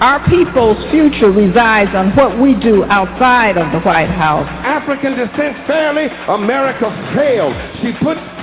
[0.00, 4.46] our people's future resides on what we do outside of the White House.
[4.64, 7.56] African descent fairly, America failed.
[7.80, 8.18] She put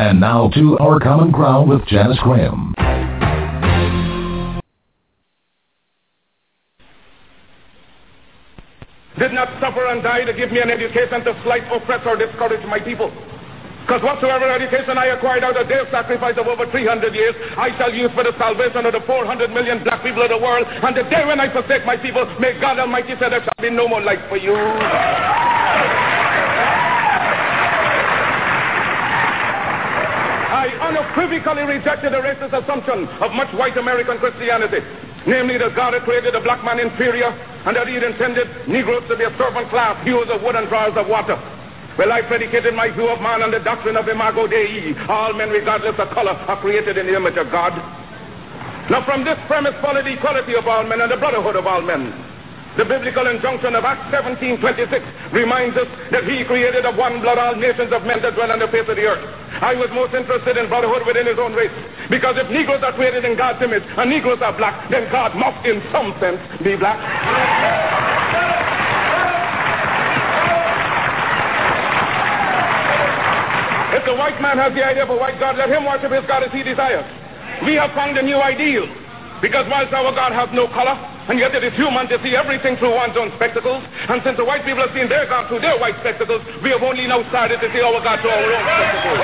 [0.00, 2.72] And now to Our Common Ground with Janice Graham.
[9.20, 12.64] Did not suffer and die to give me an education to slight, oppress, or discourage
[12.64, 13.12] my people.
[13.84, 17.92] Because whatsoever education I acquired out of their sacrifice of over 300 years, I shall
[17.92, 20.64] use for the salvation of the 400 million black people of the world.
[20.66, 23.68] And the day when I forsake my people, may God Almighty say there shall be
[23.68, 24.56] no more life for you.
[30.60, 34.84] I unequivocally rejected the racist assumption of much white American Christianity,
[35.24, 37.32] namely that God had created the black man inferior
[37.64, 40.68] and that he had intended Negroes to be a servant class, hewers of wood and
[40.68, 41.40] drawers of water.
[41.96, 44.92] Well, I predicated my view of man on the doctrine of Imago Dei.
[45.08, 47.72] All men, regardless of color, are created in the image of God.
[48.92, 51.80] Now, from this premise followed the equality of all men and the brotherhood of all
[51.80, 52.29] men.
[52.76, 57.56] The biblical injunction of Acts 17:26 reminds us that he created of one blood all
[57.56, 59.24] nations of men that dwell on the face of the earth.
[59.60, 61.74] I was most interested in brotherhood within his own race.
[62.08, 65.66] Because if Negroes are created in God's image and Negroes are black, then God must
[65.66, 66.98] in some sense be black.
[73.98, 76.24] If the white man has the idea of a white God, let him worship his
[76.24, 77.04] God as he desires.
[77.66, 78.86] We have found a new ideal.
[79.42, 80.96] Because whilst our God has no color,
[81.28, 84.44] and yet it is human to see everything through one's own spectacles, and since the
[84.44, 87.60] white people have seen their God through their white spectacles, we have only now started
[87.60, 89.20] to see our God through our own spectacles.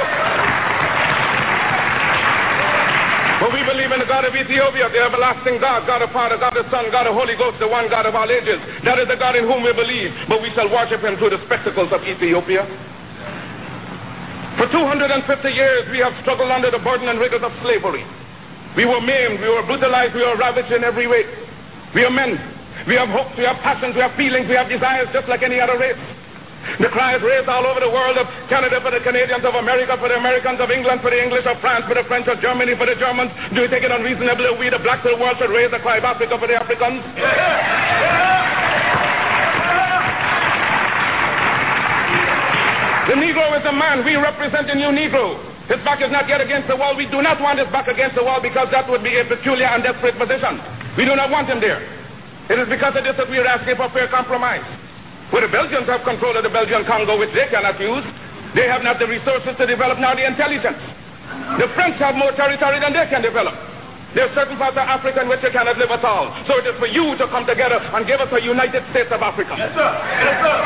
[3.37, 6.57] But we believe in the God of Ethiopia, the everlasting God, God of Father, God
[6.57, 8.57] of Son, God of Holy Ghost, the one God of all ages.
[8.83, 11.45] That is the God in whom we believe, but we shall worship him through the
[11.45, 12.65] spectacles of Ethiopia.
[14.57, 18.09] For 250 years we have struggled under the burden and rigors of slavery.
[18.73, 21.29] We were maimed, we were brutalized, we were ravaged in every way.
[21.97, 22.37] We are men.
[22.85, 25.57] We have hopes, we have passions, we have feelings, we have desires just like any
[25.57, 25.97] other race.
[26.77, 29.97] The cry is raised all over the world of Canada for the Canadians, of America
[29.97, 32.77] for the Americans, of England for the English, of France for the French, of Germany
[32.77, 33.33] for the Germans.
[33.57, 35.97] Do you think it unreasonable we, the blacks of the world, should raise the cry
[35.97, 37.01] of Africa for the Africans?
[43.09, 44.05] The Negro is a man.
[44.05, 45.41] We represent a new Negro.
[45.73, 46.93] His back is not yet against the wall.
[46.93, 49.73] We do not want his back against the wall because that would be a peculiar
[49.73, 50.76] and desperate position.
[50.97, 51.85] We do not want him there.
[52.49, 54.65] It is because of this that we are asking for fair compromise.
[55.31, 58.07] Where the Belgians have control of the Belgian Congo, which they cannot use,
[58.55, 60.79] they have not the resources to develop now the intelligence.
[61.59, 63.53] The French have more territory than they can develop.
[64.15, 66.33] There are certain parts of Africa in which they cannot live at all.
[66.49, 69.21] So it is for you to come together and give us a United States of
[69.21, 69.59] Africa.
[69.59, 69.91] Yes, sir.
[70.25, 70.57] Yes, sir.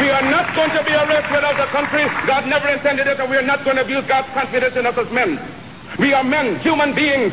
[0.00, 2.06] We are not going to be a race without a country.
[2.24, 4.96] God never intended it, and we are not going to abuse God's confidence in us
[4.96, 5.36] as men.
[5.98, 7.32] We are men, human beings,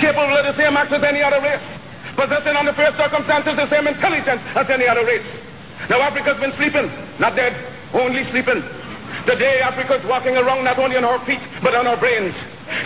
[0.00, 1.62] capable of the same acts as any other race,
[2.16, 5.26] possessing under fair circumstances the same intelligence as any other race.
[5.88, 6.86] Now Africa's been sleeping,
[7.18, 7.56] not dead,
[7.94, 8.62] only sleeping.
[9.26, 12.34] Today Africa's walking around not only on her feet, but on her brains.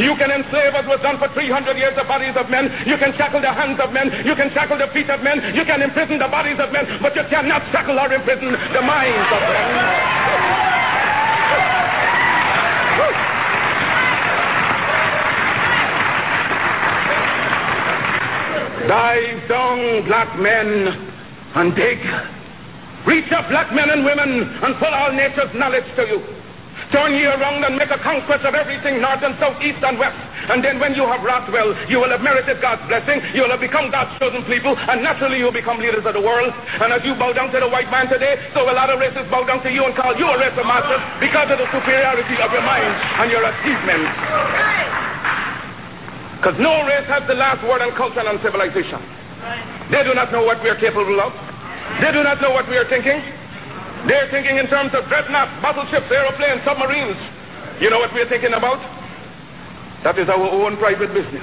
[0.01, 2.73] You can enslave as was done for 300 years the bodies of men.
[2.87, 4.11] You can shackle the hands of men.
[4.25, 5.55] You can shackle the feet of men.
[5.55, 6.99] You can imprison the bodies of men.
[7.03, 10.84] But you cannot shackle or imprison the minds of men.
[18.89, 20.89] Dive down, black men,
[21.55, 21.99] and dig.
[23.07, 26.21] Reach up, black men and women, and pull all nature's knowledge to you.
[26.93, 30.19] Turn ye around and make a conquest of everything north and south, east and west.
[30.51, 33.23] And then when you have wrought well, you will have merited God's blessing.
[33.33, 34.77] You will have become God's chosen people.
[34.77, 36.53] And naturally you will become leaders of the world.
[36.53, 39.47] And as you bow down to the white man today, so will other races bow
[39.47, 42.51] down to you and call you a race of masters because of the superiority of
[42.53, 42.93] your mind
[43.23, 45.14] and your achievements.
[46.45, 49.01] Because no race has the last word on culture and on civilization.
[49.89, 51.33] They do not know what we are capable of.
[52.05, 53.17] They do not know what we are thinking.
[54.05, 57.17] They're thinking in terms of dreadnoughts, battleships, aeroplanes, submarines.
[57.81, 58.77] You know what we're thinking about?
[60.05, 61.41] That is our own private business.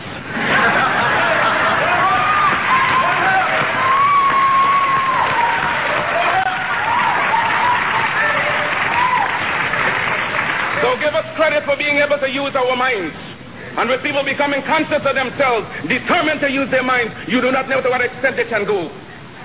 [10.85, 13.40] so give us credit for being able to use our minds.
[13.77, 17.69] And with people becoming conscious of themselves, determined to use their minds, you do not
[17.69, 18.91] know to what extent they can go.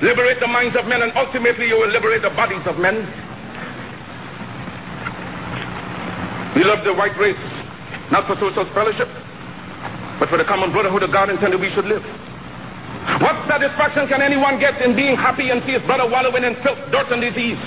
[0.03, 3.07] Liberate the minds of men, and ultimately you will liberate the bodies of men.
[6.59, 7.39] We love the white race,
[8.11, 9.09] not for social fellowship,
[10.19, 12.03] but for the common brotherhood of God intended we should live.
[13.23, 16.81] What satisfaction can anyone get in being happy and see his brother wallowing in filth,
[16.91, 17.61] dirt, and disease?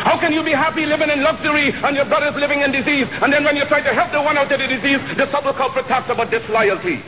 [0.00, 3.04] How can you be happy living in luxury and your brother's living in disease?
[3.20, 5.52] And then when you try to help the one out of the disease, the subtle
[5.52, 7.04] culprit talks about disloyalty.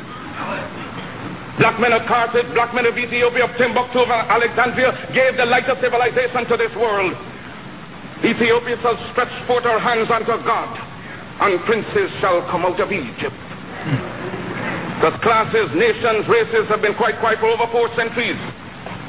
[1.56, 5.68] Black men of Carthage, black men of Ethiopia, of Timbuktu, of Alexandria gave the light
[5.72, 7.12] of civilization to this world.
[8.24, 10.70] Ethiopia shall stretch forth her hands unto God,
[11.40, 13.36] and princes shall come out of Egypt.
[15.00, 18.38] Because classes, nations, races have been quite quiet for over four centuries.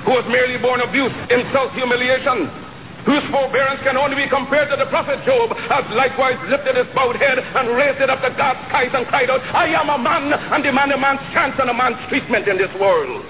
[0.07, 2.62] Who was merely born abuse, insult, humiliation,
[3.05, 7.15] whose forbearance can only be compared to the prophet Job, has likewise lifted his bowed
[7.19, 10.31] head and raised it up to God's skies and cried out, I am a man,
[10.31, 13.23] and demand a man's chance and a man's treatment in this world.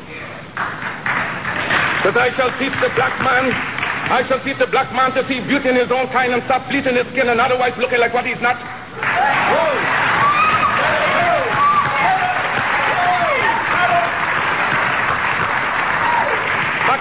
[2.05, 3.49] But I shall teach the black man,
[4.13, 6.69] I shall teach the black man to see beauty in his own kind and stop
[6.69, 8.59] bleaching his skin and otherwise looking like what he's not.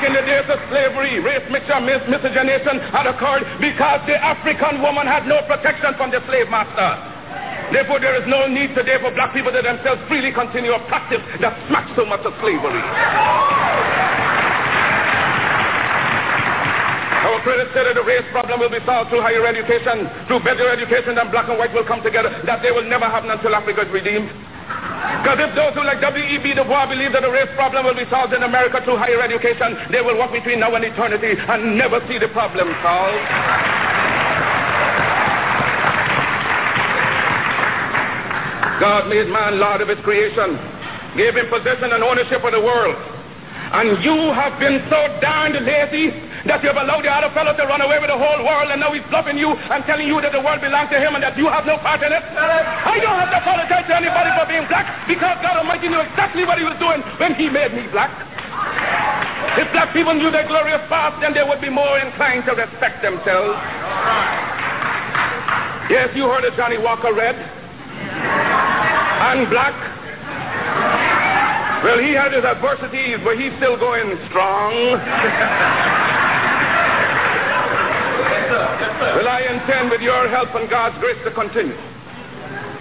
[0.02, 5.06] In the days of slavery, race mixture, mis- miscegenation had occurred because the African woman
[5.06, 6.98] had no protection from the slave master.
[7.70, 11.22] Therefore, there is no need today for black people to themselves freely continue a practice
[11.38, 12.82] that smacks so much of slavery.
[17.22, 20.66] Our critics say that the race problem will be solved through higher education, through better
[20.66, 22.28] education, and black and white will come together.
[22.44, 24.34] That day will never happen until Africa is redeemed.
[25.22, 26.54] Because if those who like W.E.B.
[26.54, 29.78] Du Bois believe that the race problem will be solved in America through higher education,
[29.90, 33.22] they will walk between now and eternity and never see the problem solved.
[38.82, 40.58] God made man Lord of his creation,
[41.14, 43.11] gave him possession and ownership of the world.
[43.72, 46.12] And you have been so darned lazy
[46.44, 48.92] that you've allowed the other fellow to run away with the whole world and now
[48.92, 51.48] he's bluffing you and telling you that the world belongs to him and that you
[51.48, 52.20] have no part in it.
[52.20, 56.44] I don't have to apologize to anybody for being black because God Almighty knew exactly
[56.44, 58.12] what he was doing when he made me black.
[59.56, 63.00] If black people knew their glorious past, then they would be more inclined to respect
[63.00, 63.56] themselves.
[65.88, 67.40] Yes, you heard of Johnnie Walker Red
[69.32, 69.72] and black
[71.82, 74.70] Well, he had his adversities, but he's still going strong.
[79.18, 81.74] well, I intend, with your help and God's grace, to continue.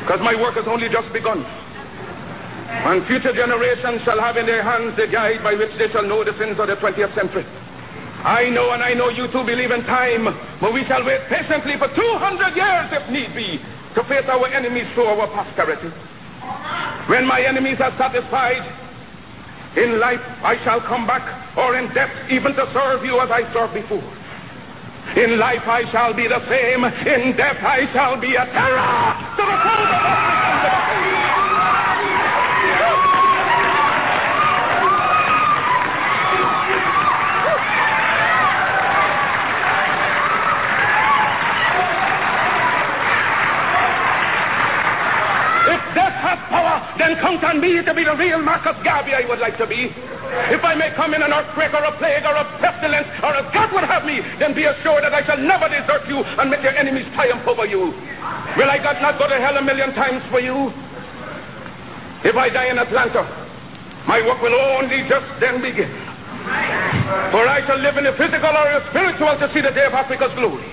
[0.06, 1.42] Because my work has only just begun.
[1.42, 6.24] And future generations shall have in their hands the guide by which they shall know
[6.24, 7.46] the sins of the 20th century.
[8.22, 10.30] I know and I know you too believe in time,
[10.62, 13.58] but we shall wait patiently for 200 years if need be
[13.98, 15.90] to face our enemies through our posterity.
[17.10, 18.62] When my enemies are satisfied,
[19.76, 21.24] in life I shall come back,
[21.58, 24.04] or in death even to serve you as I served before.
[25.16, 28.82] In life I shall be the same, in death I shall be a terror
[29.38, 31.31] to the foes of
[47.02, 49.90] then count on me to be the real Marcus Garvey I would like to be.
[50.54, 53.50] If I may come in an earthquake or a plague or a pestilence or as
[53.50, 56.62] God would have me, then be assured that I shall never desert you and make
[56.62, 57.90] your enemies triumph over you.
[58.56, 60.70] Will I God not go to hell a million times for you?
[62.22, 63.26] If I die in Atlanta,
[64.06, 65.90] my work will only just then begin.
[67.34, 69.94] For I shall live in the physical or the spiritual to see the day of
[69.98, 70.70] Africa's glory.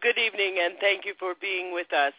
[0.00, 2.12] Good evening, and thank you for being with us.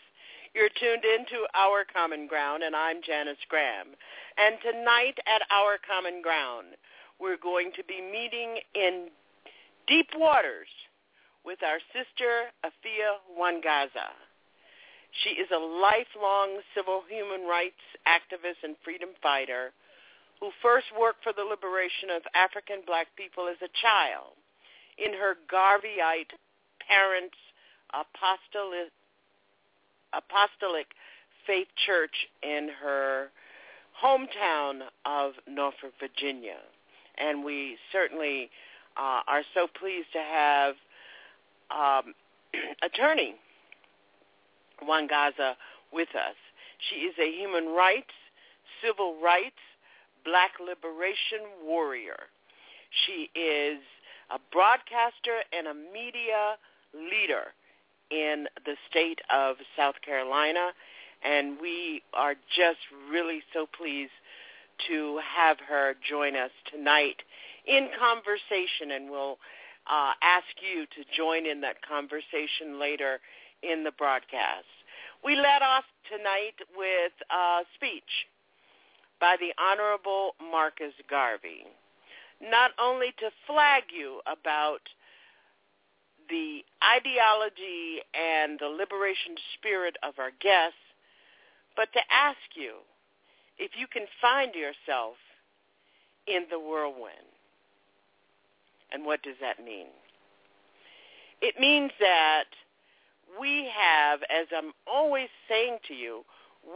[0.58, 3.94] You're tuned into Our Common Ground, and I'm Janice Graham.
[4.42, 6.74] And tonight at Our Common Ground,
[7.22, 9.14] we're going to be meeting in
[9.86, 10.66] deep waters
[11.46, 14.18] with our sister, Efia Nwangaza.
[15.22, 19.78] She is a lifelong civil human rights activist and freedom fighter
[20.42, 24.34] who first worked for the liberation of African black people as a child
[24.98, 26.34] in her Garveyite
[26.82, 27.38] parents'
[27.94, 28.90] apostolic
[30.14, 30.88] apostolic
[31.46, 33.28] faith church in her
[34.04, 36.58] hometown of Norfolk, Virginia.
[37.18, 38.50] And we certainly
[38.96, 40.76] uh, are so pleased to have
[41.72, 42.14] um,
[42.84, 43.36] attorney
[44.84, 45.54] Nwangaza
[45.92, 46.36] with us.
[46.90, 48.14] She is a human rights,
[48.84, 49.58] civil rights,
[50.24, 52.30] black liberation warrior.
[53.06, 53.80] She is
[54.30, 56.58] a broadcaster and a media
[56.94, 57.54] leader
[58.12, 60.72] in the state of South Carolina,
[61.24, 62.80] and we are just
[63.12, 64.12] really so pleased
[64.88, 67.18] to have her join us tonight
[67.66, 69.38] in conversation, and we'll
[69.90, 73.20] uh, ask you to join in that conversation later
[73.64, 74.68] in the broadcast.
[75.24, 78.28] We led off tonight with a speech
[79.20, 81.66] by the Honorable Marcus Garvey,
[82.42, 84.82] not only to flag you about
[86.30, 90.78] the ideology and the liberation spirit of our guests,
[91.76, 92.76] but to ask you
[93.58, 95.16] if you can find yourself
[96.28, 97.32] in the whirlwind.
[98.92, 99.88] And what does that mean?
[101.42, 102.46] It means that
[103.40, 106.24] we have, as I'm always saying to you,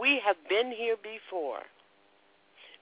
[0.01, 1.62] we have been here before.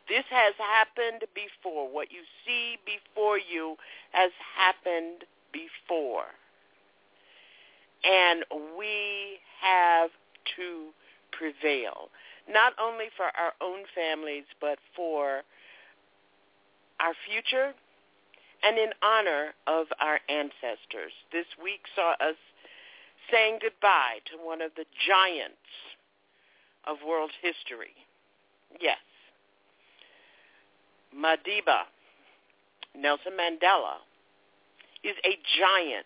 [0.08, 1.88] This has happened before.
[1.92, 3.76] What you see before you
[4.12, 5.24] has happened
[5.54, 6.26] before.
[8.04, 8.46] And
[8.78, 10.10] we have
[10.56, 10.90] to
[11.32, 12.10] prevail,
[12.50, 15.42] not only for our own families, but for
[17.00, 17.74] our future
[18.64, 21.14] and in honor of our ancestors.
[21.32, 22.36] This week saw us
[23.32, 25.56] saying goodbye to one of the giants
[26.88, 27.96] of world history.
[28.82, 28.98] Yes.
[31.16, 31.88] Madiba,
[32.96, 33.98] Nelson Mandela,
[35.04, 36.06] is a giant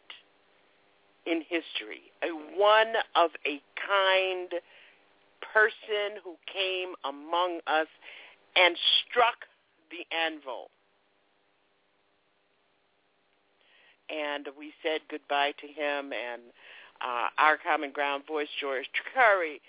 [1.26, 4.50] in history, a one of a kind
[5.54, 7.88] person who came among us
[8.56, 8.76] and
[9.10, 9.46] struck
[9.92, 10.70] the anvil.
[14.10, 16.42] And we said goodbye to him and
[17.02, 19.62] uh, our common ground voice, George Curry,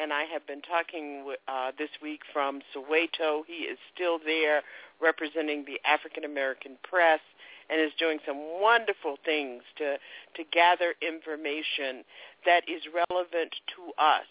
[0.00, 3.42] and I have been talking uh, this week from Soweto.
[3.46, 4.62] He is still there
[5.00, 7.20] representing the African American press
[7.70, 9.96] and is doing some wonderful things to
[10.36, 12.04] to gather information
[12.44, 14.26] that is relevant to us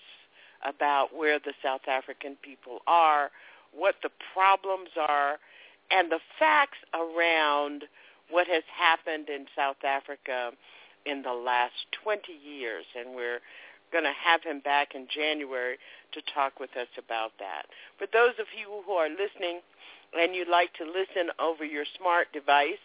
[0.65, 3.31] about where the South African people are,
[3.73, 5.37] what the problems are,
[5.91, 7.85] and the facts around
[8.29, 10.51] what has happened in South Africa
[11.05, 12.85] in the last 20 years.
[12.97, 13.39] And we're
[13.91, 15.77] going to have him back in January
[16.13, 17.65] to talk with us about that.
[17.97, 19.61] For those of you who are listening
[20.17, 22.81] and you'd like to listen over your smart device,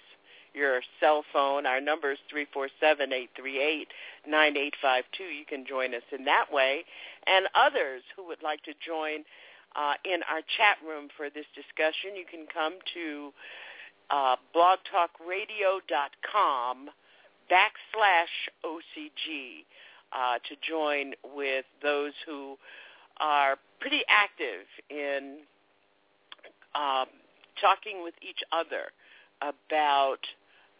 [0.54, 1.66] your cell phone.
[1.66, 3.86] Our number is 347-838-9852.
[5.20, 6.84] You can join us in that way.
[7.26, 9.24] And others who would like to join
[9.76, 12.16] uh, in our chat room for this discussion.
[12.16, 13.32] You can come to
[14.10, 16.90] uh, blogtalkradio.com
[17.50, 19.64] backslash OCG
[20.12, 22.56] uh, to join with those who
[23.18, 25.38] are pretty active in
[26.74, 27.06] um,
[27.60, 28.90] talking with each other
[29.42, 30.20] about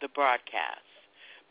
[0.01, 0.81] the broadcast.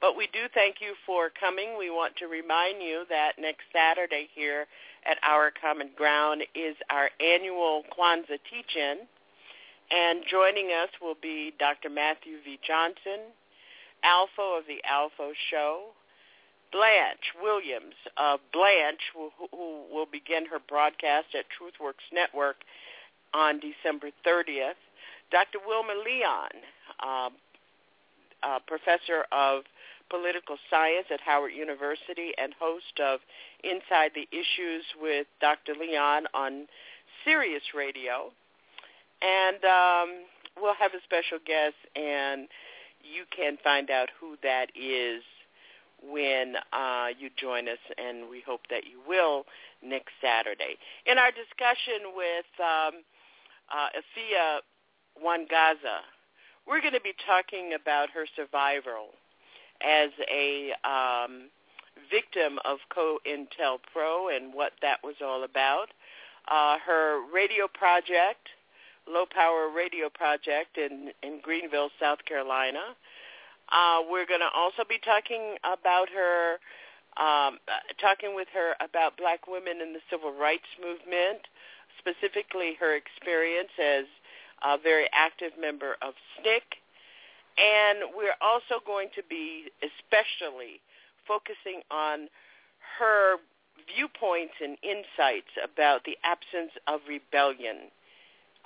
[0.01, 1.79] But we do thank you for coming.
[1.79, 4.67] We want to remind you that next Saturday here
[5.07, 9.07] at Our Common Ground is our annual Kwanzaa teach-in.
[9.91, 11.91] And joining us will be Dr.
[11.91, 12.59] Matthew V.
[12.67, 13.33] Johnson,
[14.03, 15.93] Alpha of the Alpha Show,
[16.73, 19.31] Blanche Williams of Blanche, who,
[19.93, 22.57] will begin her broadcast at TruthWorks Network
[23.33, 24.81] on December 30th,
[25.31, 25.59] Dr.
[25.67, 26.51] Wilmer Leon,
[27.03, 27.33] um,
[28.47, 29.65] uh, professor of
[30.11, 33.21] political science at Howard University and host of
[33.63, 35.73] Inside the Issues with Dr.
[35.79, 36.67] Leon on
[37.25, 38.31] Sirius Radio.
[39.23, 40.25] And um,
[40.61, 42.49] we'll have a special guest, and
[43.01, 45.23] you can find out who that is
[46.03, 49.45] when uh, you join us, and we hope that you will
[49.83, 50.77] next Saturday.
[51.07, 53.01] In our discussion with um,
[53.73, 54.61] uh, Efia
[55.23, 56.05] Nwangaza,
[56.67, 59.13] we're going to be talking about her survival
[59.83, 61.51] as a um,
[62.11, 65.89] victim of COINTELPRO and what that was all about.
[66.49, 68.49] Uh, her radio project,
[69.09, 72.97] Low Power Radio Project in, in Greenville, South Carolina.
[73.73, 76.61] Uh, we're going to also be talking about her,
[77.17, 77.59] um,
[78.01, 81.49] talking with her about black women in the civil rights movement,
[81.99, 84.05] specifically her experience as
[84.65, 86.63] a very active member of SNCC
[87.57, 90.81] and we're also going to be especially
[91.27, 92.29] focusing on
[92.99, 93.37] her
[93.87, 97.91] viewpoints and insights about the absence of rebellion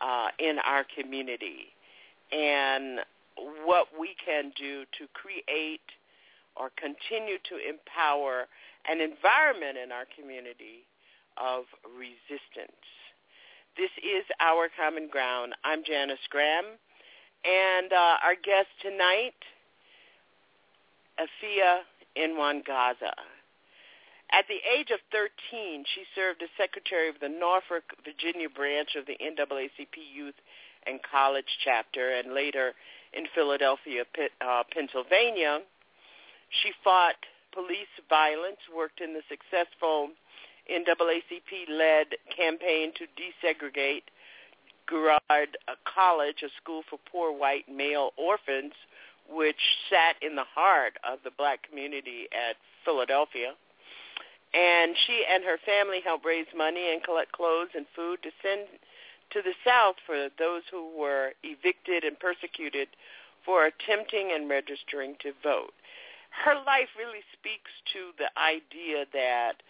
[0.00, 1.74] uh, in our community
[2.32, 3.00] and
[3.64, 5.84] what we can do to create
[6.56, 8.46] or continue to empower
[8.88, 10.82] an environment in our community
[11.36, 12.82] of resistance.
[13.78, 15.54] This is Our Common Ground.
[15.62, 16.64] I'm Janice Graham.
[17.46, 19.38] And uh, our guest tonight,
[21.14, 21.86] Efia
[22.18, 23.14] Nwangaza.
[24.34, 29.06] At the age of 13, she served as secretary of the Norfolk, Virginia branch of
[29.06, 30.34] the NAACP Youth
[30.84, 32.74] and College chapter and later
[33.14, 34.02] in Philadelphia,
[34.42, 35.60] uh, Pennsylvania.
[36.64, 37.14] She fought
[37.54, 40.10] police violence, worked in the successful
[40.70, 44.02] NAACP-led campaign to desegregate
[44.88, 48.72] Girard College, a school for poor white male orphans,
[49.30, 53.52] which sat in the heart of the black community at Philadelphia.
[54.54, 58.66] And she and her family helped raise money and collect clothes and food to send
[59.32, 62.88] to the South for those who were evicted and persecuted
[63.44, 65.74] for attempting and registering to vote.
[66.30, 69.60] Her life really speaks to the idea that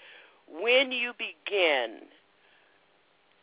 [0.50, 2.00] when you begin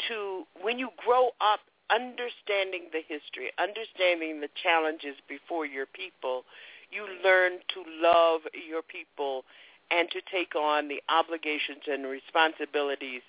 [0.07, 6.43] to when you grow up understanding the history, understanding the challenges before your people,
[6.91, 9.43] you learn to love your people
[9.91, 13.21] and to take on the obligations and responsibilities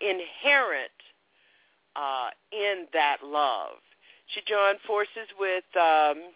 [0.00, 0.92] inherent
[1.96, 3.80] uh, in that love.
[4.34, 6.32] She joined forces with um,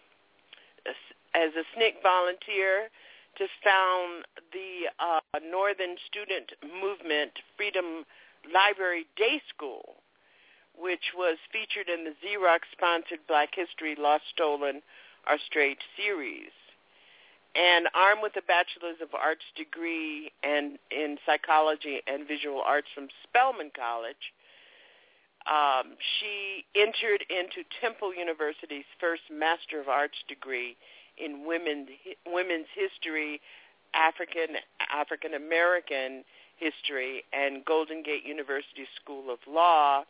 [1.35, 2.89] as a SNCC volunteer
[3.37, 8.03] to found the uh, Northern Student Movement Freedom
[8.53, 10.01] Library Day School,
[10.77, 14.81] which was featured in the Xerox-sponsored Black History Lost, Stolen,
[15.29, 16.53] or Strayed series.
[17.55, 23.07] And armed with a Bachelor's of Arts degree and in psychology and visual arts from
[23.25, 24.33] Spelman College,
[25.49, 30.77] um, she entered into Temple University's first Master of Arts degree
[31.23, 31.87] in women,
[32.25, 33.41] women's history,
[33.93, 34.57] African
[34.93, 36.23] African American
[36.57, 40.03] history and Golden Gate University School of Law.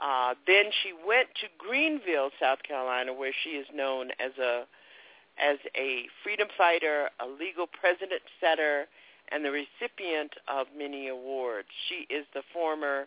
[0.00, 4.64] Uh, then she went to Greenville, South Carolina, where she is known as a
[5.38, 8.86] as a freedom fighter, a legal precedent setter,
[9.30, 11.68] and the recipient of many awards.
[11.88, 13.06] She is the former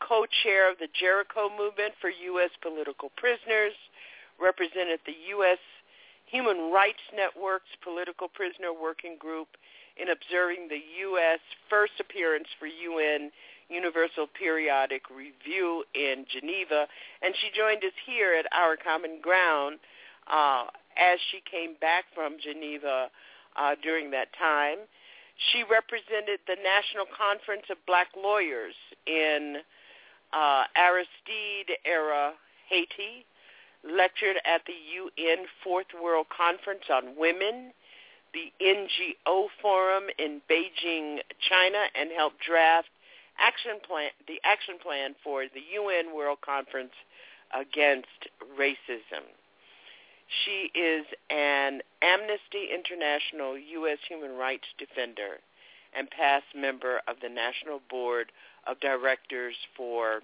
[0.00, 2.50] co-chair of the Jericho Movement for U.S.
[2.62, 3.74] Political Prisoners,
[4.40, 5.58] represented the U.S.
[6.30, 9.48] Human Rights Network's Political Prisoner Working Group,
[10.00, 11.40] in observing the U.S.
[11.68, 13.30] first appearance for UN
[13.68, 16.86] Universal Periodic Review in Geneva,
[17.22, 19.78] and she joined us here at Our Common Ground
[20.26, 20.66] uh,
[20.96, 23.10] as she came back from Geneva
[23.56, 24.78] uh, during that time.
[25.52, 28.74] She represented the National Conference of Black Lawyers
[29.06, 29.56] in
[30.32, 32.32] uh, Aristide era
[32.68, 33.24] Haiti,
[33.84, 37.72] lectured at the UN Fourth World Conference on Women,
[38.32, 42.88] the NGO Forum in Beijing, China, and helped draft
[43.38, 46.92] action plan, the action plan for the UN World Conference
[47.58, 49.24] against racism.
[50.44, 53.98] She is an Amnesty International U.S.
[54.08, 55.40] human rights defender
[55.96, 58.30] and past member of the National Board
[58.66, 60.20] of Directors for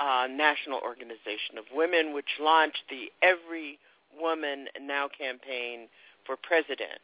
[0.00, 3.78] uh, National Organization of Women, which launched the Every
[4.18, 5.88] Woman Now campaign
[6.24, 7.00] for president.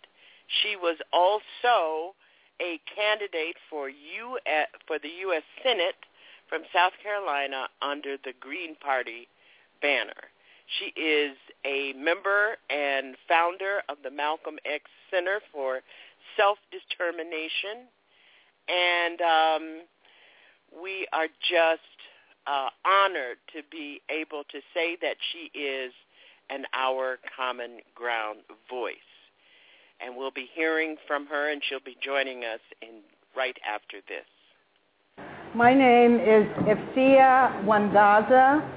[0.63, 2.15] She was also
[2.61, 4.39] a candidate for U
[4.87, 5.43] for the U.S.
[5.63, 5.99] Senate
[6.49, 9.29] from South Carolina under the Green Party
[9.83, 10.31] banner.
[10.79, 15.81] She is a member and founder of the Malcolm X Center for
[16.37, 17.89] Self-Determination,
[18.69, 19.83] and um,
[20.83, 21.81] we are just
[22.47, 25.93] uh, honored to be able to say that she is
[26.51, 28.97] an Our Common Ground voice.
[30.01, 33.01] And we'll be hearing from her, and she'll be joining us in
[33.37, 34.27] right after this.
[35.55, 38.69] My name is Efia Nwangaza.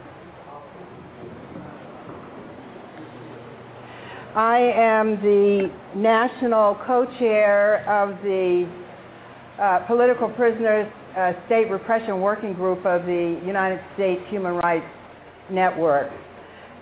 [4.35, 8.69] I am the national co-chair of the
[9.59, 14.85] uh, Political Prisoners uh, State Repression Working Group of the United States Human Rights
[15.49, 16.11] Network.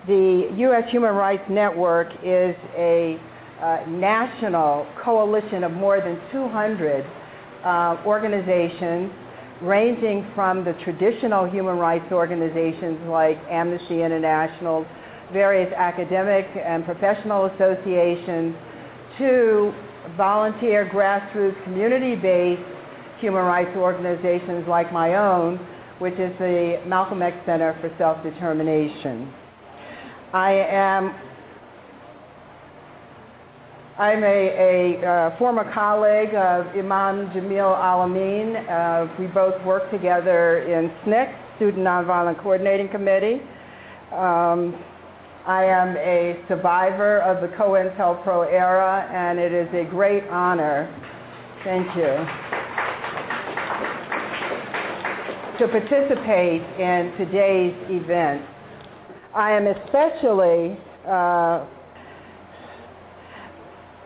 [0.06, 0.84] The U.S.
[0.90, 3.18] Human Rights Network is a
[3.60, 7.04] uh, national coalition of more than 200
[7.64, 9.10] uh, organizations
[9.62, 14.84] ranging from the traditional human rights organizations like Amnesty International,
[15.32, 18.54] various academic and professional associations,
[19.16, 19.72] to
[20.18, 22.75] volunteer grassroots community-based
[23.20, 25.58] human rights organizations like my own,
[25.98, 29.32] which is the Malcolm X Center for Self-Determination.
[30.32, 31.14] I am
[33.98, 38.56] I'm a, a uh, former colleague of Imam Jamil Al-Amin.
[38.68, 43.40] Uh, we both work together in SNCC, Student Nonviolent Coordinating Committee.
[44.12, 44.76] Um,
[45.46, 50.92] I am a survivor of the COINTELPRO era, and it is a great honor,
[51.66, 52.14] thank you,
[55.58, 58.40] to participate in today's event.
[59.34, 61.66] I am especially uh,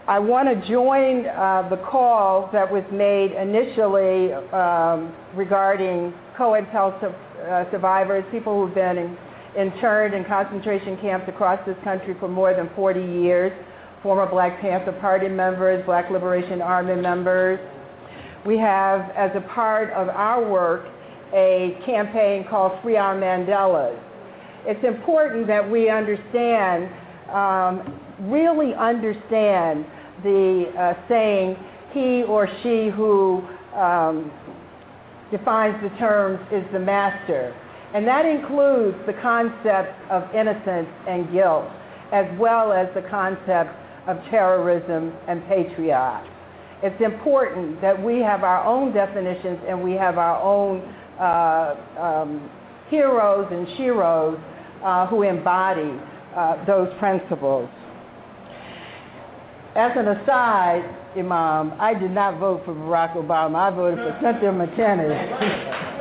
[0.08, 7.70] I want to join uh, the call that was made initially um, regarding COINTEL uh,
[7.70, 9.18] survivors, people who've been in,
[9.56, 13.52] interned in concentration camps across this country for more than 40 years,
[14.02, 17.58] former Black Panther Party members, Black Liberation Army members.
[18.46, 20.86] We have, as a part of our work,
[21.34, 23.98] a campaign called Free Our Mandelas.
[24.64, 26.88] It's important that we understand,
[27.30, 29.84] um, really understand
[30.22, 31.56] the uh, saying,
[31.92, 33.42] he or she who
[33.74, 34.30] um,
[35.30, 37.54] defines the terms is the master.
[37.94, 41.66] And that includes the concept of innocence and guilt,
[42.12, 43.74] as well as the concept
[44.06, 46.24] of terrorism and patriot.
[46.82, 50.80] It's important that we have our own definitions and we have our own
[51.20, 52.50] uh, um,
[52.88, 54.42] heroes and sheroes
[54.82, 55.98] uh, who embody
[56.34, 57.68] uh, those principles.
[59.76, 60.82] As an aside,
[61.16, 63.56] Imam, I did not vote for Barack Obama.
[63.56, 65.96] I voted for Cynthia McKinney.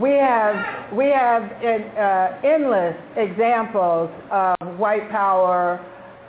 [0.00, 5.80] we have we have uh, endless examples of white power,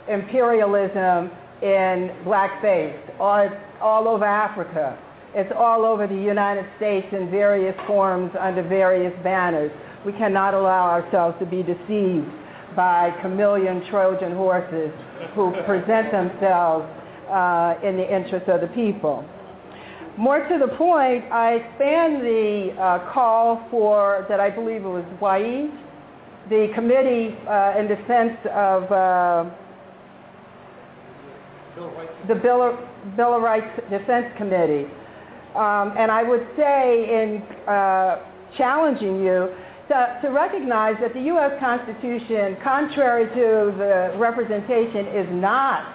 [0.08, 3.48] imperialism in blackface all,
[3.80, 4.98] all over Africa.
[5.34, 9.70] It's all over the United States in various forms under various banners.
[10.06, 12.26] We cannot allow ourselves to be deceived
[12.74, 14.90] by chameleon Trojan horses
[15.34, 16.86] who present themselves
[17.28, 19.28] uh, in the interest of the people.
[20.18, 25.04] More to the point, I expand the uh, call for, that I believe it was
[25.20, 25.70] WAID,
[26.50, 29.44] the Committee uh, in Defense of uh,
[32.26, 34.90] the Bill of, Bill of Rights Defense Committee.
[35.54, 38.18] Um, and I would say in uh,
[38.56, 39.54] challenging you
[39.86, 41.52] to, to recognize that the U.S.
[41.60, 45.94] Constitution, contrary to the representation, is not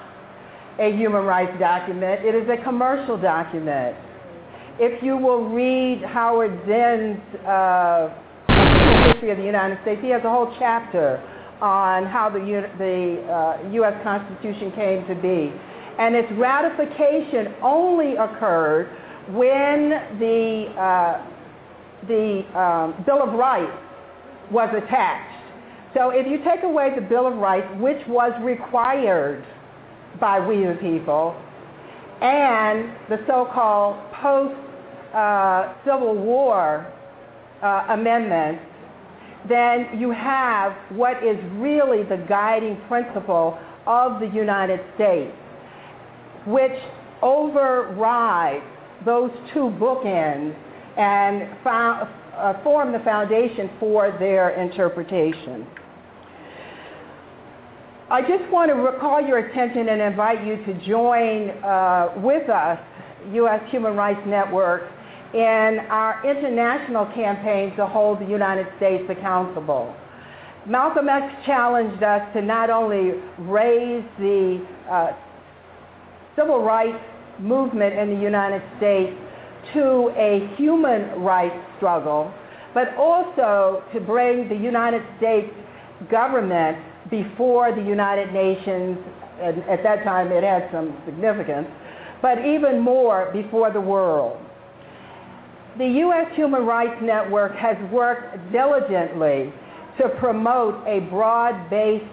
[0.80, 2.26] a human rights document.
[2.26, 3.98] It is a commercial document.
[4.80, 8.10] If you will read Howard Zinn's uh,
[9.06, 11.22] history of the United States, he has a whole chapter
[11.62, 12.40] on how the,
[12.80, 13.94] the uh, U.S.
[14.04, 15.54] Constitution came to be.
[16.00, 18.90] And its ratification only occurred
[19.30, 21.26] when the, uh,
[22.08, 23.78] the um, Bill of Rights
[24.52, 25.30] was attached.
[25.94, 29.46] So if you take away the Bill of Rights, which was required
[30.20, 31.40] by we the people,
[32.24, 36.92] and the so-called post-Civil uh, War
[37.62, 38.64] uh, amendments,
[39.48, 45.36] then you have what is really the guiding principle of the United States,
[46.48, 46.80] which
[47.22, 48.64] overrides
[49.04, 50.56] those two bookends
[50.98, 52.08] and found,
[52.38, 55.68] uh, form the foundation for their interpretation.
[58.13, 62.78] I just want to recall your attention and invite you to join uh, with us,
[63.34, 63.60] U.S.
[63.71, 64.84] Human Rights Network,
[65.34, 69.95] in our international campaign to hold the United States accountable.
[70.67, 75.13] Malcolm X challenged us to not only raise the uh,
[76.36, 77.04] civil rights
[77.39, 79.17] movement in the United States
[79.73, 82.32] to a human rights struggle,
[82.76, 85.52] but also to bring the United States
[86.12, 86.78] government
[87.10, 88.98] before the United Nations,
[89.42, 91.68] and at that time it had some significance,
[92.22, 94.39] but even more before the world.
[95.78, 96.28] The U.S.
[96.36, 99.52] Human Rights Network has worked diligently
[100.00, 102.06] to promote a broad-based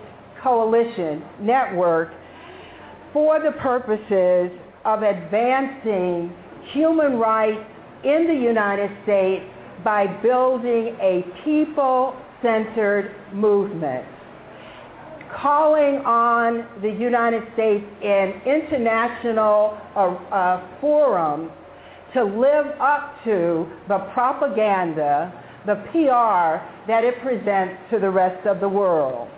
[0.43, 2.13] coalition network
[3.13, 4.51] for the purposes
[4.85, 6.33] of advancing
[6.73, 7.65] human rights
[8.05, 9.45] in the United States
[9.85, 14.07] by building a people-centered movement,
[15.37, 20.01] calling on the United States in international uh,
[20.33, 21.51] uh, forums
[22.15, 25.33] to live up to the propaganda,
[25.67, 29.29] the PR that it presents to the rest of the world.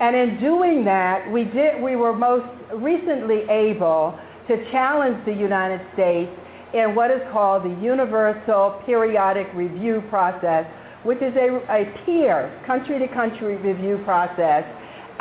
[0.00, 5.80] And in doing that, we, did, we were most recently able to challenge the United
[5.94, 6.30] States
[6.74, 10.66] in what is called the Universal Periodic Review Process,
[11.04, 14.64] which is a, a peer, country-to-country review process,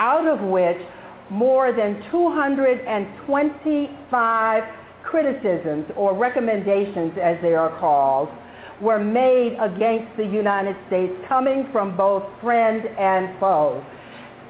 [0.02, 0.82] out of which
[1.30, 4.64] more than 225
[5.04, 8.28] criticisms or recommendations, as they are called,
[8.82, 13.86] were made against the United States coming from both friend and foe.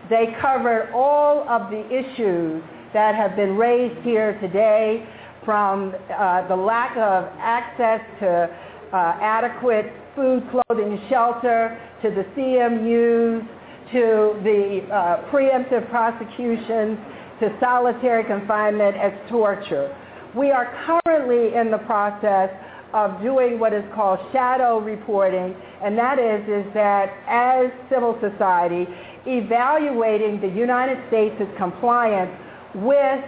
[0.10, 5.06] They covered all of the issues that have been raised here today
[5.44, 8.50] from uh, the lack of access to
[8.94, 13.46] uh, adequate food, clothing, shelter, to the CMUs,
[13.92, 16.98] to the uh, preemptive prosecutions,
[17.40, 19.96] to solitary confinement as torture.
[20.36, 22.50] We are currently in the process
[22.94, 28.86] of doing what is called shadow reporting, and that is, is that as civil society,
[29.26, 32.32] evaluating the United States' compliance
[32.76, 33.24] with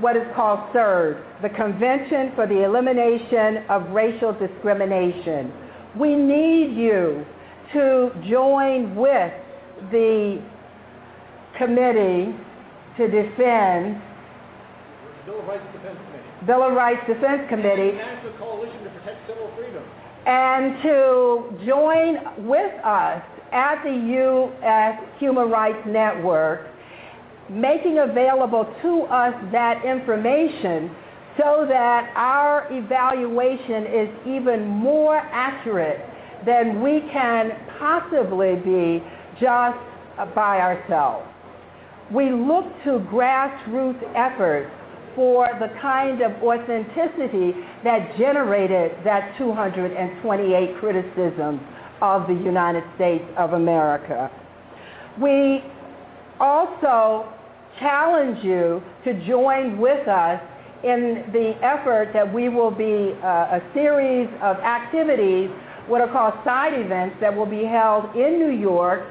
[0.00, 5.52] what is called CERD, the Convention for the Elimination of Racial Discrimination.
[5.96, 7.24] We need you
[7.72, 9.32] to join with
[9.90, 10.42] the
[11.58, 12.34] committee
[12.96, 14.00] to defend
[15.26, 16.46] Bill of Rights Defense Committee.
[16.46, 17.96] Bill of Rights Defense Committee.
[17.96, 19.82] National Coalition to Protect Civil Freedom.
[20.26, 25.00] And to join with us at the U.S.
[25.18, 26.68] Human Rights Network
[27.50, 30.94] making available to us that information
[31.38, 36.00] so that our evaluation is even more accurate
[36.46, 39.02] than we can possibly be
[39.40, 39.78] just
[40.34, 41.26] by ourselves.
[42.12, 44.70] We look to grassroots efforts
[45.14, 51.60] for the kind of authenticity that generated that 228 criticisms
[52.02, 54.30] of the United States of America.
[55.20, 55.62] We
[56.40, 57.32] also
[57.78, 60.40] challenge you to join with us
[60.82, 65.48] in the effort that we will be uh, a series of activities,
[65.86, 69.04] what are called side events, that will be held in New York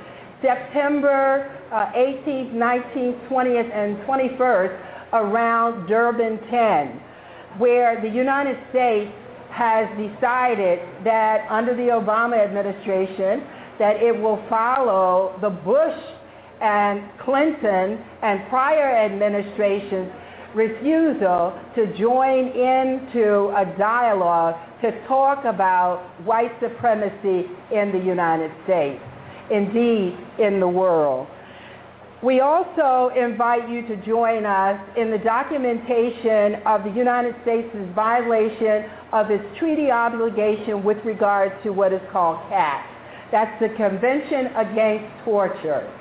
[0.44, 4.80] September uh, 18th, 19th, 20th, and 21st
[5.14, 7.02] around Durban 10,
[7.58, 9.12] where the United States
[9.50, 13.48] has decided that under the Obama administration
[13.80, 16.00] that it will follow the Bush
[16.62, 20.12] and Clinton and prior administrations
[20.56, 29.02] refusal to join into a dialogue to talk about white supremacy in the United States,
[29.54, 31.28] indeed in the world.
[32.24, 38.90] We also invite you to join us in the documentation of the United States' violation
[39.12, 42.88] of its treaty obligation with regard to what is called CAT.
[43.32, 45.92] That's the Convention Against Torture.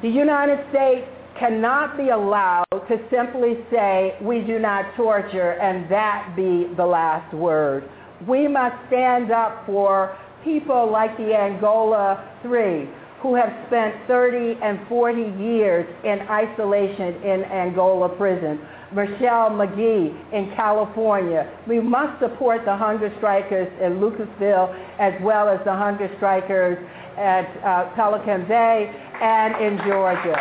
[0.00, 1.06] The United States
[1.38, 7.34] cannot be allowed to simply say, we do not torture, and that be the last
[7.34, 7.88] word.
[8.26, 12.88] We must stand up for people like the Angola Three,
[13.20, 18.60] who have spent 30 and 40 years in isolation in Angola prison.
[18.92, 21.50] Michelle McGee in California.
[21.66, 26.78] We must support the hunger strikers in Lucasville as well as the hunger strikers
[27.16, 30.36] at uh, Pelican Bay and in Georgia.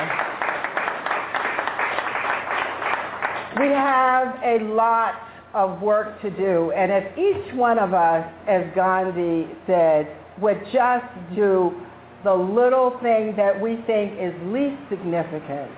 [3.59, 5.13] We have a lot
[5.53, 10.07] of work to do, and if each one of us, as Gandhi said,
[10.41, 11.79] would just do
[12.23, 15.69] the little thing that we think is least significant,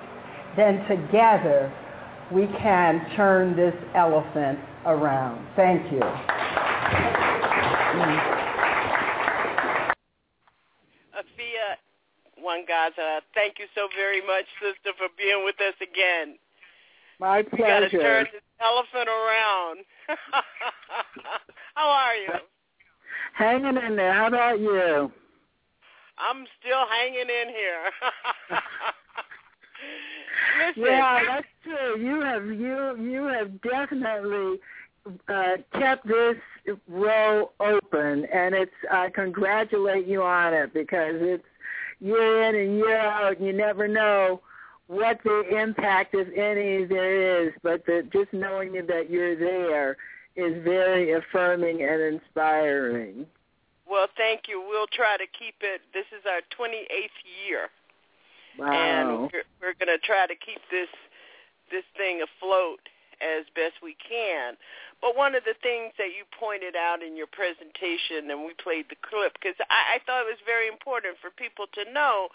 [0.56, 1.72] then together
[2.32, 5.46] we can turn this elephant around.
[5.56, 6.00] Thank you.
[11.16, 11.76] Efia
[12.40, 16.38] Nwangaza, thank you so very much, sister, for being with us again.
[17.18, 17.66] My pleasure.
[17.66, 19.78] Got to turn this elephant around.
[21.74, 22.28] How are you?
[23.34, 24.12] Hanging in there.
[24.12, 25.12] How about you?
[26.18, 27.90] I'm still hanging in here.
[30.58, 30.82] Listen.
[30.82, 31.98] Yeah, that's true.
[32.02, 34.58] You have you you have definitely
[35.28, 36.36] uh, kept this
[36.88, 41.44] row open, and it's I congratulate you on it because it's
[42.00, 44.40] year in and year out, and you never know
[44.88, 47.52] what the impact, if any, there is.
[47.62, 49.96] But the, just knowing that you're there
[50.36, 53.26] is very affirming and inspiring.
[53.88, 54.60] Well, thank you.
[54.66, 55.80] We'll try to keep it.
[55.94, 57.68] This is our 28th year.
[58.58, 58.72] Wow.
[58.72, 60.88] And we're, we're going to try to keep this
[61.70, 62.78] this thing afloat
[63.18, 64.54] as best we can.
[65.02, 68.86] But one of the things that you pointed out in your presentation, and we played
[68.88, 72.28] the clip, because I, I thought it was very important for people to know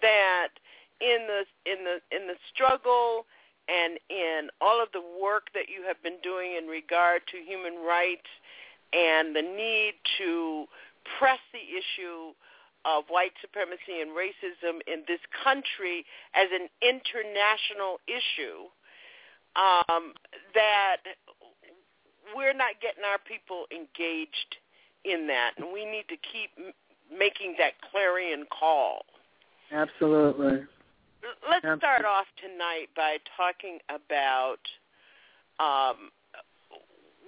[0.00, 0.56] that
[1.00, 3.26] in the in the in the struggle
[3.68, 7.78] and in all of the work that you have been doing in regard to human
[7.86, 8.28] rights
[8.92, 10.66] and the need to
[11.18, 12.34] press the issue
[12.84, 18.66] of white supremacy and racism in this country as an international issue
[19.56, 20.14] um,
[20.54, 20.98] that
[22.34, 24.56] we're not getting our people engaged
[25.04, 26.50] in that, and we need to keep
[27.10, 29.02] making that clarion call.
[29.72, 30.62] Absolutely.
[31.48, 34.60] Let's start off tonight by talking about
[35.58, 36.10] um,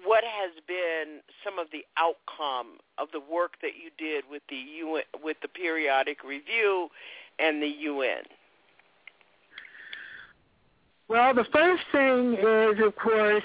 [0.05, 4.57] what has been some of the outcome of the work that you did with the
[4.57, 6.89] UN, with the periodic review
[7.39, 8.25] and the UN?
[11.09, 13.45] Well, the first thing is, of course,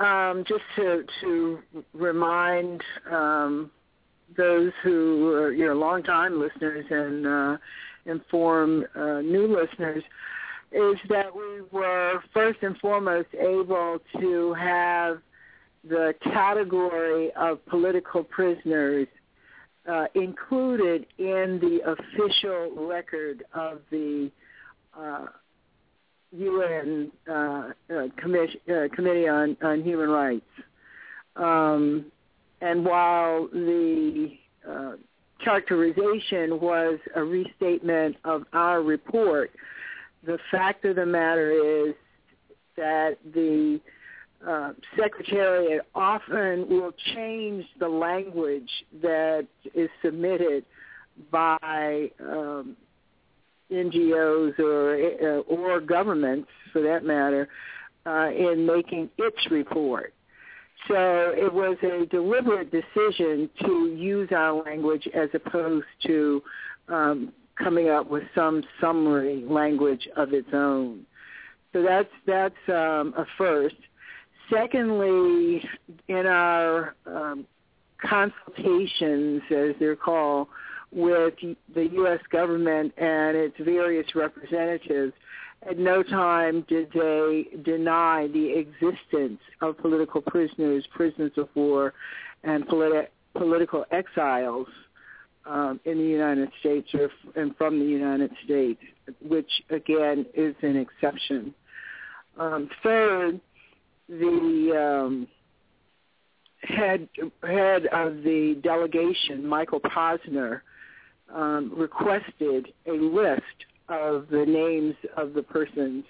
[0.00, 1.58] um, just to to
[1.92, 3.70] remind um,
[4.36, 7.56] those who are you know longtime listeners and uh,
[8.06, 10.02] inform uh, new listeners
[10.72, 15.18] is that we were first and foremost able to have
[15.88, 19.06] the category of political prisoners
[19.88, 24.30] uh, included in the official record of the
[24.98, 25.26] uh,
[26.36, 27.70] UN uh, uh,
[28.16, 30.42] commission, uh, Committee on, on Human Rights.
[31.36, 32.06] Um,
[32.60, 34.30] and while the
[34.68, 34.92] uh,
[35.42, 39.50] characterization was a restatement of our report,
[40.24, 41.50] the fact of the matter
[41.88, 41.94] is
[42.76, 43.80] that the
[44.46, 48.70] uh, Secretariat often will change the language
[49.02, 50.64] that is submitted
[51.30, 52.76] by um,
[53.70, 57.48] NGOs or uh, or governments, for that matter,
[58.06, 60.13] uh, in making its report.
[60.88, 66.42] So it was a deliberate decision to use our language as opposed to
[66.88, 71.06] um, coming up with some summary language of its own.
[71.72, 73.76] So that's that's um, a first.
[74.52, 75.66] Secondly,
[76.08, 77.46] in our um,
[77.98, 80.48] consultations, as they're called,
[80.92, 81.34] with
[81.74, 82.20] the U.S.
[82.30, 85.12] government and its various representatives,
[85.68, 91.94] at no time did they deny the existence of political prisoners, prisoners of war,
[92.42, 94.68] and politi- political exiles
[95.46, 98.80] um, in the United States or f- and from the United States,
[99.26, 101.54] which again is an exception.
[102.38, 103.40] Um, third,
[104.08, 105.28] the um,
[106.62, 107.08] head
[107.42, 110.60] head of the delegation, Michael Posner,
[111.32, 113.42] um, requested a list
[113.88, 116.04] of the names of the persons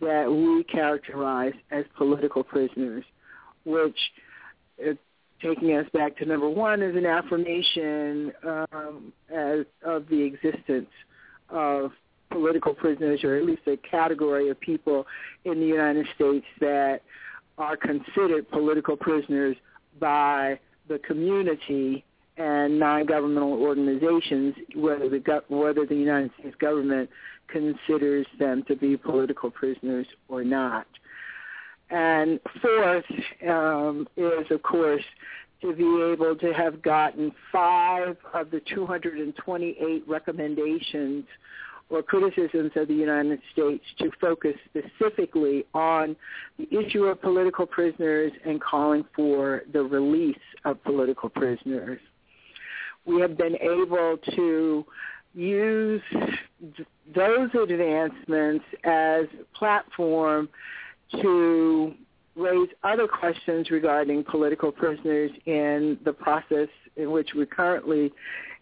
[0.00, 3.04] that we characterize as political prisoners,
[3.64, 3.98] which,
[4.84, 4.92] uh,
[5.40, 10.90] taking us back to number one, is an affirmation um, as, of the existence
[11.50, 11.92] of
[12.30, 15.06] political prisoners, or at least a category of people
[15.44, 17.02] in the United States that
[17.58, 19.56] are considered political prisoners
[20.00, 20.58] by
[20.88, 22.04] the community
[22.36, 27.10] and non-governmental organizations, whether the whether the United States government
[27.48, 30.86] considers them to be political prisoners or not.
[31.90, 33.04] And fourth
[33.46, 35.02] um, is, of course,
[35.60, 41.24] to be able to have gotten five of the 228 recommendations
[41.90, 46.16] or criticisms of the United States to focus specifically on
[46.58, 52.00] the issue of political prisoners and calling for the release of political prisoners.
[53.04, 54.86] We have been able to
[55.34, 56.02] use
[57.14, 59.24] those advancements as
[59.54, 60.48] platform
[61.20, 61.94] to
[62.36, 68.12] raise other questions regarding political prisoners in the process in which we're currently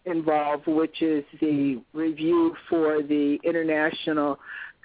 [0.06, 4.38] involved, which is the review for the International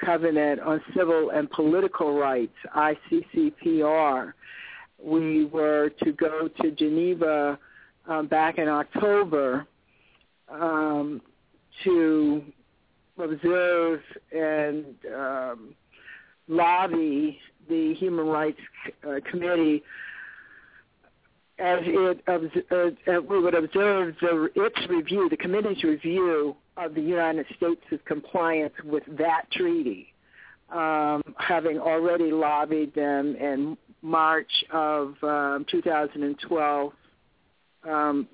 [0.04, 4.34] Covenant on Civil and Political Rights, ICCPR.
[5.02, 7.58] We were to go to Geneva
[8.08, 9.66] um, back in October
[10.50, 11.22] um,
[11.84, 12.44] to
[13.18, 14.02] observe
[14.32, 14.86] and
[15.16, 15.76] um,
[16.48, 17.40] lobby
[17.70, 18.60] the Human Rights
[19.08, 19.84] uh, Committee
[21.58, 27.46] as it uh, we would observe the, its review, the committee's review of the United
[27.56, 30.14] States' compliance with that treaty,
[30.70, 36.94] um, having already lobbied them in March of um, 2012
[37.88, 38.28] um,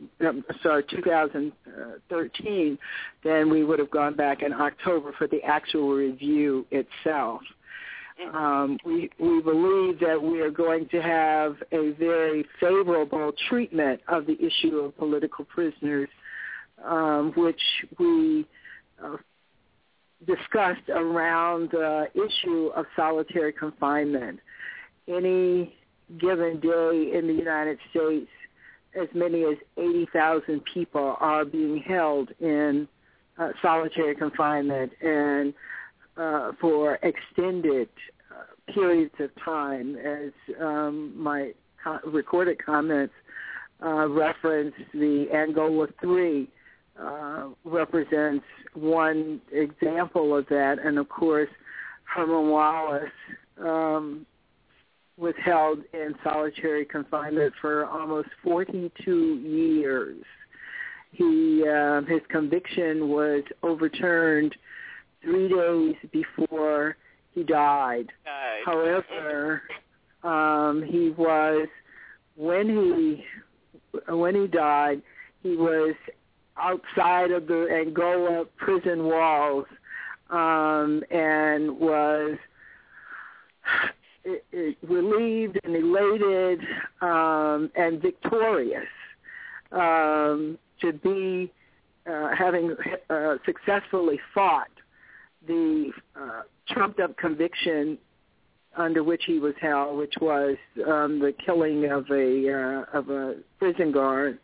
[0.64, 2.78] sorry, 2013,
[3.24, 7.42] then we would have gone back in October for the actual review itself.
[8.34, 14.28] Um, we we believe that we are going to have a very favorable treatment of
[14.28, 16.10] the issue of political prisoners,
[16.86, 17.62] um, which
[17.98, 18.46] we
[19.04, 19.18] uh,
[20.28, 24.40] discussed around the issue of solitary confinement.
[25.08, 25.76] Any
[26.20, 28.30] given day in the United States,
[29.00, 32.88] as many as 80,000 people are being held in
[33.38, 35.54] uh, solitary confinement and
[36.18, 37.90] uh, for extended
[38.30, 43.14] uh, periods of time, as um, my co- recorded comments
[43.84, 46.48] uh, reference the Angola 3
[47.00, 51.50] uh, represents one example of that, and of course,
[52.04, 53.10] Herman Wallace
[53.60, 54.26] um,
[55.22, 60.24] was held in solitary confinement for almost 42 years.
[61.12, 64.56] He uh, his conviction was overturned
[65.22, 66.98] three days before
[67.34, 68.08] he died.
[68.26, 68.62] died.
[68.66, 69.62] However,
[70.24, 71.68] um, he was
[72.36, 73.24] when he
[74.12, 75.04] when he died,
[75.44, 75.94] he was
[76.58, 79.66] outside of the Angola prison walls
[80.32, 82.38] um, and was
[84.84, 86.60] relieved and elated
[87.02, 88.88] um, and victorious
[89.72, 91.52] um, to be
[92.10, 92.76] uh, having
[93.10, 94.70] uh, successfully fought
[95.48, 97.98] the uh, trumped up conviction
[98.78, 100.56] under which he was held, which was
[100.88, 104.40] um, the killing of a uh, of a prison guard.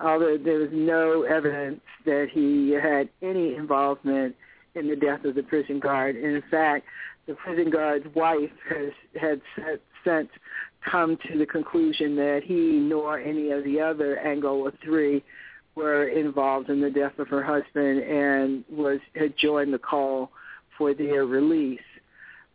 [0.00, 4.36] Although there was no evidence that he had any involvement
[4.74, 6.14] in the death of the prison guard.
[6.14, 6.86] And in fact,
[7.28, 9.40] the prison guard's wife has had
[10.04, 10.28] since
[10.90, 15.22] come to the conclusion that he nor any of the other Angola three
[15.74, 20.30] were involved in the death of her husband and was had joined the call
[20.76, 21.80] for their release.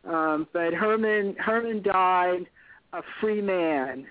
[0.10, 2.48] Um, but Herman Herman died
[2.92, 4.06] a free man.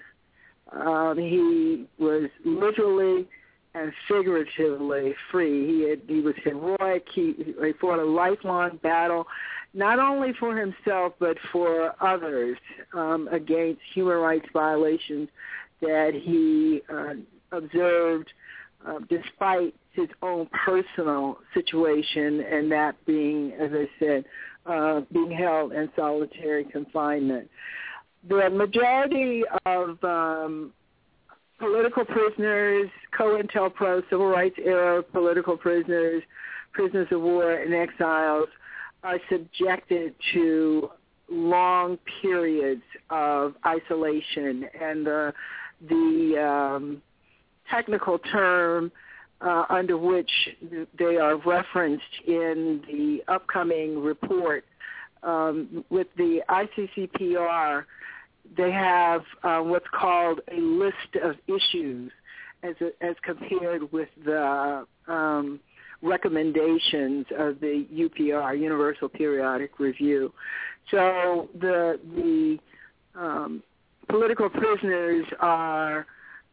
[0.71, 3.27] Um, he was literally
[3.75, 5.67] and figuratively free.
[5.67, 7.07] He had, he was heroic.
[7.13, 9.27] He, he fought a lifelong battle
[9.75, 12.57] not only for himself but for others
[12.95, 15.29] um, against human rights violations
[15.81, 17.15] that he uh,
[17.57, 18.33] observed
[18.87, 24.25] uh, despite his own personal situation and that being, as I said,
[24.67, 27.49] uh, being held in solitary confinement.
[28.29, 30.73] The majority of um,
[31.59, 36.23] political prisoners, COINTELPRO, civil rights era political prisoners,
[36.73, 38.49] prisoners of war, and exiles
[39.03, 40.91] are subjected to
[41.31, 44.67] long periods of isolation.
[44.81, 45.35] And the
[45.89, 47.03] the um,
[47.71, 48.93] technical term
[49.41, 50.31] uh, under which
[50.99, 54.65] they are referenced in the upcoming report
[55.23, 57.85] um, with the ICCPR,
[58.57, 62.13] they have uh, what's called a list of issues
[62.63, 65.61] as a, as compared with the um,
[66.03, 70.33] recommendations of the UPR, Universal Periodic Review.
[70.91, 72.59] So the the
[73.15, 73.63] um,
[74.09, 76.07] political prisoners are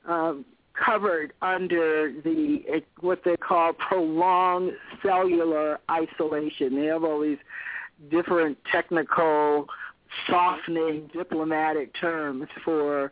[0.08, 4.74] um, covered under the what they call prolonged
[5.04, 6.76] cellular isolation.
[6.76, 7.38] They have all these
[8.10, 9.68] different technical
[10.28, 13.12] softening diplomatic terms for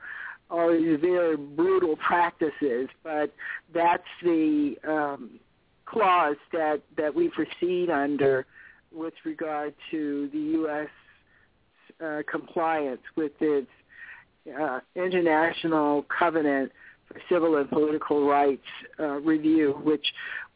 [0.49, 3.33] all these very brutal practices, but
[3.73, 5.39] that's the um,
[5.87, 8.45] clause that, that we proceed under
[8.93, 10.89] with regard to the U.S.
[12.03, 13.67] Uh, compliance with its
[14.59, 16.71] uh, International Covenant
[17.07, 18.61] for Civil and Political Rights
[18.99, 20.05] uh, review, which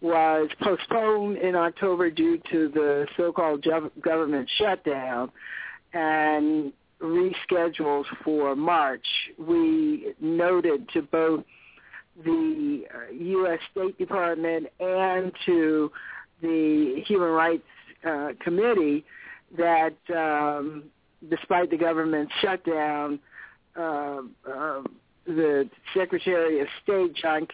[0.02, 3.66] was postponed in October due to the so-called
[4.02, 5.32] government shutdown
[5.94, 9.06] and rescheduled for March.
[9.38, 11.44] We noted to both
[12.24, 12.84] the
[13.14, 13.60] U.S.
[13.62, 15.92] Uh, State Department and to
[16.42, 17.64] the Human Rights
[18.08, 19.06] uh, Committee
[19.58, 20.84] that um,
[21.30, 23.20] despite the government shutdown,
[23.78, 24.82] uh, uh,
[25.26, 27.48] the Secretary of State, John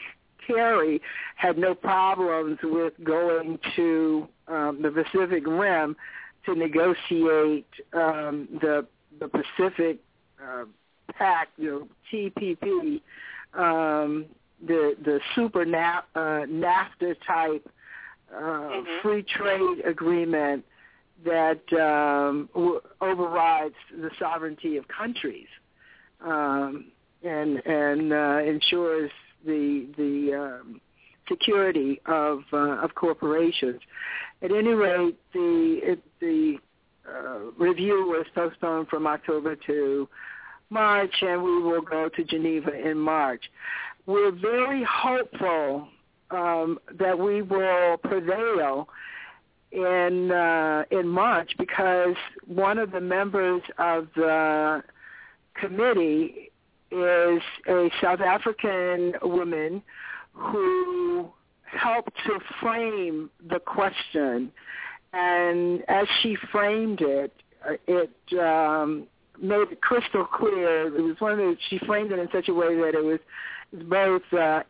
[0.45, 1.01] Kerry,
[1.35, 5.95] had no problems with going to um, the Pacific Rim
[6.45, 8.85] to negotiate um, the
[9.19, 9.99] the Pacific
[10.41, 10.65] uh,
[11.17, 13.01] Pact, you know, TPP,
[14.65, 17.69] the the super na- uh, NAFTA type
[18.33, 19.01] uh, mm-hmm.
[19.01, 20.65] free trade agreement
[21.25, 25.47] that um, w- overrides the sovereignty of countries
[26.25, 26.85] um,
[27.23, 29.11] and and uh, ensures
[29.45, 30.81] the the um,
[31.27, 33.81] security of uh, of corporations.
[34.41, 36.57] At any rate, the it, the
[37.07, 40.07] uh, review was postponed from October to
[40.69, 43.43] March, and we will go to Geneva in March.
[44.07, 45.89] We're very hopeful
[46.31, 48.89] um, that we will prevail
[49.71, 52.15] in uh, in March because
[52.47, 54.81] one of the members of the
[55.55, 56.51] committee
[56.89, 59.83] is a South African woman
[60.31, 61.29] who
[61.63, 64.51] helped to frame the question
[65.13, 67.33] and as she framed it,
[67.67, 69.07] uh, it um,
[69.41, 70.87] made it crystal clear.
[70.87, 73.19] It was one of the, she framed it in such a way that it was
[73.73, 74.63] both uh,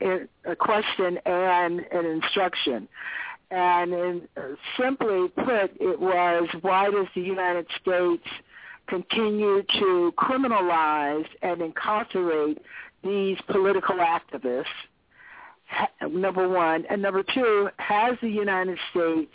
[0.46, 2.88] a question and an instruction.
[3.50, 4.42] And in, uh,
[4.78, 8.28] simply put, it was why does the United States
[8.88, 12.62] continue to criminalize and incarcerate
[13.04, 14.66] these political activists?
[16.10, 16.86] Number one.
[16.90, 19.34] And number two, has the United States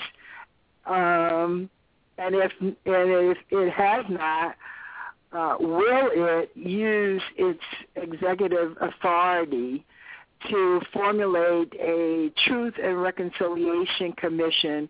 [0.86, 1.70] um,
[2.18, 4.56] and if and if it has not,
[5.34, 7.62] uh, will it use its
[7.96, 9.84] executive authority
[10.50, 14.88] to formulate a Truth and Reconciliation Commission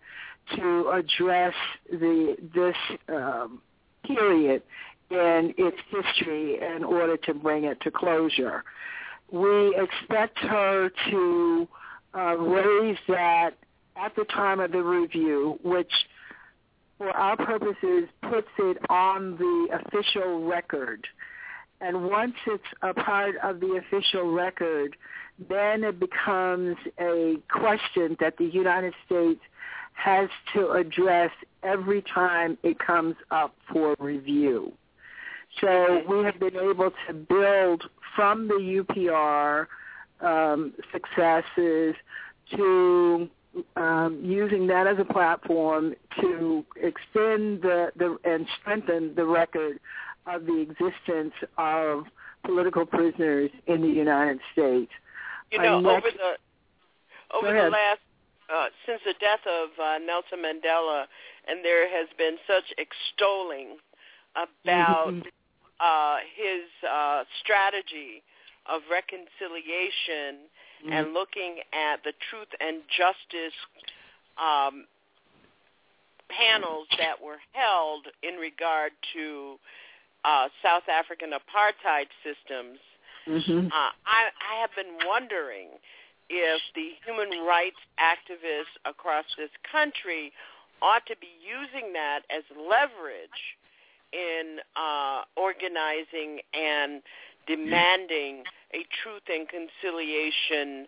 [0.57, 1.55] to address
[1.91, 2.77] the this
[3.09, 3.61] um,
[4.05, 4.63] period
[5.11, 8.65] in its history in order to bring it to closure.
[9.31, 11.69] We expect her to
[12.15, 13.51] uh, raise that
[13.97, 15.93] at the time of the review, which
[17.03, 21.05] for our purposes puts it on the official record.
[21.81, 24.97] And once it's a part of the official record,
[25.49, 29.41] then it becomes a question that the United States
[29.95, 31.33] has to address
[31.65, 34.73] every time it comes up for review.
[35.61, 37.83] So we have been able to build
[38.15, 39.67] from the UPR
[40.21, 41.97] um, successes
[42.57, 43.29] to
[43.77, 49.79] um, using that as a platform to extend the, the and strengthen the record
[50.27, 52.05] of the existence of
[52.45, 54.91] political prisoners in the United States.
[55.51, 58.01] You know, next, over the over the last
[58.53, 61.05] uh, since the death of uh, Nelson Mandela,
[61.49, 63.77] and there has been such extolling
[64.35, 65.29] about mm-hmm.
[65.81, 68.23] uh, his uh, strategy
[68.67, 70.49] of reconciliation
[70.83, 70.93] mm-hmm.
[70.93, 73.57] and looking at the truth and justice
[74.39, 74.87] um,
[76.29, 79.57] panels that were held in regard to
[80.25, 82.79] uh, South African apartheid systems,
[83.27, 83.67] mm-hmm.
[83.67, 85.69] uh, I, I have been wondering
[86.31, 90.33] if the human rights activists across this country
[90.81, 93.43] ought to be using that as leverage
[94.13, 97.03] in uh, organizing and
[97.47, 100.87] demanding a truth and conciliation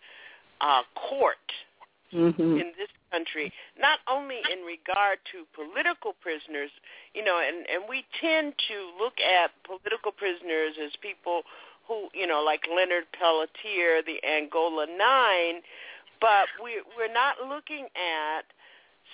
[0.61, 1.49] uh, court
[2.13, 2.43] mm-hmm.
[2.43, 6.71] in this country, not only in regard to political prisoners,
[7.15, 11.43] you know, and, and we tend to look at political prisoners as people
[11.87, 15.61] who, you know, like Leonard Peltier, the Angola Nine,
[16.21, 18.49] but we we're not looking at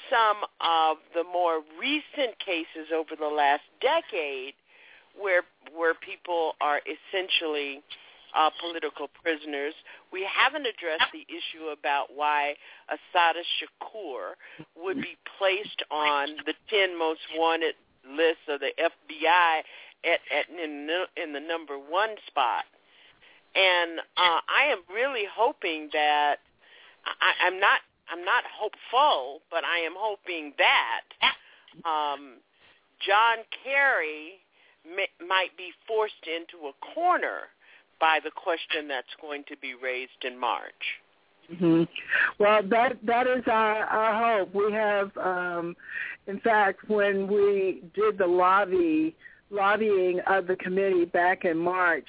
[0.09, 4.55] some of the more recent cases over the last decade
[5.19, 5.43] where
[5.75, 7.83] where people are essentially
[8.37, 9.75] uh, political prisoners.
[10.13, 12.55] We haven't addressed the issue about why
[12.89, 14.35] Assata Shakur
[14.77, 17.75] would be placed on the 10 most wanted
[18.07, 19.63] list of the FBI
[20.05, 22.65] at, at in, in the number one spot.
[23.55, 26.37] And uh, I am really hoping that
[27.05, 27.81] I, I'm not
[28.11, 31.03] I'm not hopeful, but I am hoping that
[31.85, 32.43] um,
[32.99, 34.41] John Kerry
[34.85, 37.49] may, might be forced into a corner
[38.01, 41.01] by the question that's going to be raised in March.
[41.53, 41.83] Mm-hmm.
[42.39, 44.55] Well, that that is our our hope.
[44.55, 45.77] We have, um,
[46.29, 49.17] in fact, when we did the lobby
[49.51, 52.07] lobbying of the committee back in March,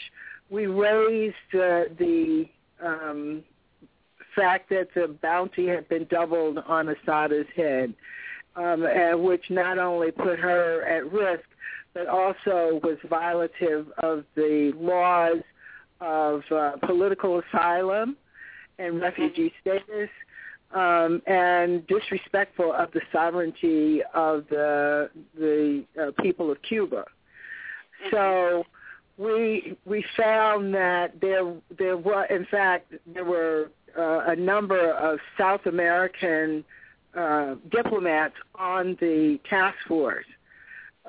[0.52, 2.46] we raised uh, the
[2.84, 3.44] um,
[4.36, 7.94] fact that the bounty had been doubled on Assata's head,
[8.56, 11.44] um, and which not only put her at risk,
[11.94, 15.42] but also was violative of the laws
[16.00, 18.18] of uh, political asylum
[18.80, 20.10] and refugee status,
[20.74, 27.04] um, and disrespectful of the sovereignty of the the uh, people of Cuba.
[28.10, 28.64] So
[29.18, 35.20] we we found that there there were in fact there were uh, a number of
[35.38, 36.64] South American
[37.16, 40.26] uh, diplomats on the task force,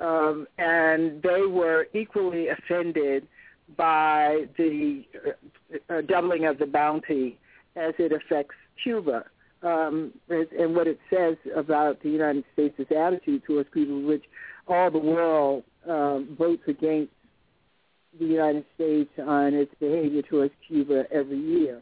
[0.01, 3.27] um, and they were equally offended
[3.77, 5.05] by the
[5.89, 7.39] uh, doubling of the bounty
[7.77, 9.25] as it affects Cuba.
[9.63, 14.25] Um, and what it says about the United States' attitude towards Cuba, which
[14.67, 17.13] all the world um, votes against
[18.19, 21.81] the United States on its behavior towards Cuba every year.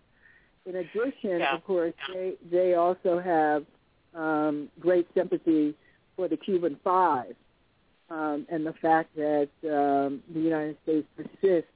[0.66, 1.56] In addition, yeah.
[1.56, 3.64] of course, they they also have
[4.14, 5.74] um, great sympathy
[6.16, 7.34] for the Cuban Five
[8.10, 11.70] um, and the fact that um, the United States persists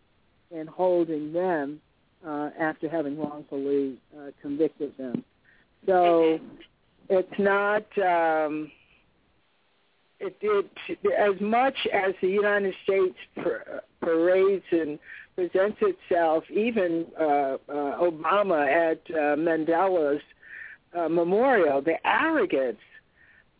[0.51, 1.81] in holding them
[2.27, 5.25] uh, after having wrongfully uh, convicted them.
[5.87, 6.39] So
[7.09, 8.71] it's not um,
[10.21, 10.71] it, it
[11.19, 13.17] as much as the United States
[14.01, 14.99] parades and
[15.35, 17.59] presents itself, even uh, uh,
[18.01, 20.23] Obama at uh, Mandela's
[20.97, 22.79] uh, memorial, the arrogance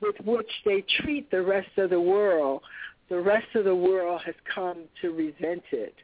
[0.05, 2.63] with which they treat the rest of the world,
[3.09, 5.95] the rest of the world has come to resent it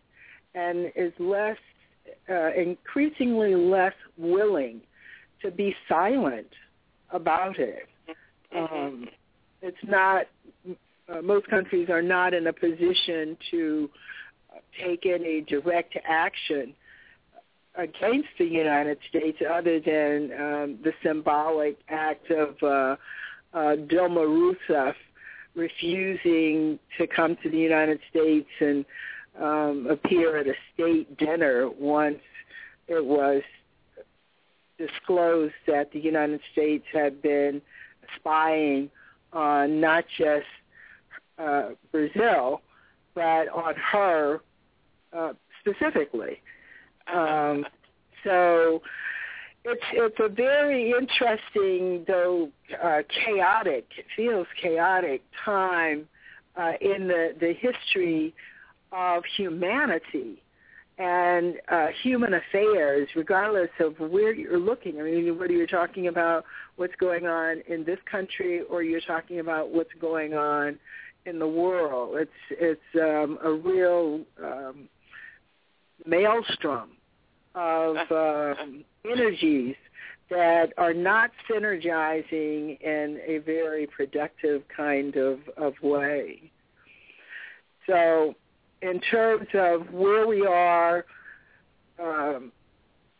[0.54, 1.56] and is less,
[2.28, 4.80] uh, increasingly less willing
[5.42, 6.48] to be silent
[7.10, 7.88] about it.
[8.56, 9.08] Um,
[9.62, 10.26] it's not,
[11.08, 13.90] uh, most countries are not in a position to
[14.84, 16.74] take any direct action
[17.76, 22.96] against the United States other than um, the symbolic act of uh,
[23.52, 24.94] uh, Dilma Rousseff
[25.54, 28.84] refusing to come to the United States and
[29.40, 32.20] um, appear at a state dinner once
[32.88, 33.42] it was
[34.78, 37.60] disclosed that the United States had been
[38.16, 38.90] spying
[39.32, 40.46] on not just
[41.38, 42.62] uh, Brazil,
[43.14, 44.40] but on her
[45.12, 46.40] uh, specifically.
[47.12, 47.66] Um,
[48.24, 48.82] so
[49.64, 52.50] it's it's a very interesting, though
[52.82, 53.86] uh, chaotic.
[53.96, 56.08] It feels chaotic time
[56.56, 58.34] uh, in the the history
[58.92, 60.42] of humanity
[60.98, 65.00] and uh, human affairs, regardless of where you're looking.
[65.00, 66.44] I mean, whether you're talking about
[66.76, 70.78] what's going on in this country or you're talking about what's going on
[71.26, 74.88] in the world, it's it's um, a real um,
[76.06, 76.90] maelstrom
[77.54, 79.76] of um, energies
[80.30, 86.50] that are not synergizing in a very productive kind of, of way.
[87.86, 88.34] So
[88.82, 91.04] in terms of where we are
[91.98, 92.52] um,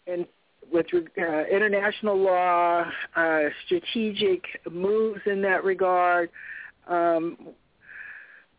[0.07, 0.27] in,
[0.73, 2.85] with uh, international law,
[3.17, 6.31] uh, strategic moves in that regard,
[6.87, 7.37] um,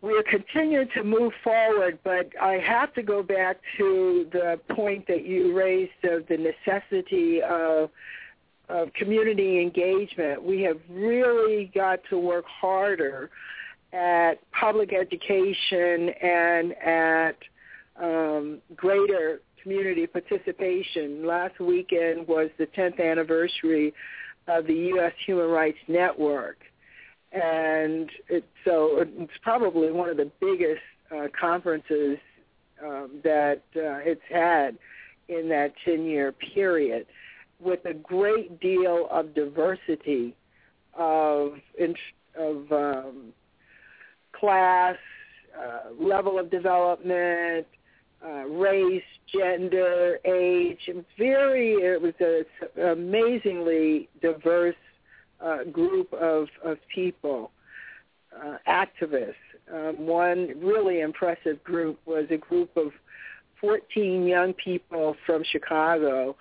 [0.02, 5.08] we are continuing to move forward, but I have to go back to the point
[5.08, 7.89] that you raised of the necessity of
[8.68, 10.41] of community engagement.
[10.41, 13.30] We have really got to work harder
[13.91, 17.36] at public education and at
[18.02, 21.28] um, greater community participation.
[21.28, 23.93] Last weekend was the 10th anniversary
[24.47, 25.12] of the U.S.
[25.26, 26.58] Human Rights Network
[27.32, 30.82] and it, so it's probably one of the biggest
[31.15, 32.17] uh, conferences
[32.84, 34.77] um, that uh, it's had
[35.27, 37.05] in that 10-year period.
[37.59, 40.36] with a great deal of diversity
[40.97, 41.53] of
[42.38, 43.34] of um,
[44.34, 44.95] class,
[45.57, 47.67] uh, level of development,
[48.25, 50.89] uh, race, gender, age.
[51.17, 54.75] Very, it was an amazingly diverse
[55.71, 57.51] group of, of people,
[58.35, 59.33] uh, activists.
[59.73, 62.91] Um, one really impressive group was a group of
[63.59, 66.35] 14 young people from Chicago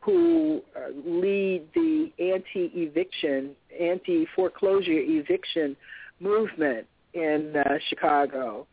[0.00, 5.76] who uh, lead the anti-eviction, anti-foreclosure eviction
[6.20, 8.66] movement in uh, Chicago.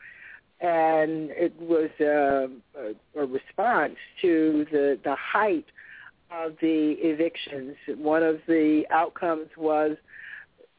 [0.59, 2.47] And it was uh,
[2.79, 5.65] a, a response to the, the height
[6.31, 7.75] of the evictions.
[7.97, 9.97] One of the outcomes was,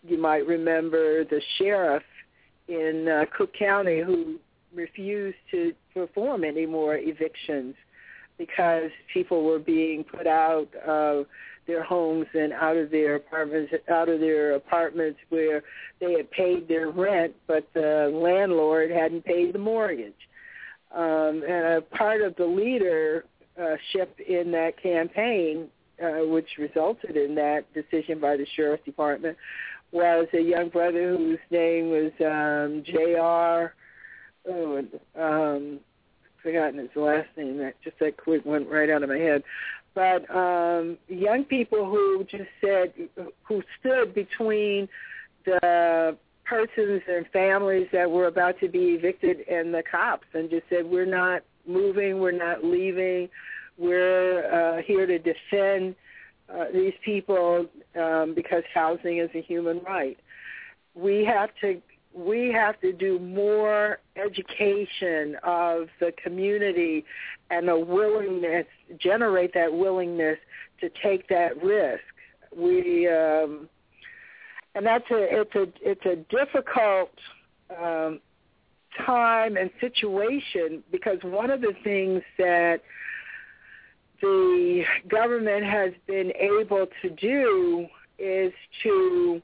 [0.06, 2.02] you might remember, the sheriff
[2.68, 4.36] in uh, Cook County who
[4.74, 7.74] refused to perform any more evictions
[8.38, 11.26] because people were being put out of
[11.66, 15.62] their homes and out of their apartments out of their apartments where
[16.00, 20.12] they had paid their rent but the landlord hadn't paid the mortgage
[20.94, 22.46] um and a part of the
[23.56, 25.68] leadership in that campaign
[26.02, 29.36] uh, which resulted in that decision by the sheriff's department
[29.92, 33.74] was a young brother whose name was um J.R.
[34.48, 34.82] Oh,
[35.16, 35.78] um,
[36.42, 37.58] forgotten his last name.
[37.58, 39.44] That just that quick went right out of my head.
[39.94, 42.92] But um, young people who just said,
[43.44, 44.88] who stood between
[45.44, 50.64] the persons and families that were about to be evicted and the cops, and just
[50.70, 52.20] said, "We're not moving.
[52.20, 53.28] We're not leaving.
[53.78, 55.96] We're uh, here to defend."
[56.52, 57.64] Uh, these people
[57.98, 60.18] um, because housing is a human right.
[60.94, 61.80] We have to
[62.14, 67.04] we have to do more education of the community
[67.50, 68.66] and a willingness,
[68.98, 70.38] generate that willingness
[70.80, 72.02] to take that risk.
[72.54, 73.68] We, um,
[74.74, 77.12] and that's a, it's a, it's a difficult
[77.70, 78.20] um,
[79.06, 82.80] time and situation because one of the things that
[84.20, 87.86] the government has been able to do
[88.18, 89.42] is to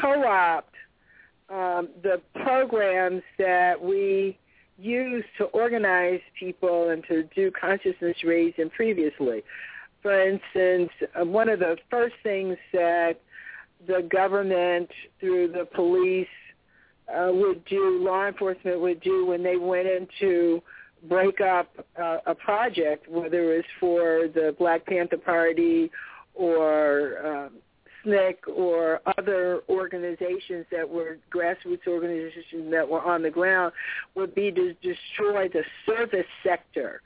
[0.00, 0.74] co-opt
[1.50, 4.38] um, the programs that we
[4.78, 9.44] use to organize people and to do consciousness raising previously.
[10.00, 10.90] For instance,
[11.20, 13.20] uh, one of the first things that
[13.86, 14.90] the government
[15.20, 16.26] through the police
[17.14, 20.62] uh, would do, law enforcement would do when they went in to
[21.08, 21.68] break up
[22.00, 25.90] uh, a project, whether it was for the Black Panther Party
[26.34, 27.50] or um,
[28.06, 33.72] SNCC or other organizations that were grassroots organizations that were on the ground
[34.14, 37.00] would be to destroy the service sector.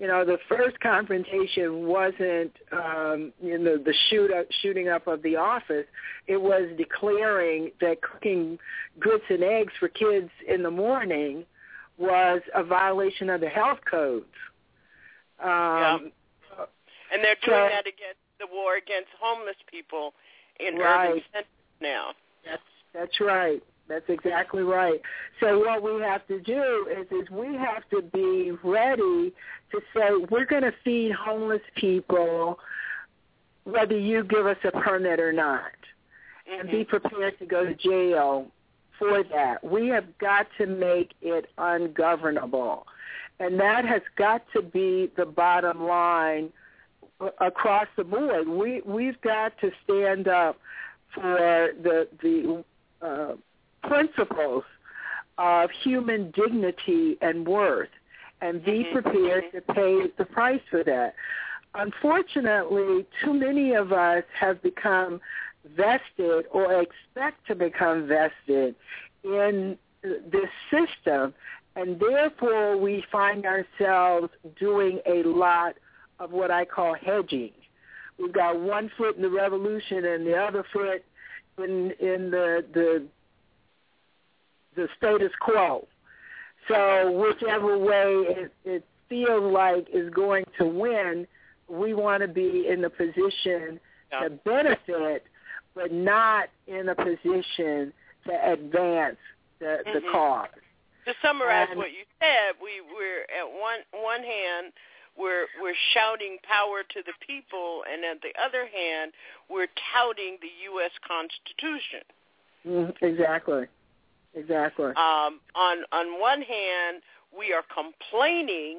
[0.00, 5.22] You know, the first confrontation wasn't, um, you know, the shoot up, shooting up of
[5.22, 5.84] the office.
[6.26, 8.58] It was declaring that cooking
[8.98, 11.44] grits and eggs for kids in the morning
[11.98, 14.24] was a violation of the health codes.
[15.38, 15.98] Um, yeah.
[17.12, 20.14] And they're doing so, that against the war against homeless people
[20.58, 21.10] in right.
[21.10, 21.48] urban centers
[21.82, 22.12] now.
[22.46, 22.62] That's
[22.94, 23.62] that's right.
[23.90, 25.02] That's exactly right.
[25.40, 29.34] So what we have to do is is we have to be ready
[29.72, 32.60] to say we're going to feed homeless people
[33.64, 35.62] whether you give us a permit or not.
[36.48, 36.60] Mm-hmm.
[36.60, 36.90] And be mm-hmm.
[36.90, 38.46] prepared to go to jail
[38.96, 39.64] for that.
[39.64, 42.86] We have got to make it ungovernable.
[43.40, 46.52] And that has got to be the bottom line
[47.40, 48.48] across the board.
[48.48, 50.58] We we've got to stand up
[51.12, 52.64] for the the
[53.04, 53.34] uh,
[53.82, 54.64] principles
[55.38, 57.88] of human dignity and worth,
[58.40, 58.92] and be mm-hmm.
[58.92, 61.14] prepared to pay the price for that.
[61.74, 65.20] Unfortunately, too many of us have become
[65.76, 68.74] vested or expect to become vested
[69.22, 71.34] in this system,
[71.76, 74.28] and therefore we find ourselves
[74.58, 75.76] doing a lot
[76.18, 77.52] of what I call hedging.
[78.18, 81.04] We've got one foot in the revolution and the other foot
[81.58, 83.06] in in the the
[84.76, 85.86] the status quo.
[86.68, 91.26] So whichever way it, it feels like is going to win,
[91.68, 93.80] we want to be in the position
[94.12, 94.20] yeah.
[94.20, 95.24] to benefit,
[95.74, 97.92] but not in a position
[98.26, 99.16] to advance
[99.58, 99.92] the, mm-hmm.
[99.94, 100.48] the cause.
[101.06, 104.72] To summarize and, what you said, we we're at one one hand
[105.18, 109.12] we're we're shouting power to the people, and at the other hand,
[109.48, 110.90] we're touting the U.S.
[111.06, 112.04] Constitution.
[112.66, 113.64] Mm, exactly.
[114.34, 114.86] Exactly.
[114.86, 117.02] Um, on on one hand,
[117.36, 118.78] we are complaining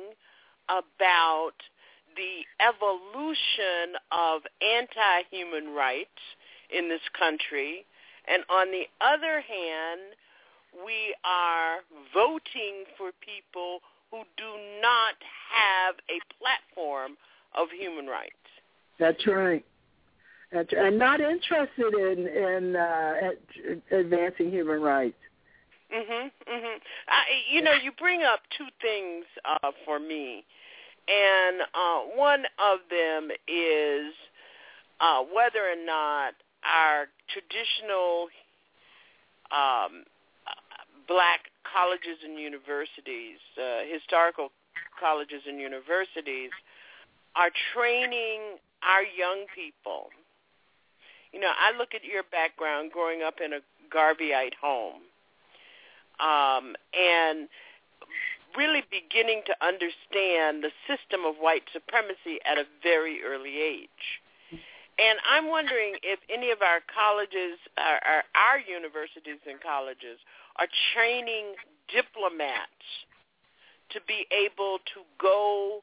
[0.70, 1.54] about
[2.16, 6.10] the evolution of anti-human rights
[6.70, 7.86] in this country,
[8.28, 10.16] and on the other hand,
[10.86, 11.80] we are
[12.14, 13.80] voting for people
[14.10, 15.16] who do not
[15.52, 17.18] have a platform
[17.56, 18.36] of human rights.
[19.00, 19.66] That's right.
[20.52, 23.14] That's, and not interested in in uh,
[23.92, 25.16] advancing human rights.
[25.92, 26.32] Mhm.
[26.48, 26.82] Mhm.
[27.08, 30.46] I, you know, you bring up two things uh, for me,
[31.08, 34.14] and uh, one of them is
[35.02, 36.34] uh, whether or not
[36.64, 38.30] our traditional
[39.52, 40.06] um,
[41.08, 44.52] black colleges and universities, uh, historical
[45.00, 46.52] colleges and universities,
[47.36, 50.10] are training our young people.
[51.34, 53.60] You know, I look at your background growing up in a
[53.94, 55.11] Garveyite home
[56.22, 57.50] um, and
[58.58, 64.22] really beginning to understand the system of white supremacy at a very early age.
[65.00, 70.20] And I'm wondering if any of our colleges, our, our, our universities and colleges,
[70.58, 71.56] are training
[71.90, 72.86] diplomats
[73.92, 75.82] to be able to go,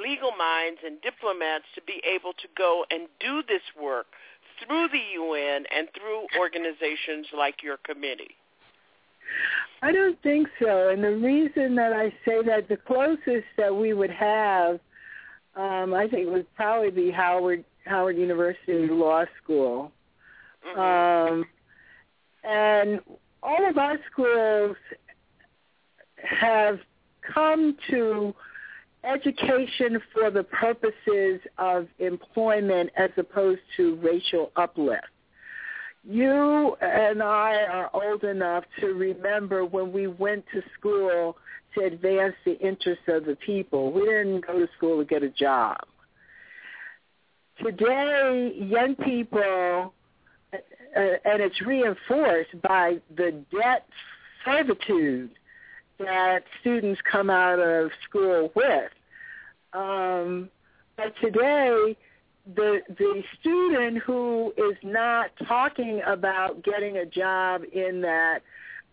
[0.00, 4.06] legal minds and diplomats to be able to go and do this work
[4.64, 8.34] through the UN and through organizations like your committee.
[9.82, 10.88] I don't think so.
[10.88, 14.80] And the reason that I say that the closest that we would have,
[15.54, 19.92] um, I think would probably be Howard Howard University Law School.
[20.66, 20.80] Mm-hmm.
[20.80, 21.44] Um,
[22.42, 23.00] and
[23.42, 24.76] all of our schools
[26.16, 26.78] have
[27.34, 28.34] come to
[29.04, 35.06] education for the purposes of employment as opposed to racial uplift.
[36.08, 41.36] You and I are old enough to remember when we went to school
[41.74, 43.90] to advance the interests of the people.
[43.90, 45.78] We didn't go to school to get a job.
[47.62, 49.94] Today, young people,
[50.52, 50.58] uh,
[50.94, 53.86] and it's reinforced by the debt
[54.44, 55.30] servitude
[55.98, 58.92] that students come out of school with.
[59.72, 60.50] Um,
[60.96, 61.96] but today,
[62.54, 68.40] the the student who is not talking about getting a job in that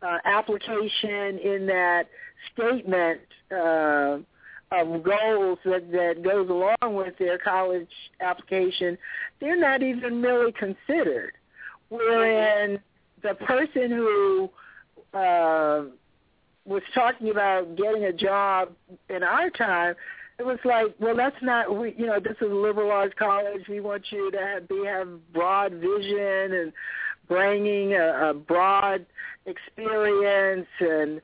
[0.02, 2.08] uh, application in that
[2.52, 4.18] statement uh,
[4.72, 7.92] of goals that that goes along with their college
[8.22, 8.98] application,
[9.40, 11.34] they're not even really considered.
[11.90, 12.80] Wherein
[13.22, 14.50] the person who
[15.14, 15.84] uh,
[16.66, 18.70] was talking about getting a job
[19.10, 19.96] in our time
[20.40, 21.94] it was like, well, that's not we.
[21.98, 23.68] You know, this is a liberal arts college.
[23.70, 26.74] We want you to have, be have broad vision and
[27.28, 29.06] bringing a, a broad
[29.46, 31.22] experience and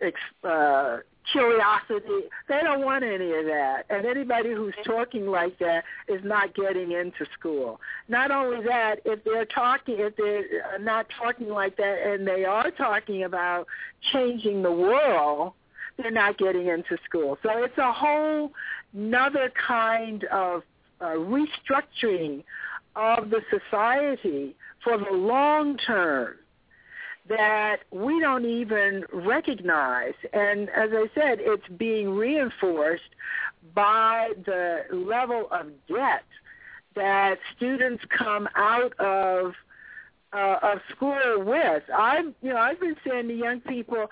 [0.00, 0.98] ex, uh,
[1.30, 2.28] curiosity.
[2.48, 3.84] They don't want any of that.
[3.88, 7.80] And anybody who's talking like that is not getting into school.
[8.08, 12.70] Not only that, if they're talking, if they're not talking like that, and they are
[12.72, 13.66] talking about
[14.12, 15.52] changing the world
[15.96, 17.38] they're not getting into school.
[17.42, 18.52] So it's a whole
[18.92, 20.62] another kind of
[21.00, 22.44] uh, restructuring
[22.96, 26.36] of the society for the long term
[27.28, 30.14] that we don't even recognize.
[30.32, 33.02] And as I said, it's being reinforced
[33.74, 36.24] by the level of debt
[36.94, 39.54] that students come out of
[40.32, 41.82] uh, of school with.
[41.96, 44.10] I've you know I've been saying to young people,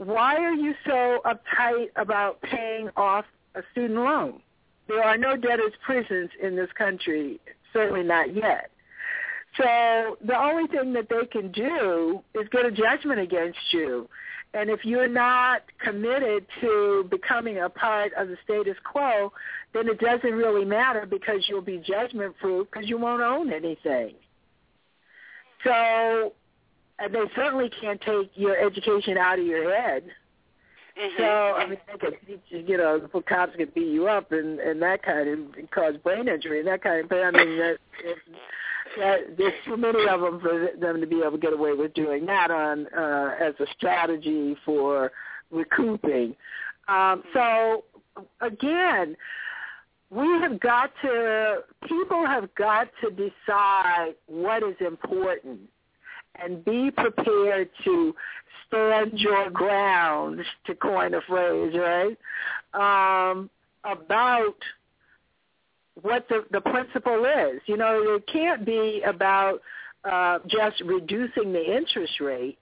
[0.00, 4.40] why are you so uptight about paying off a student loan?
[4.88, 7.38] There are no debtors' prisons in this country,
[7.74, 8.70] certainly not yet.
[9.58, 14.08] So the only thing that they can do is get a judgment against you.
[14.54, 19.30] And if you're not committed to becoming a part of the status quo,
[19.74, 24.14] then it doesn't really matter because you'll be judgment proof because you won't own anything.
[25.62, 26.32] So
[27.00, 30.04] and they certainly can't take your education out of your head.
[31.00, 31.22] Mm-hmm.
[31.22, 34.82] So I mean, they could, you know, the cops could beat you up and and
[34.82, 37.22] that kind of and cause brain injury and that kind of thing.
[37.24, 37.76] I mean, that,
[38.98, 41.94] that there's too many of them for them to be able to get away with
[41.94, 45.12] doing that on uh, as a strategy for
[45.50, 46.34] recouping.
[46.88, 47.84] Um, so
[48.40, 49.16] again,
[50.10, 55.60] we have got to people have got to decide what is important
[56.42, 58.14] and be prepared to
[58.66, 62.16] stand your ground, to coin a phrase, right?
[62.74, 63.50] Um,
[63.84, 64.54] about
[66.02, 67.60] what the, the principle is.
[67.66, 69.60] You know, it can't be about
[70.04, 72.58] uh, just reducing the interest rate.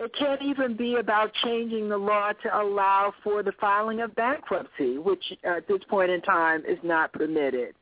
[0.00, 4.98] it can't even be about changing the law to allow for the filing of bankruptcy,
[4.98, 7.74] which at this point in time is not permitted.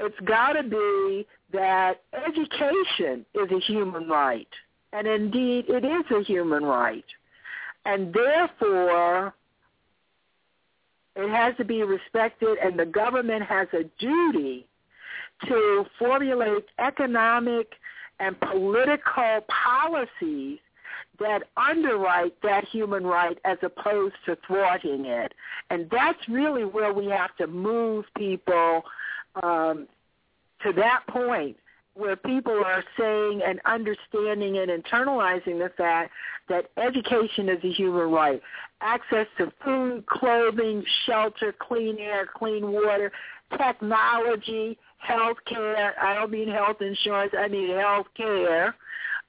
[0.00, 4.48] It's got to be that education is a human right,
[4.92, 7.04] and indeed it is a human right.
[7.84, 9.34] And therefore,
[11.16, 14.66] it has to be respected, and the government has a duty
[15.46, 17.72] to formulate economic
[18.20, 20.58] and political policies
[21.20, 25.32] that underwrite that human right as opposed to thwarting it.
[25.70, 28.82] And that's really where we have to move people
[29.42, 29.88] um,
[30.62, 31.56] to that point
[31.94, 36.12] where people are saying and understanding and internalizing the fact
[36.48, 38.40] that education is a human right.
[38.80, 43.10] Access to food, clothing, shelter, clean air, clean water,
[43.56, 45.94] technology, health care.
[46.00, 47.32] I don't mean health insurance.
[47.36, 48.76] I mean health care.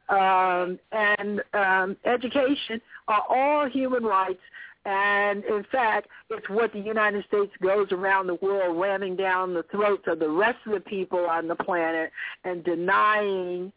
[0.09, 4.41] Um, and um, education are all human rights
[4.89, 9.61] and in fact, it's what the United States goes around the world ramming down the
[9.69, 12.11] throats of the rest of the people on the planet
[12.43, 13.71] and denying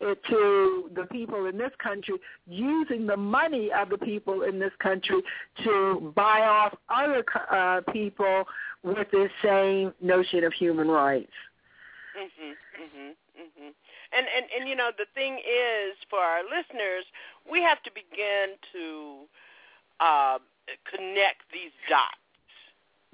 [0.00, 4.72] it to the people in this country, using the money of the people in this
[4.82, 5.22] country
[5.64, 8.44] to buy off other uh, people
[8.82, 11.32] with this same notion of human rights.
[12.18, 13.72] Mhm, mhm, mhm.
[14.12, 17.06] And and and you know the thing is for our listeners,
[17.50, 19.26] we have to begin to
[20.00, 20.38] uh,
[20.88, 22.54] connect these dots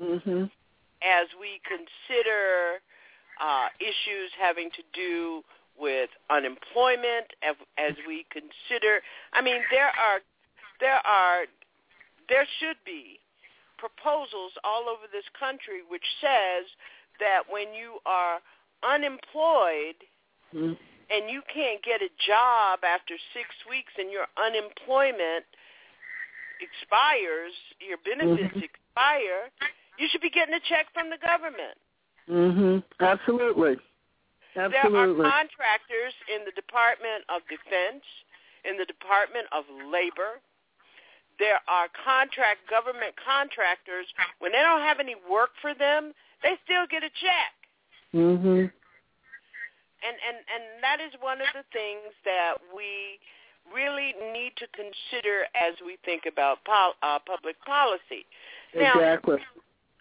[0.01, 0.45] mm-hmm.
[1.03, 2.81] as we consider
[3.41, 5.43] uh, issues having to do
[5.79, 9.01] with unemployment, as, as we consider.
[9.33, 10.21] I mean, there are
[10.81, 11.45] there are
[12.29, 13.21] there should be
[13.79, 16.65] proposals all over this country which says
[17.21, 18.41] that when you are
[18.83, 20.01] unemployed
[20.53, 20.73] mm-hmm.
[21.13, 25.45] and you can't get a job after six weeks and your unemployment
[26.61, 28.67] expires, your benefits mm-hmm.
[28.67, 29.51] expire,
[29.99, 31.77] you should be getting a check from the government.
[32.29, 32.83] Mhm.
[33.01, 33.77] Absolutely.
[34.57, 35.21] Absolutely.
[35.21, 38.05] There are contractors in the Department of Defense,
[38.65, 40.41] in the Department of Labor.
[41.39, 44.07] There are contract government contractors
[44.39, 47.53] when they don't have any work for them, they still get a check.
[48.15, 48.73] Mhm.
[50.03, 53.21] And and and that is one of the things that we
[53.75, 58.27] really need to consider as we think about pol- uh, public policy.
[58.75, 59.39] Now, exactly.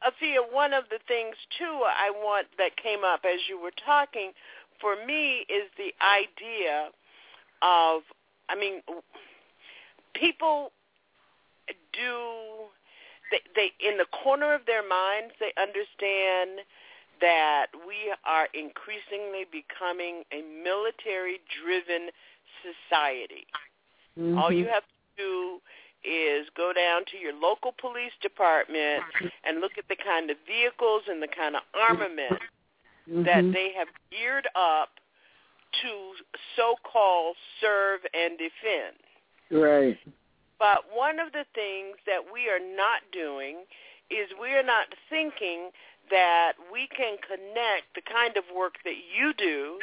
[0.04, 4.32] Efia, one of the things too I want that came up as you were talking
[4.80, 6.90] for me is the idea
[7.62, 8.02] of,
[8.50, 8.82] I mean,
[10.14, 10.72] people
[11.94, 12.70] do
[13.32, 16.62] they, they in the corner of their minds they understand
[17.22, 22.12] that we are increasingly becoming a military driven
[22.66, 23.46] society.
[24.18, 24.38] Mm-hmm.
[24.38, 25.60] All you have to do
[26.04, 29.04] is go down to your local police department
[29.44, 32.42] and look at the kind of vehicles and the kind of armament
[33.10, 33.24] mm-hmm.
[33.24, 34.90] that they have geared up
[35.82, 35.90] to
[36.56, 38.96] so-called serve and defend.
[39.52, 39.98] Right.
[40.60, 43.66] But one of the things that we are not doing
[44.10, 45.72] is we are not thinking
[46.10, 49.80] that we can connect the kind of work that you do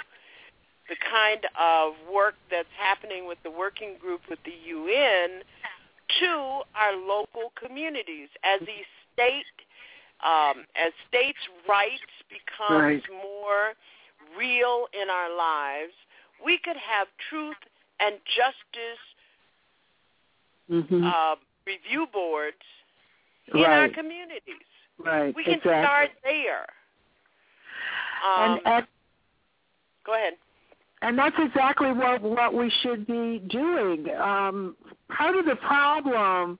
[0.93, 5.41] the kind of work that's happening with the working group with the UN
[6.21, 8.85] to our local communities as the
[9.15, 9.49] state
[10.21, 13.03] um, as states' rights becomes right.
[13.11, 13.73] more
[14.39, 15.93] real in our lives,
[16.45, 17.57] we could have truth
[17.99, 19.03] and justice
[20.71, 21.05] mm-hmm.
[21.05, 21.35] uh,
[21.67, 22.63] review boards
[23.53, 23.71] in right.
[23.71, 24.69] our communities.
[25.03, 25.35] Right.
[25.35, 25.83] We can exactly.
[25.83, 26.67] start there.
[28.23, 28.89] Um, and at,
[30.07, 30.35] go ahead.
[31.03, 34.09] And that's exactly what what we should be doing.
[34.17, 34.77] Um,
[35.09, 36.59] part of the problem,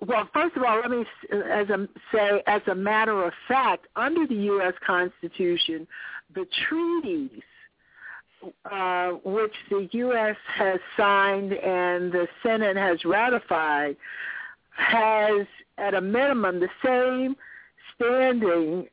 [0.00, 4.26] well, first of all, let me as a, say as a matter of fact, under
[4.26, 4.72] the U.S.
[4.84, 5.86] Constitution,
[6.34, 7.42] the treaties
[8.70, 10.36] uh, which the U.S.
[10.54, 13.96] has signed and the Senate has ratified
[14.70, 15.46] has,
[15.76, 17.36] at a minimum, the same
[17.94, 18.86] standing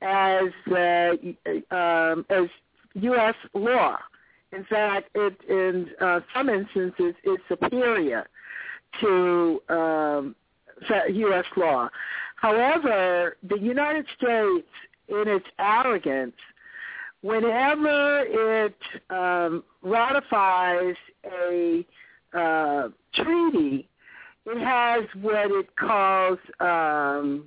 [0.00, 2.48] as uh, um, as
[3.00, 3.34] U.S.
[3.54, 3.96] law.
[4.52, 8.28] In fact, it in uh, some instances is superior
[9.00, 10.34] to um,
[11.08, 11.44] U.S.
[11.56, 11.88] law.
[12.36, 14.68] However, the United States,
[15.08, 16.36] in its arrogance,
[17.22, 18.76] whenever it
[19.10, 20.94] um, ratifies
[21.24, 21.86] a
[22.32, 23.88] uh, treaty,
[24.46, 27.44] it has what it calls um,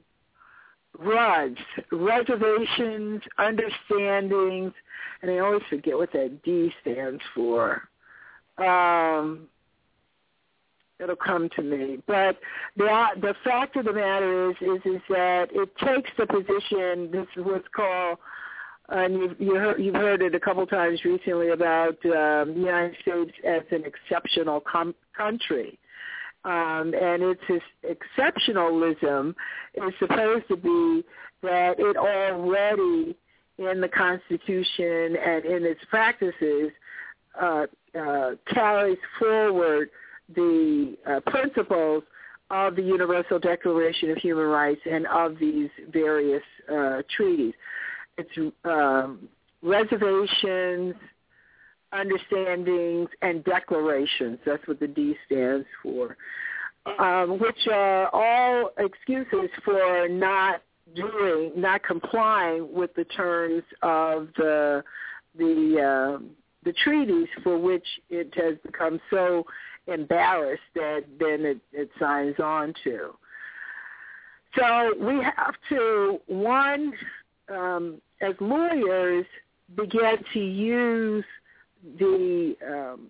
[1.00, 1.58] RUDs,
[1.92, 4.74] reservations, understandings,
[5.22, 7.82] and I always forget what that D stands for.
[8.58, 9.48] Um,
[11.00, 12.00] it'll come to me.
[12.08, 12.38] But
[12.78, 17.10] the the fact of the matter is is is that it takes the position.
[17.12, 18.18] This is what's called,
[18.90, 22.96] and you've you heard, you've heard it a couple times recently about um, the United
[23.02, 25.80] States as an exceptional com- country.
[26.46, 27.42] Um, and its
[27.84, 29.36] exceptionalism
[29.76, 31.04] is supposed to be
[31.44, 33.16] that it already
[33.58, 36.72] in the Constitution and in its practices
[37.40, 37.66] uh,
[38.00, 39.90] uh, carries forward
[40.34, 42.04] the uh, principles
[42.52, 47.54] of the Universal Declaration of Human Rights and of these various uh, treaties.
[48.18, 49.28] It's um,
[49.62, 50.96] reservations,
[51.92, 54.40] understandings, and declarations.
[54.46, 56.18] That's what the D stands for,
[57.00, 60.62] um, which are all excuses for not
[60.96, 64.84] doing, not complying with the terms of the
[65.38, 66.24] the uh,
[66.64, 69.46] the treaties for which it has become so
[69.88, 73.16] embarrassed that then it, it signs on to.
[74.58, 76.94] So we have to one
[77.50, 79.26] um, as lawyers
[79.76, 81.26] begin to use
[81.98, 83.08] the um,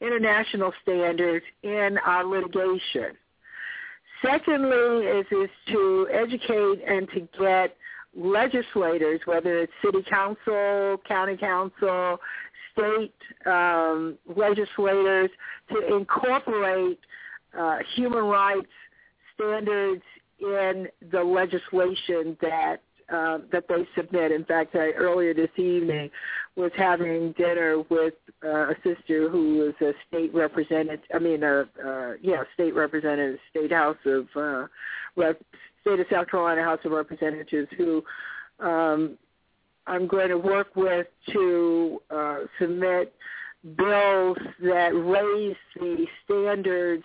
[0.00, 3.16] international standards in our litigation.
[4.24, 7.76] Secondly, is is to educate and to get
[8.14, 12.18] legislators, whether it's city council, county council,
[12.72, 13.14] state
[13.46, 15.30] um, legislators,
[15.70, 16.98] to incorporate
[17.58, 18.68] uh, human rights
[19.34, 20.02] standards
[20.40, 22.78] in the legislation that
[23.12, 24.32] uh, that they submit.
[24.32, 26.10] In fact, I, earlier this evening
[26.56, 31.00] was having dinner with uh, a sister who was a state representative.
[31.14, 34.66] I mean, a uh, yeah, state representative, state house of uh,
[35.16, 35.40] rep,
[35.82, 38.02] state of South Carolina House of Representatives, who
[38.58, 39.16] um,
[39.86, 43.14] I'm going to work with to uh, submit
[43.76, 47.04] bills that raise the standards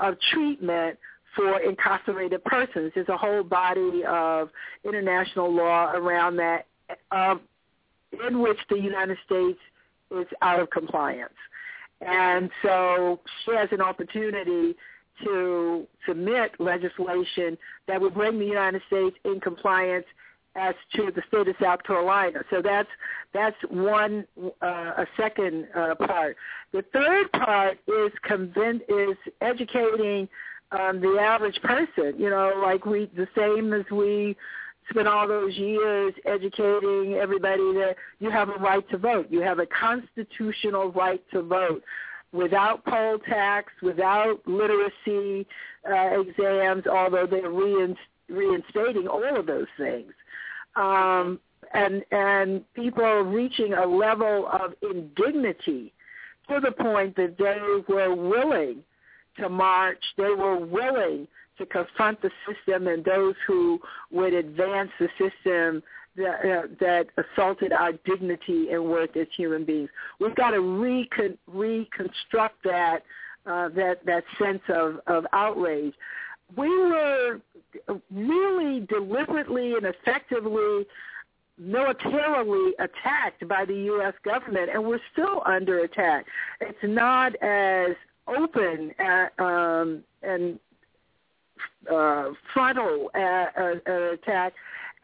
[0.00, 0.98] of treatment
[1.34, 2.92] for incarcerated persons.
[2.94, 4.50] There's a whole body of
[4.84, 6.66] international law around that
[7.10, 7.36] uh,
[8.26, 9.58] in which the United States
[10.10, 11.34] is out of compliance.
[12.00, 14.76] And so she has an opportunity
[15.24, 20.06] to submit legislation that would bring the United States in compliance
[20.54, 22.40] as to the state of South Carolina.
[22.50, 22.88] So that's
[23.32, 24.26] that's one
[24.62, 26.36] uh, a second uh, part.
[26.72, 30.28] The third part is convince is educating
[30.72, 32.14] um, the average person.
[32.18, 34.36] You know, like we the same as we
[34.90, 39.26] spent all those years educating everybody that you have a right to vote.
[39.30, 41.82] You have a constitutional right to vote
[42.32, 45.46] without poll tax, without literacy
[45.88, 50.12] uh, exams, although they're reinstating all of those things.
[50.76, 51.40] Um,
[51.74, 55.92] and and people reaching a level of indignity
[56.48, 58.82] to the point that they were willing
[59.38, 60.02] to march.
[60.16, 61.28] They were willing
[61.58, 63.80] to confront the system and those who
[64.10, 65.82] would advance the system
[66.16, 69.90] that, uh, that assaulted our dignity and worth as human beings.
[70.20, 73.02] We've got to recon- reconstruct that
[73.46, 75.94] uh, that that sense of, of outrage.
[76.56, 77.40] We were
[78.10, 80.86] really deliberately and effectively
[81.58, 84.14] militarily attacked by the U.S.
[84.24, 86.26] government, and we're still under attack.
[86.60, 87.96] It's not as
[88.26, 90.58] open uh, um, and
[91.92, 94.54] uh, frontal an attack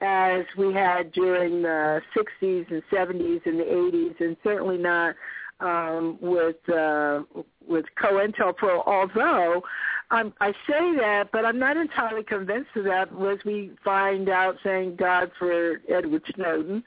[0.01, 5.15] as we had during the 60s and 70s and the 80s, and certainly not
[5.61, 7.23] um, with uh,
[7.67, 8.83] with COINTELPRO.
[8.87, 9.63] Although
[10.11, 13.09] um, I say that, but I'm not entirely convinced of that.
[13.09, 16.85] As we find out, thank God for Edward Snowden,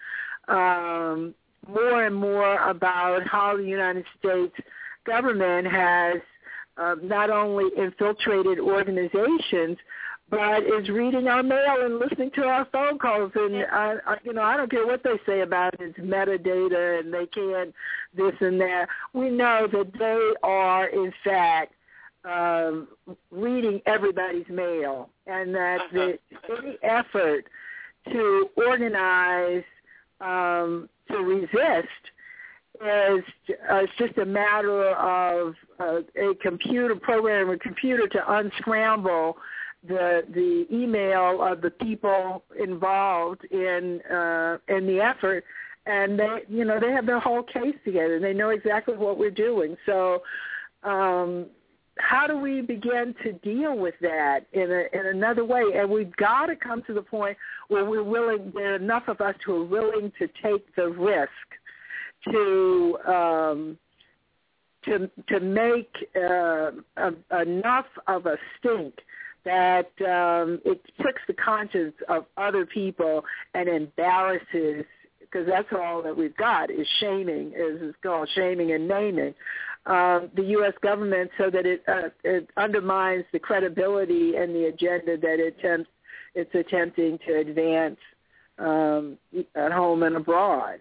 [0.47, 1.33] um,
[1.67, 4.55] more and more about how the United States
[5.05, 6.21] government has
[6.77, 9.77] uh, not only infiltrated organizations,
[10.29, 13.31] but is reading our mail and listening to our phone calls.
[13.35, 15.79] And I, I, you know, I don't care what they say about it.
[15.81, 17.73] It's metadata, and they can
[18.15, 18.87] this and that.
[19.13, 21.73] We know that they are, in fact,
[22.25, 22.89] um,
[23.31, 27.45] reading everybody's mail, and that the, any effort
[28.11, 29.63] to organize
[30.19, 31.87] um, to resist
[32.81, 33.23] is
[33.69, 39.37] uh, it's just a matter of uh, a computer program, a computer to unscramble
[39.87, 45.43] the the email of the people involved in uh, in the effort,
[45.85, 48.19] and they you know they have their whole case together.
[48.19, 49.75] They know exactly what we're doing.
[49.85, 50.23] So.
[50.83, 51.47] Um,
[51.99, 55.63] how do we begin to deal with that in a, in another way?
[55.73, 57.35] And we've got to come to the point
[57.69, 58.51] where we're willing.
[58.53, 61.31] There are enough of us who are willing to take the risk
[62.31, 63.77] to um,
[64.85, 68.93] to to make uh, a, enough of a stink
[69.45, 73.23] that um, it pricks the conscience of other people
[73.53, 74.85] and embarrasses
[75.19, 79.33] because that's all that we've got is shaming is it's called shaming and naming
[79.85, 80.73] um, the U.S.
[80.81, 85.89] government so that it, uh, it undermines the credibility and the agenda that it attempts
[86.35, 87.97] it's attempting to advance
[88.59, 89.17] um,
[89.55, 90.79] at home and abroad.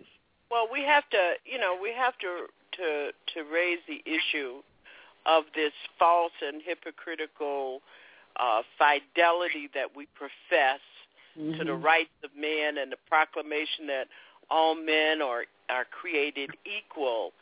[0.51, 2.47] Well, we have to, you know, we have to
[2.77, 4.63] to to raise the issue
[5.27, 7.81] of this false and hypocritical
[8.39, 10.81] uh, fidelity that we profess
[11.39, 11.59] mm-hmm.
[11.59, 11.85] to the mm-hmm.
[11.85, 14.07] rights of man and the proclamation that
[14.51, 17.33] all men are are created equal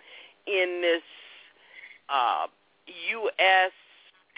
[0.46, 1.02] in this
[2.08, 2.46] uh,
[3.10, 3.72] U.S.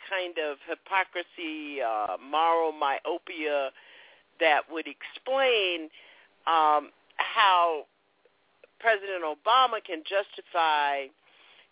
[0.09, 3.71] kind of hypocrisy, uh, moral myopia
[4.41, 5.89] that would explain
[6.47, 7.87] um, how
[8.79, 11.09] President Obama can justify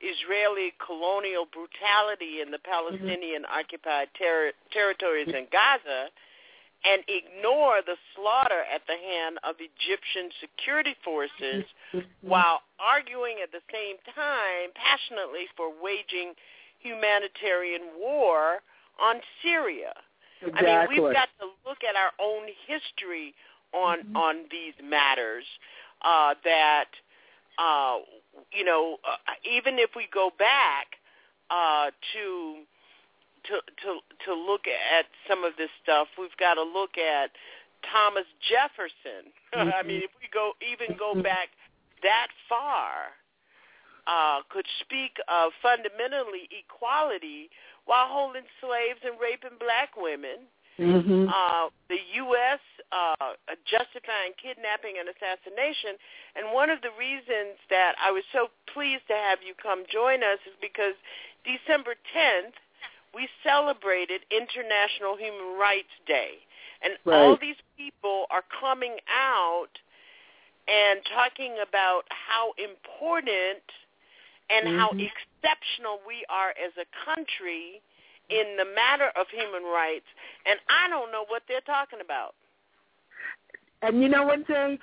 [0.01, 3.59] Israeli colonial brutality in the Palestinian mm-hmm.
[3.59, 6.11] occupied ter- territories in Gaza
[6.85, 12.05] and ignore the slaughter at the hand of Egyptian security forces mm-hmm.
[12.21, 16.37] while arguing at the same time passionately for waging
[16.85, 18.61] humanitarian war
[19.01, 19.97] on Syria.
[20.45, 20.69] Exactly.
[20.69, 23.33] I mean, we've got to look at our own history
[23.73, 24.17] on mm-hmm.
[24.17, 25.45] on these matters
[26.05, 26.91] uh, that
[27.59, 27.99] uh,
[28.53, 29.17] you know uh,
[29.49, 30.99] even if we go back
[31.51, 32.65] uh, to
[33.45, 33.91] to to
[34.27, 37.31] to look at some of this stuff, we've got to look at
[37.93, 39.33] Thomas Jefferson.
[39.53, 41.23] I mean, if we go even go mm-hmm.
[41.23, 41.49] back
[42.03, 43.17] that far,
[44.07, 47.51] uh, could speak of fundamentally equality
[47.85, 50.49] while holding slaves and raping black women.
[50.79, 51.29] Mm-hmm.
[51.29, 52.63] Uh, the U.S.
[52.91, 55.99] Uh, justifying kidnapping and assassination,
[56.35, 60.23] and one of the reasons that I was so pleased to have you come join
[60.23, 60.99] us is because
[61.47, 62.59] December 10th
[63.15, 66.43] we celebrated International Human Rights Day.
[66.83, 67.17] And right.
[67.17, 69.71] all these people are coming out
[70.69, 73.65] and talking about how important
[74.51, 74.79] and mm-hmm.
[74.79, 77.81] how exceptional we are as a country
[78.31, 80.07] in the matter of human rights.
[80.47, 82.35] And I don't know what they're talking about.
[83.83, 84.79] And you know what, Jay?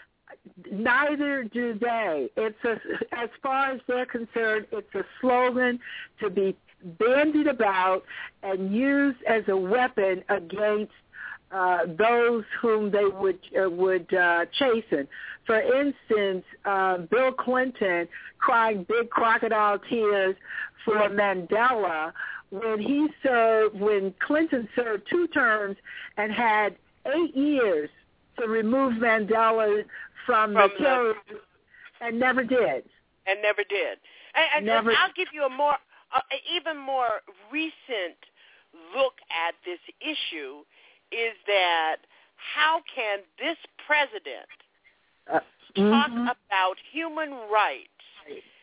[0.71, 2.29] Neither do they.
[2.37, 2.75] It's a,
[3.17, 5.79] as far as they're concerned, it's a slogan
[6.19, 6.55] to be
[6.99, 8.03] bandied about
[8.43, 10.91] and used as a weapon against
[11.51, 15.07] uh, those whom they would uh, would uh, chasten.
[15.45, 18.07] For instance, uh, Bill Clinton
[18.37, 20.35] crying big crocodile tears
[20.85, 22.13] for Mandela
[22.51, 25.77] when he served when Clinton served two terms
[26.17, 26.75] and had
[27.07, 27.89] eight years
[28.39, 29.83] to remove Mandela
[30.25, 31.13] from, from the terror
[32.01, 32.83] and never did.
[33.25, 33.97] And never did.
[34.35, 35.75] And, and, never, and I'll give you a more
[36.13, 36.19] uh,
[36.53, 37.21] even more
[37.51, 38.19] recent
[38.95, 40.59] look at this issue
[41.11, 41.97] is that
[42.55, 44.47] how can this president
[45.31, 45.39] uh,
[45.75, 46.27] talk mm-hmm.
[46.27, 47.87] about human rights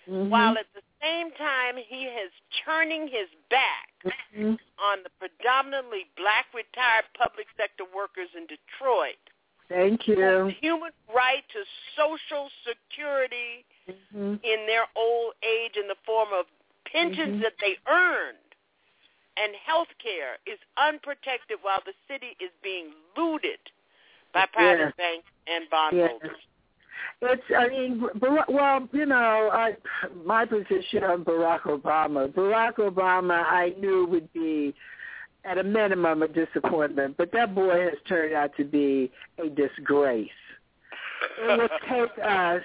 [0.09, 0.29] mm-hmm.
[0.29, 2.31] while at the same time he is
[2.65, 4.55] turning his back mm-hmm.
[4.79, 9.21] on the predominantly black retired public sector workers in Detroit.
[9.69, 10.51] Thank you.
[10.61, 11.61] Human right to
[11.93, 14.41] social security mm-hmm.
[14.43, 16.47] in their old age in the form of
[16.91, 17.43] pensions mm-hmm.
[17.43, 18.49] that they earned
[19.37, 23.61] and health care is unprotected while the city is being looted
[24.35, 24.99] by private yeah.
[24.99, 26.43] banks and bondholders.
[27.21, 28.05] It's, I mean,
[28.49, 29.77] well, you know, I,
[30.25, 34.75] my position on Barack Obama, Barack Obama, I knew would be
[35.45, 40.29] at a minimum a disappointment, but that boy has turned out to be a disgrace.
[41.41, 42.63] It will take us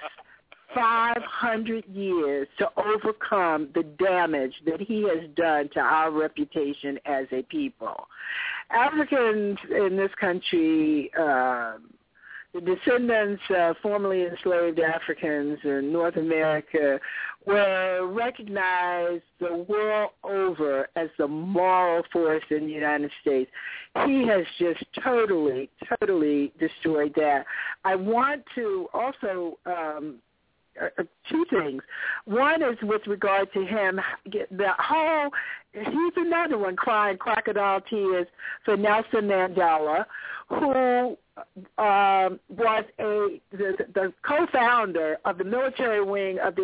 [0.74, 7.42] 500 years to overcome the damage that he has done to our reputation as a
[7.42, 8.08] people.
[8.70, 11.74] Africans in this country, uh,
[12.54, 17.00] the descendants of formerly enslaved Africans in North America
[17.44, 23.50] were recognized the world over as the moral force in the United States.
[24.06, 25.68] He has just totally,
[25.98, 27.44] totally destroyed that.
[27.84, 30.20] I want to also um,
[30.80, 31.82] uh, uh, two things.
[32.24, 35.30] One is with regard to him, the whole,
[35.72, 38.26] he's another one crying crocodile tears
[38.64, 40.04] for Nelson Mandela,
[40.48, 41.16] who
[41.78, 46.62] um, was a the, the co-founder of the military wing of the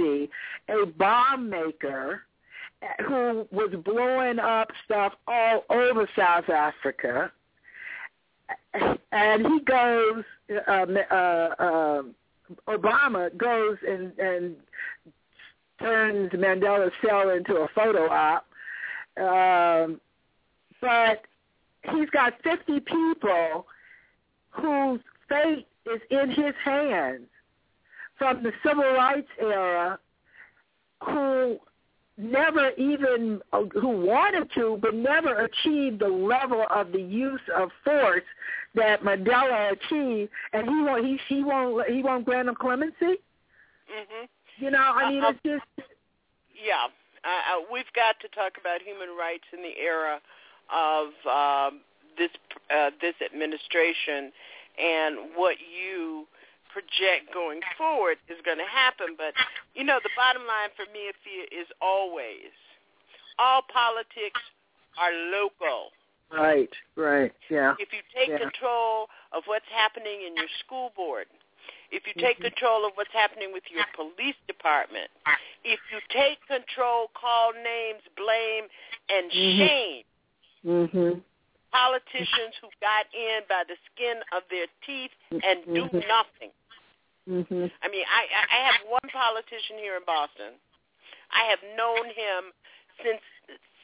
[0.00, 0.28] ANC,
[0.68, 2.22] a bomb maker
[3.06, 7.32] who was blowing up stuff all over South Africa.
[9.12, 10.24] And he goes,
[10.66, 12.02] um, uh, uh,
[12.68, 14.56] Obama goes and and
[15.80, 18.46] turns Mandela's cell into a photo op.
[19.16, 20.00] Um,
[20.80, 21.22] but
[21.92, 23.66] he's got 50 people
[24.54, 27.26] whose fate is in his hands
[28.18, 29.98] from the civil rights era
[31.02, 31.58] who
[32.16, 33.40] never even
[33.72, 38.22] who wanted to but never achieved the level of the use of force
[38.74, 40.30] that Mandela achieved.
[40.52, 43.16] And he won't he he won't he won't grant him clemency?
[43.90, 44.28] Mhm
[44.58, 45.88] you know i mean uh, it's just
[46.54, 46.86] yeah.
[47.24, 50.20] Uh, we've got to talk about human rights in the era
[50.68, 51.80] of um
[52.18, 52.30] this
[52.70, 54.32] uh, this administration
[54.78, 56.26] and what you
[56.72, 59.14] project going forward is going to happen.
[59.16, 59.34] But
[59.74, 62.50] you know, the bottom line for me, Efia, is always
[63.38, 64.40] all politics
[64.98, 65.90] are local.
[66.32, 67.74] Right, right, yeah.
[67.78, 68.38] If you take yeah.
[68.38, 71.26] control of what's happening in your school board,
[71.92, 72.50] if you take mm-hmm.
[72.50, 75.10] control of what's happening with your police department,
[75.62, 78.66] if you take control, call names, blame,
[79.10, 79.58] and mm-hmm.
[79.62, 80.04] shame
[80.64, 81.18] mm-hmm.
[81.74, 86.06] Politicians who got in by the skin of their teeth and do mm-hmm.
[86.06, 86.54] nothing.
[87.26, 87.66] Mm-hmm.
[87.82, 90.54] I mean, I I have one politician here in Boston.
[91.34, 92.54] I have known him
[93.02, 93.24] since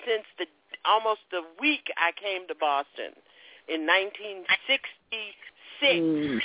[0.07, 0.47] since the
[0.87, 3.17] almost the week I came to Boston
[3.67, 4.71] in 1966.
[5.83, 6.39] Mm.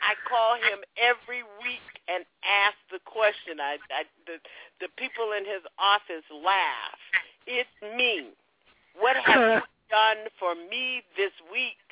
[0.00, 3.60] I call him every week and ask the question.
[3.60, 4.42] I, I the
[4.82, 7.00] the people in his office laugh.
[7.46, 8.34] It's me.
[8.98, 11.82] What have you done for me this week?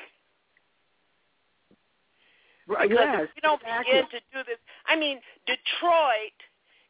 [2.68, 3.92] Because yes, if we don't exactly.
[3.92, 6.38] begin to do this, I mean, Detroit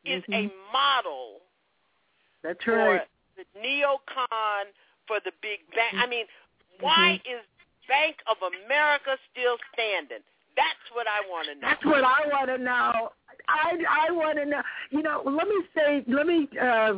[0.05, 0.51] is mm-hmm.
[0.51, 1.41] a model
[2.43, 3.09] That's for right.
[3.39, 4.75] the neocon
[5.07, 5.95] for the big bank.
[5.97, 6.27] I mean,
[6.79, 6.87] Mm-hmm.
[6.87, 7.43] why is
[7.89, 10.23] Bank of America still standing?
[10.55, 11.61] That's what I want to know.
[11.63, 13.11] That's what I want to know.
[13.49, 13.79] I
[14.09, 14.63] I want to know.
[14.91, 16.95] You know, let me say, let me uh,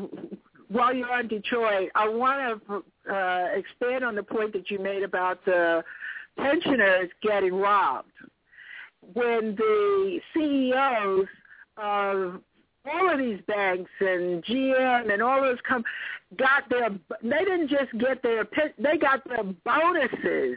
[0.70, 5.02] while you're on Detroit, I want to uh, expand on the point that you made
[5.02, 5.82] about the
[6.38, 8.12] pensioners getting robbed.
[9.12, 11.26] When the CEOs
[11.76, 12.40] of
[12.90, 15.82] all of these banks and GM and all those come
[16.38, 16.90] got their
[17.22, 18.46] they didn't just get their
[18.78, 20.56] they got their bonuses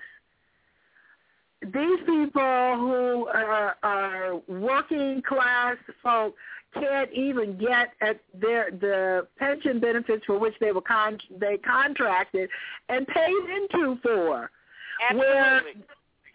[1.61, 6.35] these people who are, are working class folk
[6.73, 12.49] can't even get at their the pension benefits for which they were con they contracted
[12.89, 14.49] and paid into for
[15.09, 15.27] Absolutely.
[15.33, 15.61] where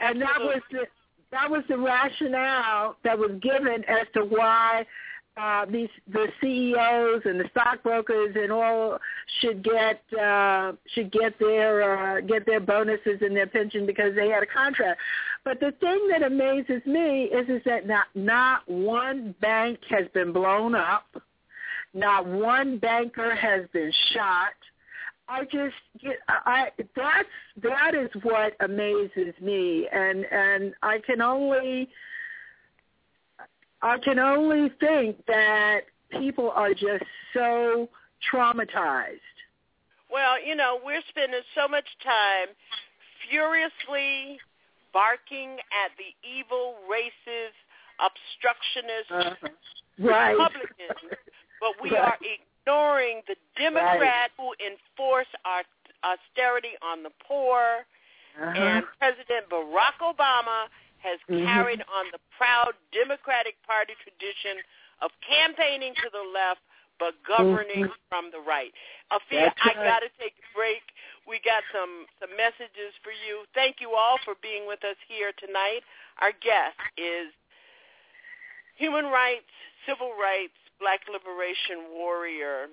[0.01, 0.86] and that was the
[1.31, 4.86] that was the rationale that was given as to why
[5.39, 8.98] uh, these the CEOs and the stockbrokers and all
[9.40, 14.28] should get uh, should get their uh, get their bonuses and their pension because they
[14.28, 15.01] had a contract.
[15.44, 20.32] But the thing that amazes me is is that not not one bank has been
[20.32, 21.06] blown up,
[21.94, 24.52] not one banker has been shot.
[25.28, 27.28] I just get I that's
[27.62, 31.89] that is what amazes me and and I can only
[33.83, 35.81] I can only think that
[36.11, 37.89] people are just so
[38.33, 39.21] traumatized.
[40.11, 42.49] Well, you know, we're spending so much time
[43.31, 44.39] furiously
[44.93, 47.57] barking at the evil, racist,
[48.01, 49.49] obstructionist uh,
[49.99, 50.33] right.
[50.33, 51.19] Republicans,
[51.61, 52.01] but we right.
[52.01, 54.31] are ignoring the Democrat right.
[54.39, 55.63] who enforce our
[56.03, 57.85] austerity on the poor,
[58.41, 58.55] uh-huh.
[58.55, 60.71] and President Barack Obama
[61.03, 61.45] has mm-hmm.
[61.45, 64.62] carried on the proud Democratic Party tradition
[65.01, 66.61] of campaigning to the left
[66.99, 68.03] but governing mm-hmm.
[68.11, 68.75] from the right.
[69.15, 69.70] Efia, right.
[69.70, 70.83] I got to take a break.
[71.31, 73.47] We got some some messages for you.
[73.55, 75.87] Thank you all for being with us here tonight.
[76.19, 77.31] Our guest is
[78.75, 79.47] human rights,
[79.87, 82.66] civil rights, black liberation warrior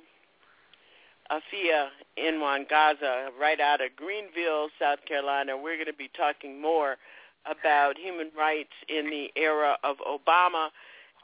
[1.32, 1.90] Efia
[2.20, 5.58] Nwangaza, right out of Greenville, South Carolina.
[5.58, 6.98] We're going to be talking more
[7.50, 10.70] about human rights in the era of Obama.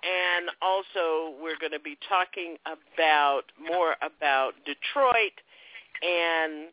[0.03, 5.33] And also we're going to be talking about more about Detroit
[6.01, 6.69] and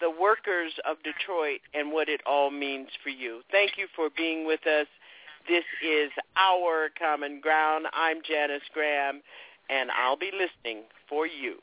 [0.00, 3.42] the workers of Detroit and what it all means for you.
[3.52, 4.88] Thank you for being with us.
[5.48, 7.86] This is Our Common Ground.
[7.92, 9.22] I'm Janice Graham,
[9.70, 11.56] and I'll be listening for you.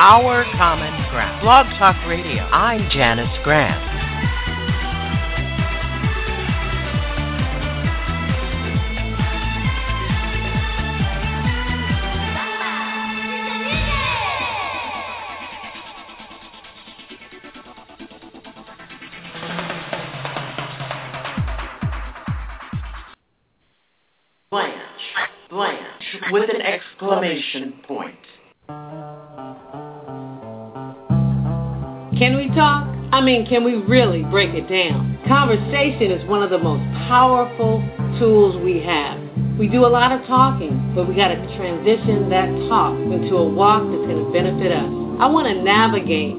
[0.00, 1.42] Our Common Ground.
[1.42, 2.44] Blog Talk Radio.
[2.44, 3.98] I'm Janice Graham.
[24.48, 24.76] Blanche,
[25.50, 25.82] Blanche,
[26.30, 28.14] with an exclamation point.
[32.18, 32.82] Can we talk?
[33.12, 35.22] I mean, can we really break it down?
[35.28, 37.78] Conversation is one of the most powerful
[38.18, 39.22] tools we have.
[39.56, 43.48] We do a lot of talking, but we got to transition that talk into a
[43.48, 44.90] walk that's going to benefit us.
[45.22, 46.38] I want to navigate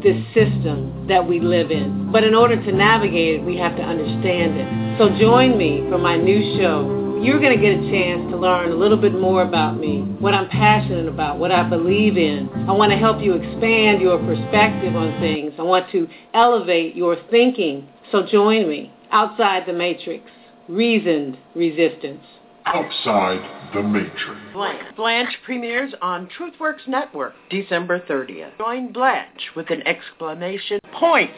[0.00, 2.10] this system that we live in.
[2.10, 4.66] But in order to navigate it, we have to understand it.
[4.96, 8.72] So join me for my new show, you're going to get a chance to learn
[8.72, 12.48] a little bit more about me, what I'm passionate about, what I believe in.
[12.68, 15.52] I want to help you expand your perspective on things.
[15.58, 17.88] I want to elevate your thinking.
[18.10, 20.24] So join me outside the matrix.
[20.68, 22.24] Reasoned resistance.
[22.64, 24.40] Outside the Matrix.
[24.52, 24.96] Blanche.
[24.96, 28.56] Blanche premieres on TruthWorks Network December 30th.
[28.58, 31.30] Join Blanche with an exclamation point.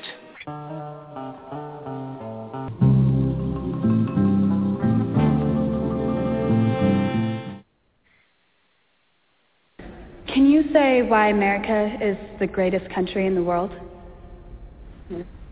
[10.32, 13.70] Can you say why America is the greatest country in the world?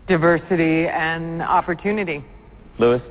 [0.07, 2.23] Diversity and opportunity.
[2.79, 3.01] Lewis?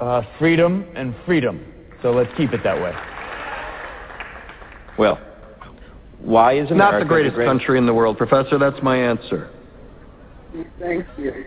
[0.00, 1.64] Uh, freedom and freedom.
[2.02, 2.92] So let's keep it that way.
[4.98, 5.20] Well,
[6.20, 8.58] why is America not the greatest, the greatest country in the world, Professor?
[8.58, 9.50] That's my answer.
[10.78, 11.44] Thank you.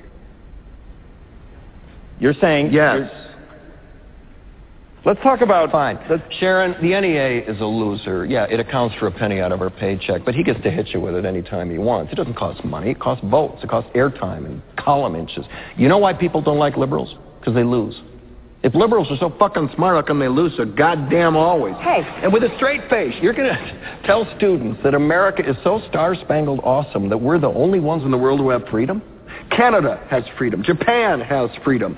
[2.19, 2.97] You're saying yes.
[2.97, 3.28] You're,
[5.05, 5.97] Let's talk about fine.
[6.39, 8.26] Sharon, the NEA is a loser.
[8.26, 10.89] Yeah, it accounts for a penny out of our paycheck, but he gets to hit
[10.89, 12.11] you with it anytime he wants.
[12.11, 12.91] It doesn't cost money.
[12.91, 13.63] It costs votes.
[13.63, 15.45] It costs airtime and column inches.
[15.77, 17.15] You know why people don't like liberals?
[17.39, 17.95] Because they lose.
[18.61, 21.76] If liberals are so fucking smart, how come they lose so goddamn always?
[21.76, 22.01] Hey.
[22.21, 26.59] And with a straight face, you're going to tell students that America is so star-spangled
[26.61, 29.01] awesome that we're the only ones in the world who have freedom?
[29.49, 30.61] Canada has freedom.
[30.61, 31.97] Japan has freedom.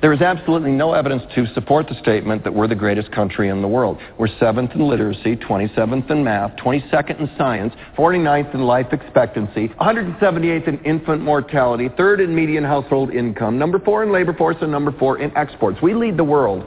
[0.00, 3.60] there is absolutely no evidence to support the statement that we're the greatest country in
[3.60, 3.98] the world.
[4.18, 10.68] We're seventh in literacy, 27th in math, 22nd in science, 49th in life expectancy, 178th
[10.68, 14.92] in infant mortality, third in median household income, number four in labor force, and number
[14.92, 15.78] four in exports.
[15.82, 16.66] We lead the world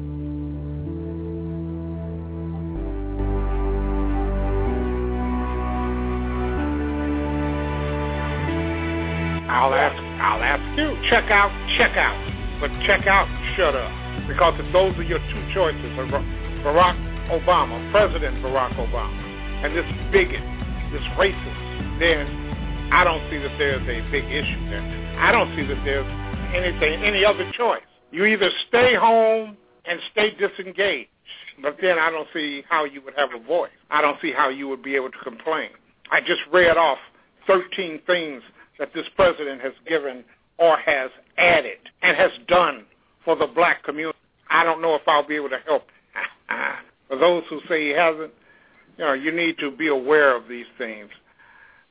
[9.51, 10.95] I'll ask I'll ask you.
[11.09, 12.15] Check out, check out.
[12.61, 13.91] But check out, shut up.
[14.27, 15.91] Because those are your two choices,
[16.63, 16.95] Barack
[17.27, 19.11] Obama, President Barack Obama,
[19.65, 20.39] and this bigot,
[20.93, 22.27] this racist, then
[22.93, 24.83] I don't see that there's a big issue there.
[25.19, 26.07] I don't see that there's
[26.55, 27.83] anything any other choice.
[28.11, 31.09] You either stay home and stay disengaged,
[31.61, 33.71] but then I don't see how you would have a voice.
[33.89, 35.69] I don't see how you would be able to complain.
[36.11, 36.97] I just read off
[37.47, 38.43] 13 things
[38.81, 40.25] that this president has given
[40.57, 42.83] or has added and has done
[43.23, 44.17] for the black community.
[44.49, 45.83] I don't know if I'll be able to help.
[47.07, 48.31] for those who say he hasn't,
[48.97, 51.11] you know, you need to be aware of these things.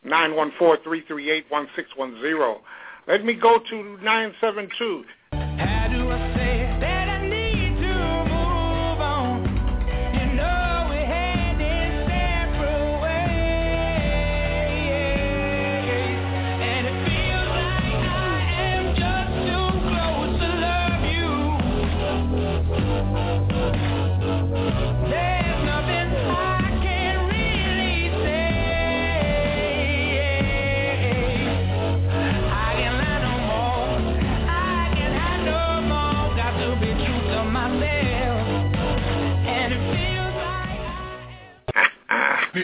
[0.04, 2.58] 914-338-1610.
[3.06, 5.04] Let me go to 972.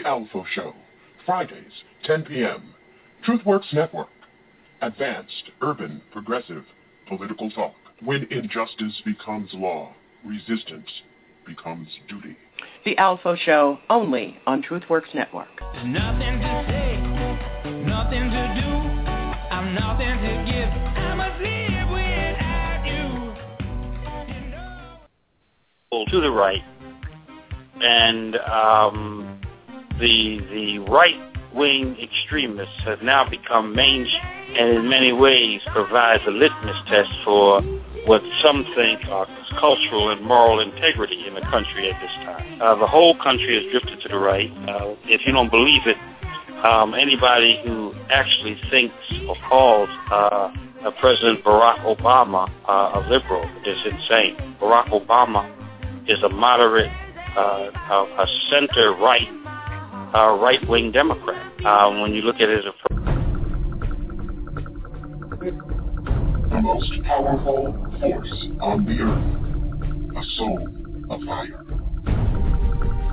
[0.07, 0.73] Alpha Show,
[1.25, 2.73] Fridays, 10 p.m.
[3.27, 4.07] TruthWorks Network.
[4.81, 6.63] advanced, urban, progressive
[7.09, 7.73] political talk.
[8.01, 9.93] When injustice becomes law,
[10.23, 10.87] resistance
[11.45, 12.37] becomes duty.
[12.85, 15.49] The Alpha Show, only on TruthWorks Network.
[15.73, 17.01] There's nothing to say,
[17.83, 18.71] nothing to do,
[19.51, 20.69] I'm nothing to give.
[20.69, 22.85] I must live without
[26.05, 26.11] you.
[26.11, 26.63] To the right,
[27.81, 29.41] and um,
[29.99, 31.19] the the right
[31.53, 34.21] wing extremists have now become mainstream
[34.57, 37.61] and in many ways provides a litmus test for
[38.05, 39.27] what some think are
[39.59, 42.61] cultural and moral integrity in the country at this time.
[42.61, 44.49] Uh, the whole country has drifted to the right.
[44.69, 45.97] Uh, if you don't believe it,
[46.63, 48.95] um, anybody who actually thinks
[49.27, 50.51] or calls uh,
[50.99, 54.35] President Barack Obama uh, a liberal is insane.
[54.61, 55.51] Barack Obama
[56.07, 56.91] is a moderate,
[57.35, 59.27] uh, a center-right,
[60.13, 61.51] uh, right-wing Democrat.
[61.65, 62.87] Uh, when you look at it as a
[66.49, 70.67] the most powerful force on the earth, a soul
[71.09, 71.63] of fire.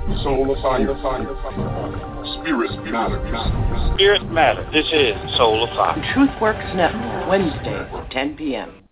[0.07, 2.15] The soul of fire, fire, fire.
[2.41, 3.93] Spirit matter.
[3.95, 4.67] Spirit matter.
[4.71, 5.95] This is Soul of Fire.
[6.13, 8.84] TruthWorks Network, Wednesday, 10 p.m.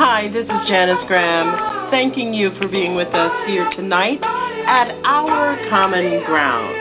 [0.00, 5.58] Hi, this is Janice Graham, thanking you for being with us here tonight at Our
[5.68, 6.74] Common Ground,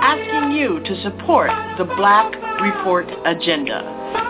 [0.00, 2.32] asking you to support the Black
[2.62, 3.82] Report Agenda.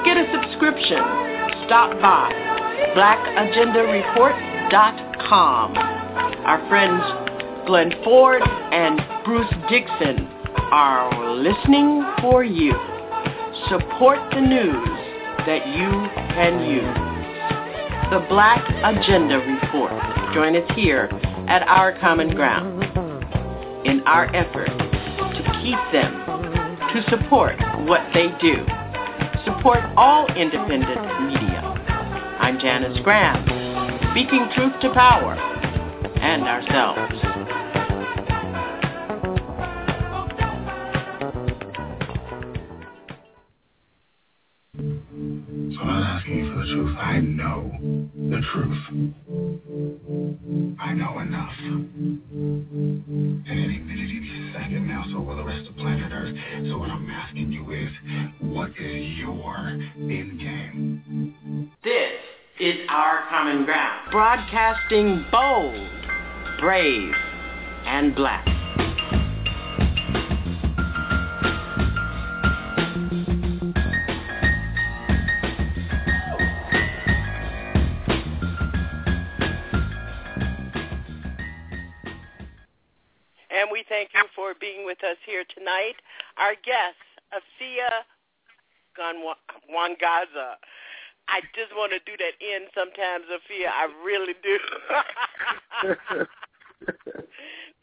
[0.06, 0.96] Get a subscription.
[1.66, 2.32] Stop by
[2.96, 5.76] blackagendareport.com.
[5.76, 7.04] Our friends
[7.66, 10.26] Glenn Ford and Bruce Dixon
[10.72, 12.72] are listening for you.
[13.68, 14.88] Support the news
[15.44, 17.05] that you can use
[18.10, 19.90] the Black Agenda Report.
[20.32, 21.08] Join us here
[21.48, 22.84] at Our Common Ground
[23.84, 26.14] in our effort to keep them,
[26.94, 28.64] to support what they do.
[29.44, 31.62] Support all independent media.
[32.38, 33.42] I'm Janice Graham,
[34.12, 37.65] speaking truth to power and ourselves.
[46.26, 46.96] Asking you for the truth.
[46.98, 47.70] I know
[48.14, 48.78] the truth.
[50.80, 51.52] I know enough.
[51.58, 52.22] And
[53.48, 56.34] any minute, any second now, so will the rest of planet Earth.
[56.68, 57.90] So what I'm asking you is,
[58.40, 61.70] what is your end game?
[61.84, 62.20] This
[62.60, 65.88] is Our Common Ground, broadcasting bold,
[66.58, 67.14] brave,
[67.84, 68.46] and black.
[83.88, 85.94] Thank you for being with us here tonight.
[86.36, 86.98] Our guest,
[87.32, 88.04] Efia
[88.98, 90.58] Nwangaza.
[91.28, 93.70] I just want to do that in sometimes, Afia.
[93.70, 94.58] I really do.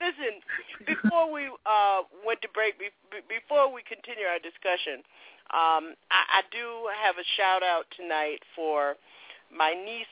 [0.04, 0.44] Listen,
[0.86, 2.92] before we uh, went to break, be-
[3.28, 5.04] before we continue our discussion,
[5.52, 8.96] um, I-, I do have a shout out tonight for
[9.52, 10.12] my niece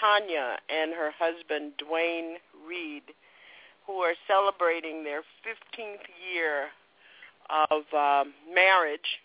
[0.00, 2.36] Tanya and her husband Dwayne
[2.66, 3.02] Reed,
[3.86, 6.68] who are celebrating their 15th year
[7.70, 9.20] of um, marriage.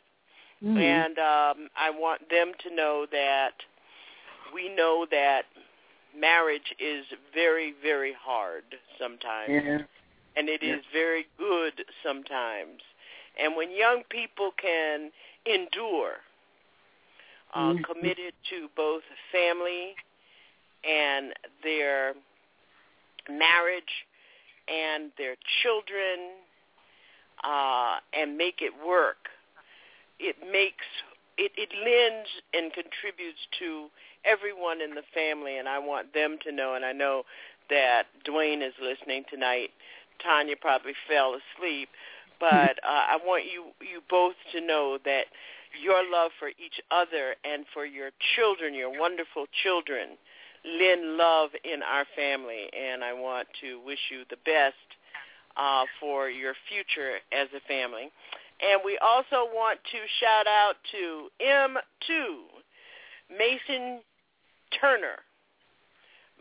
[0.63, 0.77] Mhm.
[0.77, 3.53] And um, I want them to know that
[4.53, 5.45] we know that
[6.17, 8.63] marriage is very, very hard
[8.97, 9.51] sometimes.
[9.51, 9.79] Yeah.
[10.35, 10.91] And it is Yeah.
[10.91, 12.81] very good sometimes.
[13.37, 15.11] And when young people can
[15.45, 16.19] endure,
[17.53, 17.83] uh, Mhm.
[17.83, 19.95] committed to both family
[20.83, 21.33] and
[21.63, 22.15] their
[23.27, 24.07] marriage
[24.69, 26.37] and their children
[27.43, 29.29] uh, and make it work,
[30.19, 30.85] it makes
[31.37, 33.87] it, it lends and contributes to
[34.25, 36.75] everyone in the family, and I want them to know.
[36.75, 37.23] And I know
[37.69, 39.69] that Dwayne is listening tonight.
[40.21, 41.87] Tanya probably fell asleep,
[42.39, 45.25] but uh, I want you you both to know that
[45.81, 50.17] your love for each other and for your children, your wonderful children,
[50.65, 54.75] lend love in our family, and I want to wish you the best
[55.57, 58.11] uh, for your future as a family.
[58.59, 62.17] And we also want to shout out to M2,
[63.31, 64.01] Mason
[64.79, 65.23] Turner.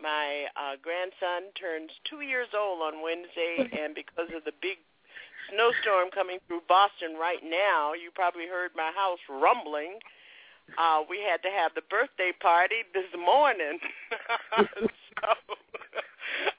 [0.00, 4.78] My uh, grandson turns two years old on Wednesday, and because of the big
[5.50, 9.98] snowstorm coming through Boston right now, you probably heard my house rumbling.
[10.76, 13.78] Uh, we had to have the birthday party this morning.
[14.60, 15.28] so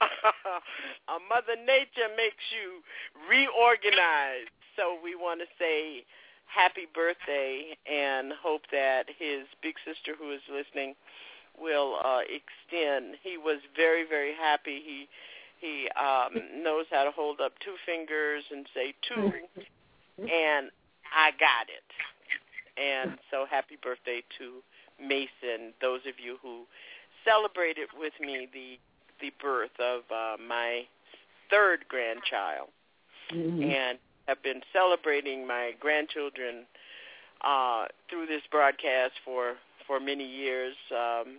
[0.00, 2.82] uh, Mother Nature makes you
[3.28, 4.50] reorganize.
[4.76, 6.04] So we want to say
[6.46, 10.94] happy birthday and hope that his big sister who is listening
[11.58, 13.16] will uh, extend.
[13.22, 14.82] He was very, very happy.
[14.84, 15.08] He
[15.60, 19.30] he um, knows how to hold up two fingers and say two,
[20.18, 20.70] and
[21.14, 21.84] I got it.
[22.80, 24.62] And so happy birthday to
[25.00, 25.74] Mason.
[25.80, 26.64] Those of you who
[27.24, 28.78] celebrated with me the
[29.20, 30.84] the birth of uh, my
[31.50, 32.68] third grandchild,
[33.30, 33.62] mm-hmm.
[33.62, 36.64] and have been celebrating my grandchildren
[37.42, 39.54] uh, through this broadcast for
[39.86, 40.74] for many years.
[40.90, 41.38] Um,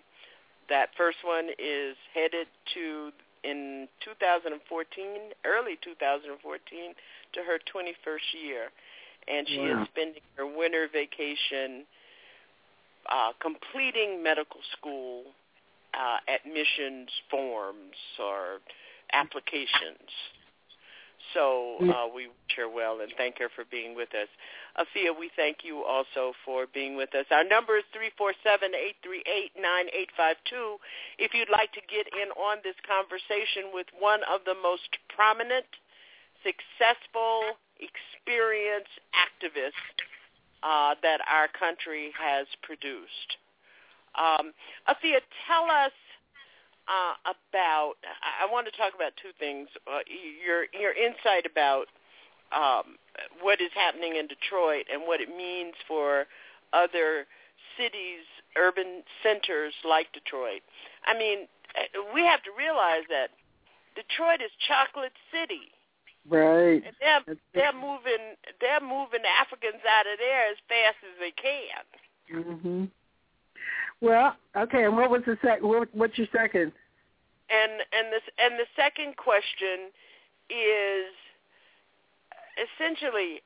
[0.70, 3.12] that first one is headed to
[3.44, 4.54] in 2014,
[5.46, 6.94] early 2014,
[7.34, 8.70] to her 21st year,
[9.32, 9.82] and she wow.
[9.82, 11.86] is spending her winter vacation
[13.10, 15.24] uh, completing medical school
[15.94, 18.60] uh, admissions forms or
[19.14, 20.12] applications.
[21.34, 24.28] So uh, we wish her well and thank her for being with us.
[24.76, 27.26] Efia, we thank you also for being with us.
[27.32, 30.78] Our number is three four seven eight three eight nine eight five two.
[31.20, 35.70] If you'd like to get in on this conversation with one of the most prominent,
[36.44, 39.90] successful, experienced activists
[40.64, 43.38] uh, that our country has produced.
[44.16, 44.54] Um,
[44.88, 45.92] Efia, tell us
[46.88, 47.96] uh, about.
[48.22, 49.68] I want to talk about two things.
[49.88, 50.00] Uh,
[50.46, 51.88] your your insight about
[52.52, 52.98] um,
[53.42, 56.26] what is happening in Detroit and what it means for
[56.74, 57.26] other
[57.78, 58.28] cities,
[58.58, 60.62] urban centers like Detroit.
[61.06, 61.48] I mean,
[62.14, 63.32] we have to realize that
[63.96, 65.72] Detroit is chocolate city.
[66.30, 66.84] Right.
[66.86, 72.46] And they're they're moving they're moving Africans out of there as fast as they can.
[72.46, 72.90] Mhm.
[74.02, 74.86] Well, okay.
[74.86, 75.62] And what was the sec?
[75.62, 76.72] What, what's your second?
[77.50, 79.90] And and this and the second question
[80.50, 81.14] is
[82.58, 83.42] essentially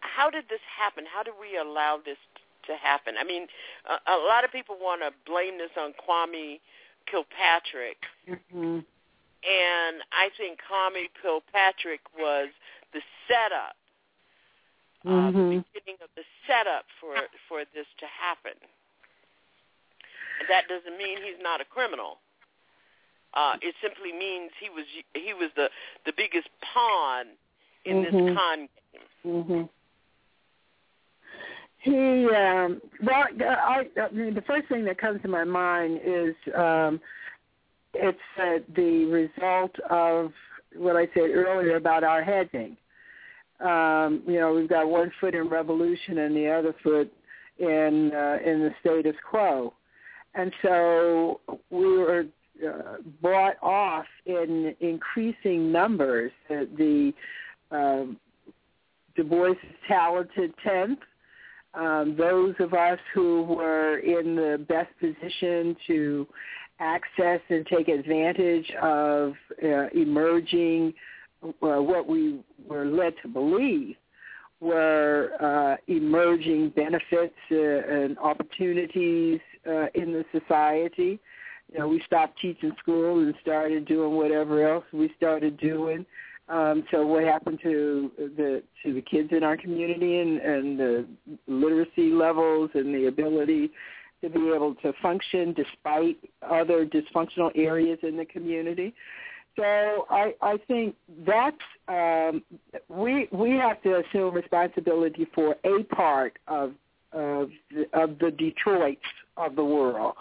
[0.00, 1.04] how did this happen?
[1.06, 2.18] How did we allow this
[2.66, 3.14] to happen?
[3.18, 3.46] I mean,
[3.84, 6.60] a, a lot of people want to blame this on Kwame
[7.10, 7.98] Kilpatrick.
[8.28, 8.80] Mm-hmm.
[9.46, 12.48] And I think Kwame Kilpatrick was
[12.92, 13.00] the
[13.30, 13.78] setup,
[15.06, 15.38] uh, mm-hmm.
[15.38, 17.14] the beginning of the setup for
[17.48, 18.58] for this to happen.
[20.40, 22.18] And that doesn't mean he's not a criminal.
[23.34, 25.70] Uh, it simply means he was he was the
[26.06, 27.26] the biggest pawn
[27.84, 28.26] in mm-hmm.
[28.26, 28.58] this con
[28.92, 29.02] game.
[29.24, 29.62] Mm-hmm.
[31.78, 36.34] He um, well, I, I mean, the first thing that comes to my mind is
[36.56, 37.00] um,
[37.98, 40.32] it's uh, the result of
[40.74, 42.76] what I said earlier about our hedging.
[43.60, 47.10] Um, you know, we've got one foot in revolution and the other foot
[47.58, 49.72] in uh, in the status quo,
[50.34, 51.40] and so
[51.70, 52.26] we were
[52.66, 56.32] uh, bought off in increasing numbers.
[56.48, 57.12] The
[57.70, 58.18] um,
[59.14, 59.54] Du Bois'
[59.88, 60.98] talented tenth.
[61.72, 66.26] Um, those of us who were in the best position to
[66.78, 69.32] access and take advantage of
[69.62, 70.92] uh, emerging
[71.42, 71.50] uh,
[71.80, 73.96] what we were led to believe
[74.60, 81.18] were uh, emerging benefits uh, and opportunities uh, in the society.
[81.72, 86.06] You know, we stopped teaching school and started doing whatever else we started doing.
[86.48, 91.06] Um, so what happened to the to the kids in our community and, and the
[91.48, 93.70] literacy levels and the ability
[94.22, 98.94] to be able to function despite other dysfunctional areas in the community.
[99.56, 100.94] So I, I think
[101.26, 101.56] that's
[101.88, 102.42] um,
[102.88, 106.72] we we have to assume responsibility for a part of
[107.12, 109.00] of the, of the Detroits
[109.36, 110.14] of the world.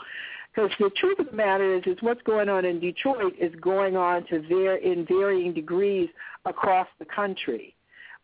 [0.55, 3.97] Because the truth of the matter is, is what's going on in Detroit is going
[3.97, 6.07] on to var- in varying degrees
[6.45, 7.75] across the country,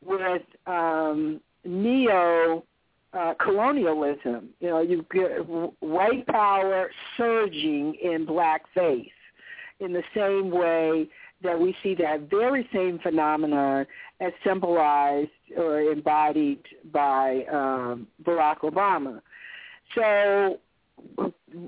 [0.06, 2.64] with um, neo
[3.14, 4.50] uh, colonialism.
[4.60, 5.46] You know, you get
[5.80, 9.12] white power surging in blackface
[9.80, 11.10] in the same way
[11.44, 13.86] that we see that very same phenomenon
[14.20, 16.64] as symbolized or embodied
[16.94, 19.22] by um, Barack Obama.
[19.96, 20.60] So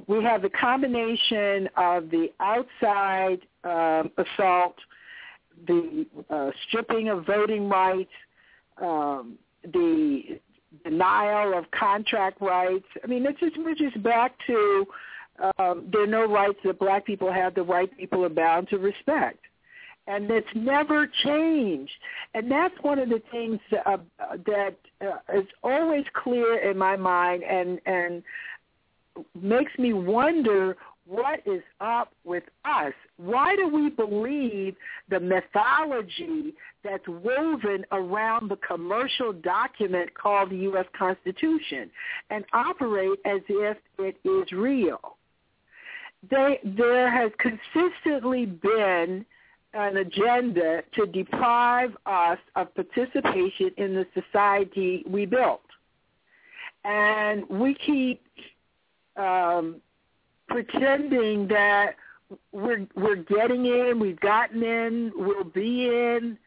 [0.08, 4.76] we have the combination of the outside um, assault,
[5.68, 8.12] the uh, stripping of voting rights,
[8.82, 10.40] um, the
[10.84, 12.86] denial of contract rights.
[13.04, 14.86] I mean, it's just we're just back to
[15.58, 17.56] um, there are no rights that black people have.
[17.56, 19.40] The white people are bound to respect,
[20.08, 21.92] and it's never changed.
[22.34, 23.98] And that's one of the things uh,
[24.46, 28.24] that uh, is always clear in my mind, and and
[29.40, 30.76] makes me wonder
[31.06, 32.94] what is up with us?
[33.18, 34.76] Why do we believe
[35.10, 36.54] the mythology
[36.84, 40.86] that's woven around the commercial document called the U.S.
[40.98, 41.90] Constitution
[42.30, 45.18] and operate as if it is real?
[46.30, 49.26] They, there has consistently been
[49.74, 55.62] an agenda to deprive us of participation in the society we built.
[56.86, 58.22] And we keep
[59.18, 59.82] um,
[60.54, 61.96] pretending that
[62.52, 66.38] we're we're getting in, we've gotten in, we'll be in,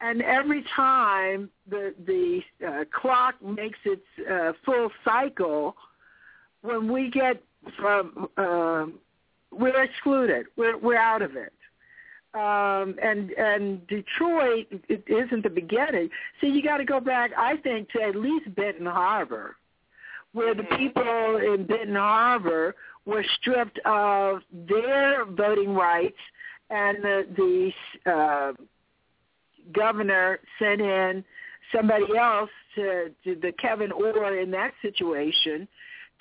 [0.00, 5.76] and every time the the uh, clock makes its uh, full cycle,
[6.62, 7.42] when we get
[7.80, 8.86] from uh,
[9.52, 11.52] we're excluded, we're we're out of it.
[12.34, 16.10] Um, and and Detroit it isn't the beginning.
[16.40, 19.56] See, you got to go back, I think, to at least Benton Harbor,
[20.32, 22.74] where the people in Benton Harbor
[23.06, 26.18] were stripped of their voting rights,
[26.70, 27.72] and the
[28.04, 28.52] the uh,
[29.72, 31.24] governor sent in
[31.74, 35.66] somebody else to, to the Kevin Orr in that situation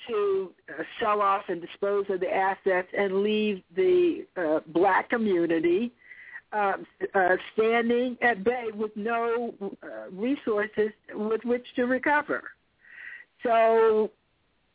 [0.07, 5.91] to uh, sell off and dispose of the assets and leave the uh, black community
[6.51, 6.73] uh,
[7.15, 12.43] uh, standing at bay with no uh, resources with which to recover.
[13.43, 14.11] So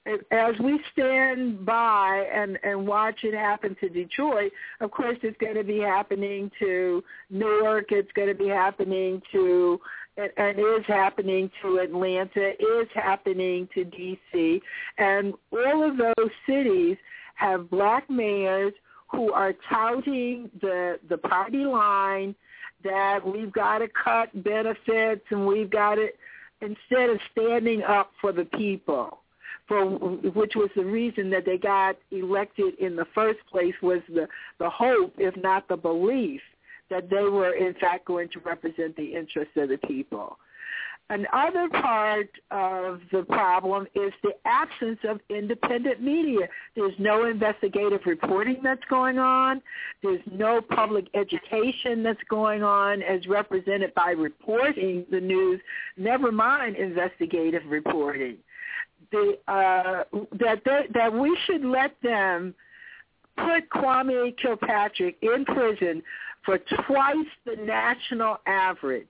[0.07, 5.57] as we stand by and, and watch it happen to Detroit, of course it's going
[5.57, 7.87] to be happening to Newark.
[7.91, 9.81] It's going to be happening to
[10.17, 14.61] and, and is happening to Atlanta, is happening to D.C.
[14.99, 16.97] And all of those cities
[17.37, 18.73] have black mayors
[19.09, 22.35] who are touting the the party line
[22.85, 26.09] that we've got to cut benefits and we've got to
[26.61, 29.21] instead of standing up for the people
[29.69, 34.27] for which was the reason that they got elected in the first place was the
[34.59, 36.41] the hope if not the belief
[36.91, 40.39] that they were in fact going to represent the interests of the people
[41.11, 46.47] Another part of the problem is the absence of independent media.
[46.77, 49.63] There's no investigative reporting that's going on.
[50.03, 55.63] There's no public education that's going on as represented by reporting the news,
[55.97, 58.37] never mind investigative reporting
[59.11, 60.05] the uh,
[60.39, 62.55] that they, that we should let them
[63.37, 66.03] put Kwame Kilpatrick in prison
[66.45, 69.09] for twice the national average.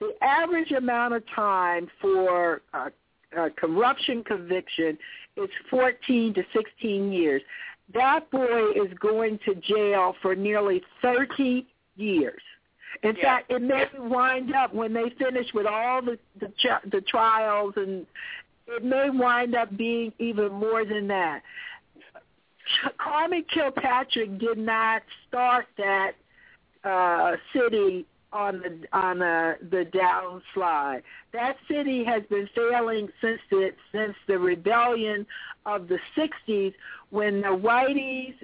[0.00, 2.90] The average amount of time for uh,
[3.36, 4.98] a corruption conviction
[5.36, 7.42] is 14 to 16 years.
[7.94, 11.66] That boy is going to jail for nearly 30
[11.96, 12.42] years.
[13.02, 13.22] In yeah.
[13.22, 16.52] fact, it may wind up when they finish with all the the,
[16.90, 18.06] the trials and
[18.66, 21.42] it may wind up being even more than that.
[23.00, 26.12] Kwame Kilpatrick did not start that
[26.84, 31.02] uh, city on the on the, the downslide.
[31.32, 35.26] That city has been failing since the since the rebellion
[35.66, 36.72] of the '60s,
[37.10, 38.34] when the whiteys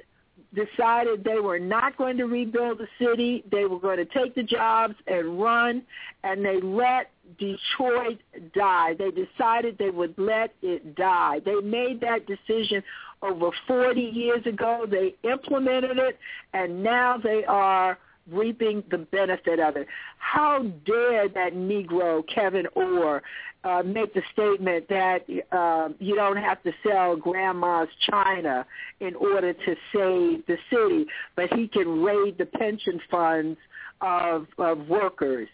[0.55, 3.45] decided they were not going to rebuild the city.
[3.51, 5.83] They were going to take the jobs and run,
[6.23, 8.19] and they let Detroit
[8.55, 8.95] die.
[8.99, 11.41] They decided they would let it die.
[11.45, 12.83] They made that decision
[13.23, 14.87] over 40 years ago.
[14.89, 16.19] They implemented it,
[16.53, 17.99] and now they are
[18.31, 19.87] reaping the benefit of it.
[20.19, 23.23] How dare that Negro, Kevin Orr,
[23.65, 28.65] uh, make the statement that uh, you don't have to sell grandma's china
[29.01, 31.07] in order to save the city,
[31.37, 33.59] but he can raid the pension funds
[34.01, 35.49] of, of workers.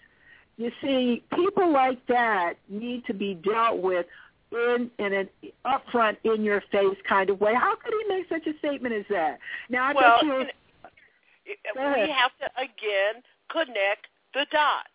[0.57, 4.07] You see, people like that need to be dealt with
[4.53, 5.29] in in an
[5.67, 7.55] upfront, in your face kind of way.
[7.55, 9.39] How could he make such a statement as that?
[9.69, 10.45] Now, I well, you.
[11.47, 14.89] We have to again connect the dots.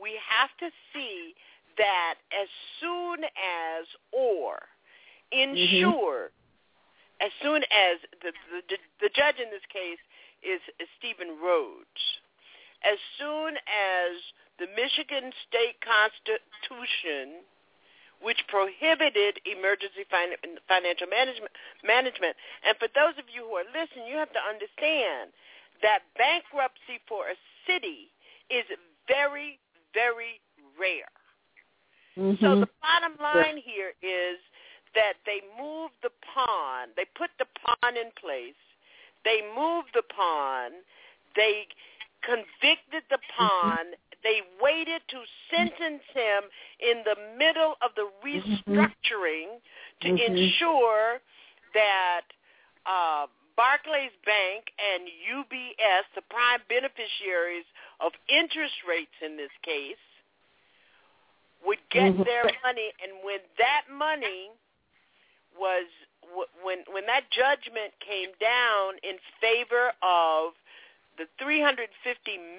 [0.00, 1.34] We have to see
[1.78, 2.48] that as
[2.80, 4.58] soon as or
[5.32, 7.26] ensure, mm-hmm.
[7.26, 8.32] as soon as the,
[8.68, 10.00] the the judge in this case
[10.44, 12.02] is, is Steven Rhodes,
[12.84, 14.12] as soon as
[14.58, 17.44] the Michigan State Constitution,
[18.24, 21.52] which prohibited emergency fin- financial management,
[21.84, 22.34] management,
[22.64, 25.32] and for those of you who are listening, you have to understand
[25.84, 27.36] that bankruptcy for a
[27.68, 28.08] city
[28.48, 28.64] is
[29.04, 29.60] very,
[29.92, 30.40] very
[30.80, 31.12] rare.
[32.16, 32.40] Mm-hmm.
[32.40, 34.40] So the bottom line here is
[34.94, 36.88] that they moved the pawn.
[36.96, 38.56] They put the pawn in place.
[39.24, 40.80] They moved the pawn.
[41.36, 41.68] They
[42.24, 43.92] convicted the pawn.
[44.26, 45.22] They waited to
[45.54, 46.42] sentence him
[46.80, 49.62] in the middle of the restructuring
[50.00, 50.18] to Mhm.
[50.18, 51.20] ensure
[51.74, 52.22] that
[52.86, 53.26] uh,
[53.56, 57.64] Barclays Bank and UBS, the prime beneficiaries
[58.00, 59.98] of interest rates in this case,
[61.62, 62.24] would get Mhm.
[62.24, 62.92] their money.
[63.02, 64.50] And when that money
[65.56, 65.86] was
[66.62, 70.54] when when that judgment came down in favor of
[71.18, 71.88] the 350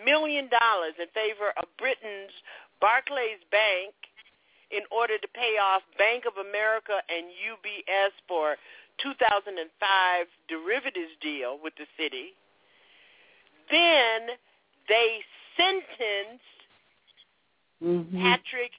[0.05, 2.33] million dollars in favor of Britain's
[2.81, 3.93] Barclays Bank
[4.71, 8.57] in order to pay off Bank of America and UBS for
[9.01, 12.33] 2005 derivatives deal with the city.
[13.69, 14.35] Then
[14.87, 15.23] they
[15.55, 16.57] sentenced
[17.81, 18.21] Mhm.
[18.21, 18.71] Patrick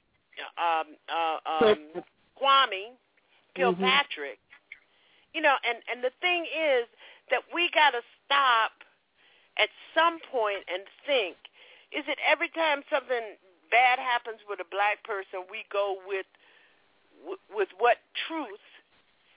[0.57, 2.03] um, uh, um,
[2.39, 2.95] Kwame
[3.55, 4.39] Kilpatrick.
[5.33, 6.87] You know, and and the thing is
[7.29, 8.71] that we got to stop
[9.59, 11.35] at some point and think:
[11.91, 13.37] Is it every time something
[13.69, 16.25] bad happens with a black person, we go with
[17.51, 18.63] with, what truth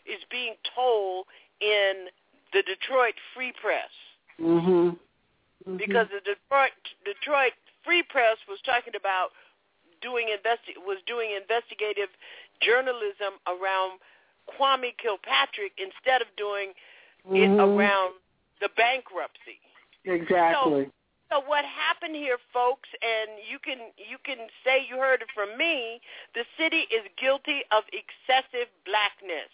[0.07, 1.27] is being told
[1.61, 2.07] in
[2.53, 3.91] the Detroit Free Press?
[4.39, 4.99] Mhm.
[5.77, 6.73] because the Detroit
[7.05, 7.53] Detroit
[7.85, 9.33] Free Press was talking about
[10.01, 12.09] doing investi- was doing investigative
[12.61, 14.01] journalism around
[14.49, 16.75] Kwame Kilpatrick instead of doing
[17.31, 17.61] it Mhm.
[17.61, 18.15] around
[18.61, 19.61] the bankruptcy.
[20.05, 20.91] Exactly.
[21.31, 25.57] So what happened here, folks, and you can you can say you heard it from
[25.57, 26.01] me,
[26.35, 29.49] the city is guilty of excessive blackness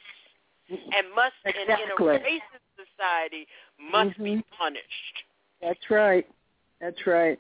[0.69, 2.19] and must and in a Exactly.
[2.19, 3.47] racist society
[3.79, 4.45] must be Mhm.
[4.51, 5.25] punished.
[5.61, 6.27] That's right.
[6.81, 7.39] That's right.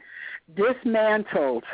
[0.54, 1.64] Dismantled.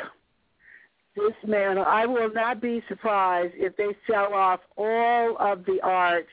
[1.15, 1.87] Dismantled.
[1.87, 6.27] I will not be surprised if they sell off all of the art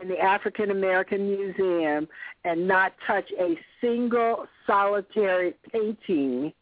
[0.00, 2.08] in the African American Museum
[2.44, 6.52] and not touch a single solitary painting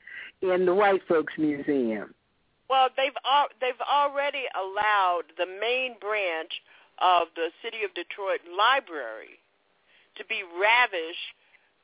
[0.43, 2.15] in the White Folks Museum.
[2.69, 6.53] Well, they've al- they've already allowed the main branch
[6.99, 9.41] of the City of Detroit Library
[10.17, 11.35] to be ravished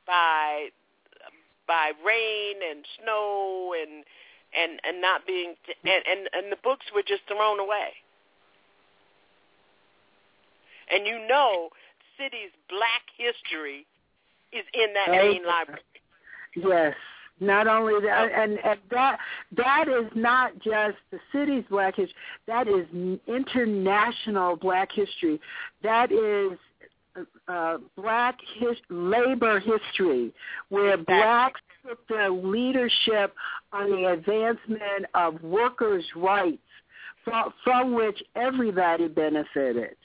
[0.07, 0.69] by
[1.67, 4.03] by rain and snow and
[4.57, 7.93] and and not being and and, and the books were just thrown away.
[10.93, 11.69] And you know,
[12.17, 13.85] city's black history
[14.51, 15.81] is in that Oh, main library.
[16.55, 16.95] Yes.
[17.39, 19.17] Not only that, and, and that
[19.57, 22.15] that is not just the city's black history.
[22.45, 22.85] That is
[23.27, 25.39] international black history.
[25.81, 26.59] That is
[27.47, 30.31] uh, black his, labor history,
[30.69, 33.33] where blacks took the leadership
[33.73, 36.61] on the advancement of workers' rights,
[37.23, 39.95] from, from which everybody benefited.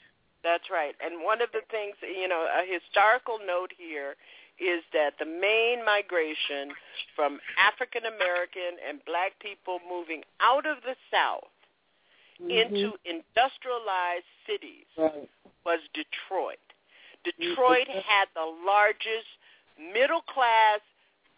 [0.43, 0.95] That's right.
[1.03, 4.15] And one of the things, you know, a historical note here
[4.59, 6.73] is that the main migration
[7.15, 11.53] from African American and black people moving out of the South
[12.41, 12.49] mm-hmm.
[12.49, 15.29] into industrialized cities Right.
[15.65, 16.61] was Detroit.
[17.23, 18.01] Detroit mm-hmm.
[18.05, 19.29] had the largest
[19.77, 20.81] middle class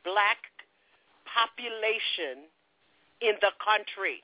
[0.03, 0.39] black
[1.27, 2.47] population
[3.21, 4.23] in the country.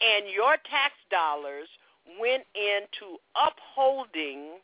[0.00, 1.68] And your tax dollars
[2.18, 4.58] went into upholding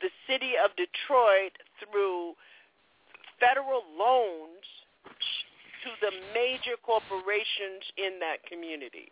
[0.00, 2.34] the city of Detroit through
[3.40, 4.64] federal loans
[5.84, 9.08] to the major corporations in that community.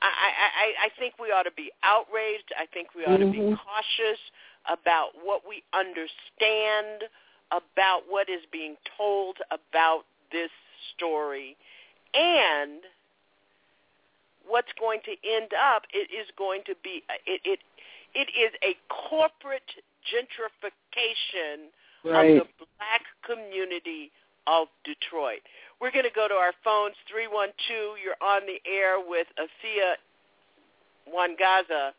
[0.00, 0.30] I, I,
[0.64, 2.50] I I think we ought to be outraged.
[2.58, 3.58] I think we ought to be Mhm.
[3.58, 4.20] cautious
[4.66, 7.08] about what we understand
[7.50, 10.50] about what is being told about this
[10.94, 11.56] story
[12.14, 12.80] and
[14.48, 17.60] what's going to end up it is going to be it it
[18.14, 19.70] it is a corporate
[20.10, 21.70] gentrification
[22.04, 22.36] Right.
[22.40, 24.10] of the black community
[24.48, 25.38] of Detroit.
[25.80, 29.94] We're going to go to our phones 312 you're on the air with Efia
[31.08, 31.92] Nwangaza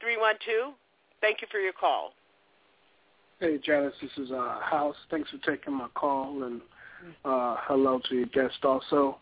[0.00, 0.72] 312
[1.20, 2.12] Thank you for your call.
[3.40, 4.96] Hey, Janice, this is uh, House.
[5.10, 6.60] Thanks for taking my call, and
[7.24, 9.18] uh, hello to your guest also.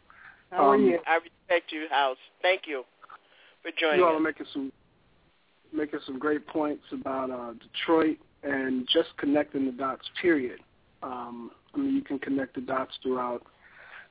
[0.51, 1.01] How are Um, you?
[1.07, 2.19] I respect you, House.
[2.43, 2.85] Thank you
[3.63, 4.73] for joining You all are making some
[5.73, 10.09] making some great points about uh, Detroit and just connecting the dots.
[10.23, 10.61] Period.
[11.03, 13.43] Um, I mean, you can connect the dots throughout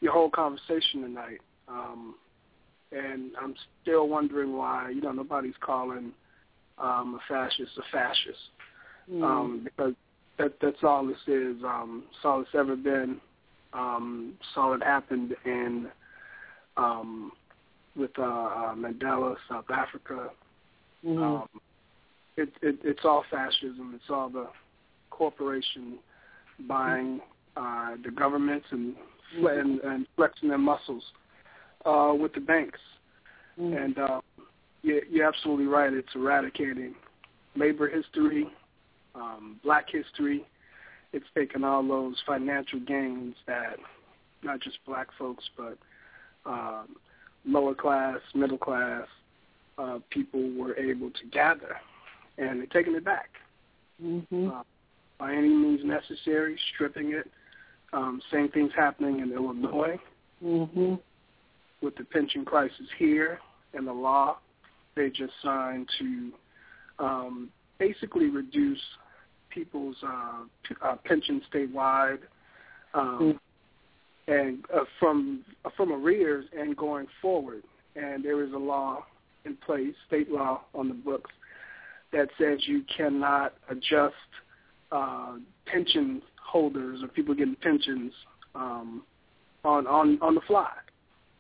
[0.02, 1.40] your whole conversation tonight.
[1.68, 2.16] Um,
[2.92, 6.12] and I'm still wondering why you know nobody's calling
[6.78, 8.40] um, a fascist a fascist
[9.24, 9.94] um, because
[10.38, 11.64] that that's all this is.
[11.64, 13.20] Um, it's all it's ever been.
[13.74, 15.88] Um, it's all that happened in
[16.78, 17.32] um,
[17.96, 20.30] with uh, uh, Mandela, South Africa.
[21.06, 21.18] Mhm.
[21.18, 21.48] Um,
[22.38, 23.94] it, it, it's all fascism.
[23.96, 24.48] It's all the
[25.10, 26.00] corporation
[26.68, 27.22] buying
[27.56, 28.96] uh, the governments and,
[29.38, 31.04] and, and flexing their muscles
[31.86, 32.80] uh, with the banks.
[33.60, 33.84] Mm.
[33.86, 34.22] And uh,
[34.82, 35.94] you're, you're absolutely right.
[35.94, 36.96] It's eradicating
[37.56, 38.48] labor history,
[39.14, 40.46] um, black history.
[41.14, 43.78] It's taken all those financial gains that
[44.44, 45.78] not just black folks, but
[46.46, 46.96] um,
[47.46, 49.08] lower class, middle class
[49.78, 51.78] uh, people were able to gather,
[52.38, 53.30] and they're taking it back
[54.04, 54.50] Mm-hmm.
[54.50, 54.64] uh,
[55.18, 57.32] by any means necessary, stripping it.
[57.94, 59.98] Um, same thing's happening in Illinois
[60.44, 60.96] Mm-hmm.
[61.82, 63.40] with the pension crisis here
[63.74, 64.38] and the law
[64.98, 66.32] they just signed to
[67.00, 67.50] um,
[67.80, 68.82] basically reduce
[69.50, 72.20] people's uh, p- uh, pension statewide
[72.94, 73.40] um,
[74.28, 77.64] and uh, from uh, from arrears and going forward.
[77.96, 79.06] And there is a law
[79.46, 81.32] in place, state law on the books,
[82.12, 84.16] that says you cannot adjust
[84.92, 85.36] uh,
[85.66, 88.12] pension holders or people getting pensions
[88.54, 89.04] um,
[89.64, 90.72] on on on the fly,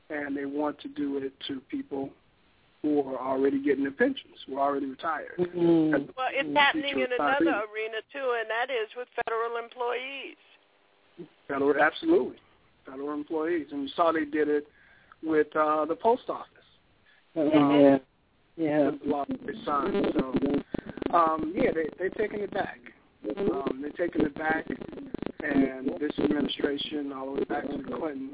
[0.09, 2.09] and they want to do it to people
[2.81, 5.33] who are already getting their pensions, who are already retired.
[5.39, 6.05] Mm-hmm.
[6.15, 10.37] Well, it's happening in another arena too, and that is with federal employees.
[11.47, 12.37] Federal, absolutely,
[12.85, 14.67] federal employees, and you saw they did it
[15.23, 16.49] with uh, the post office.
[17.35, 17.97] yeah.
[18.57, 18.91] Yeah.
[19.03, 20.13] The law they signed.
[20.17, 20.33] So,
[21.13, 22.79] um, yeah, they they're taking it back.
[23.37, 24.65] Um, they're taking it back,
[25.43, 28.29] and this administration, all the way back to Clinton,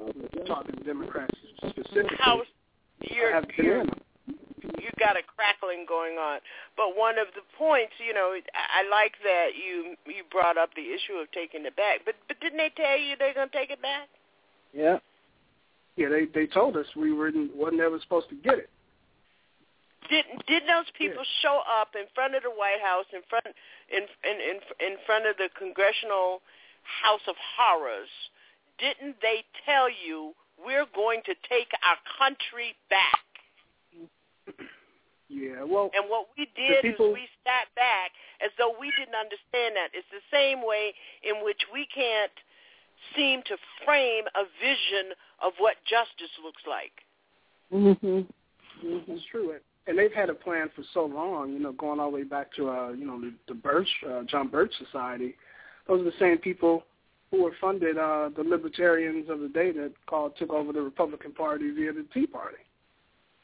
[0.46, 2.46] talking to Democrats specifically, House,
[3.02, 3.90] you're, have been you're in.
[4.28, 6.40] you got a crackling going on.
[6.76, 10.72] But one of the points, you know, I I like that you you brought up
[10.76, 12.02] the issue of taking it back.
[12.06, 14.10] But but didn't they tell you they're gonna take it back?
[14.74, 14.98] Yeah.
[15.98, 18.70] Yeah, they they told us we were wasn't ever supposed to get it.
[20.10, 23.46] Didn't didn't those people show up in front of the White House, in front
[23.92, 24.58] in in in
[24.94, 26.42] in front of the Congressional
[26.84, 28.10] House of Horrors?
[28.80, 33.26] Didn't they tell you we're going to take our country back?
[35.32, 38.12] Yeah, well, And what we did people- is we sat back
[38.44, 39.96] as though we didn't understand that.
[39.96, 40.92] It's the same way
[41.24, 42.36] in which we can't
[43.16, 46.92] seem to frame a vision of what justice looks like.
[47.74, 48.22] Mm-hmm.
[48.84, 49.54] It's true,
[49.88, 51.54] and they've had a plan for so long.
[51.54, 54.24] You know, going all the way back to uh, you know the, the Birch, uh,
[54.24, 55.36] John Birch Society.
[55.88, 56.84] Those are the same people
[57.32, 61.32] who were funded uh, the libertarians of the day that called took over the Republican
[61.32, 62.58] Party via the Tea Party.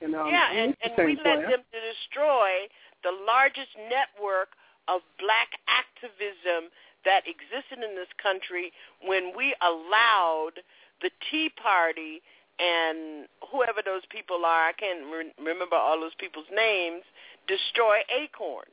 [0.02, 2.68] And um, yeah, and and, it's the and same we led them to destroy
[3.04, 4.50] the largest network
[4.88, 6.70] of black activism
[7.08, 8.72] that existed in this country
[9.02, 10.60] when we allowed
[11.02, 12.22] the Tea Party
[12.60, 17.04] and whoever those people are, I can't re- remember all those people's names,
[17.48, 18.68] destroy Acorn.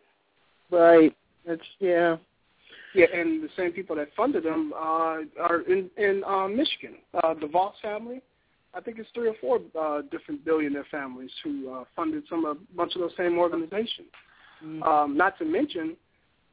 [0.70, 1.14] Right.
[1.46, 2.16] That's yeah.
[2.94, 6.96] Yeah, and the same people that funded them uh, are in in uh, Michigan.
[7.12, 8.22] Uh, the Voss family,
[8.72, 12.54] I think it's three or four uh, different billionaire families who uh, funded some a
[12.76, 14.08] bunch of those same organizations.
[14.86, 15.94] Um, not to mention,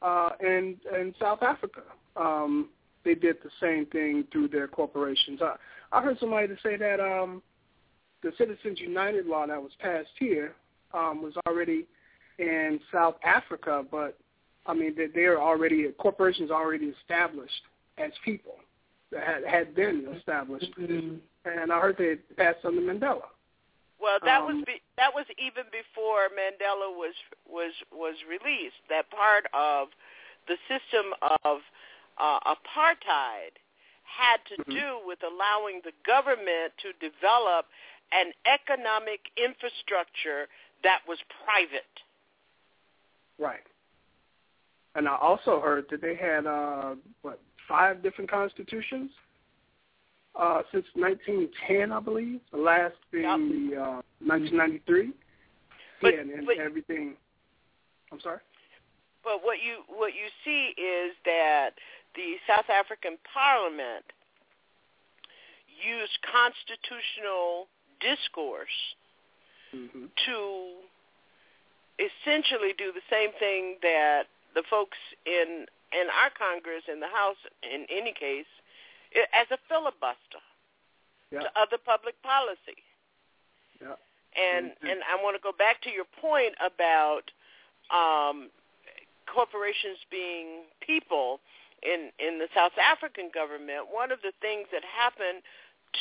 [0.01, 1.81] uh, in in South Africa,
[2.15, 2.69] um,
[3.03, 5.41] they did the same thing through their corporations.
[5.41, 5.55] I,
[5.91, 7.41] I heard somebody to say that um,
[8.23, 10.55] the Citizens United law that was passed here
[10.93, 11.85] um, was already
[12.39, 14.17] in South Africa, but
[14.65, 17.61] I mean that they're already corporations already established
[17.97, 18.55] as people
[19.11, 23.21] that had, had been established, and I heard they passed under Mandela.
[24.01, 27.13] Well, that Um, was be, that was even before Mandela was
[27.47, 28.81] was was released.
[28.89, 29.89] That part of
[30.47, 31.13] the system
[31.43, 31.59] of
[32.17, 33.61] uh, apartheid
[34.03, 34.71] had to Mm-hmm.
[34.71, 37.67] do with allowing the government to develop
[38.11, 40.47] an economic infrastructure
[40.83, 41.95] that was private.
[43.39, 43.63] Right.
[44.95, 49.11] And I also heard that they had uh what five different constitutions
[50.39, 52.39] uh since 1910, I believe.
[52.51, 55.11] The last being the uh 1993.
[56.01, 57.15] But- yeah, and, and but- everything.
[58.11, 58.39] I'm sorry.
[59.23, 61.71] But what you what you see is that
[62.15, 64.03] the South African Parliament
[65.67, 67.67] used constitutional
[67.99, 68.95] discourse
[69.71, 70.11] Mm-hmm.
[70.27, 70.37] to
[71.95, 75.63] essentially do the same thing that the folks in
[75.95, 78.51] in our Congress in the House in any case
[79.33, 80.41] as a filibuster
[81.31, 81.41] Yeah.
[81.41, 82.83] to other public policy.
[83.79, 83.95] Yeah.
[84.33, 84.91] And Mhm.
[84.91, 87.31] and I want to go back to your point about
[87.89, 88.49] um,
[89.27, 91.41] corporations being people
[91.83, 93.87] in in the South African government.
[93.87, 95.43] One of the things that happened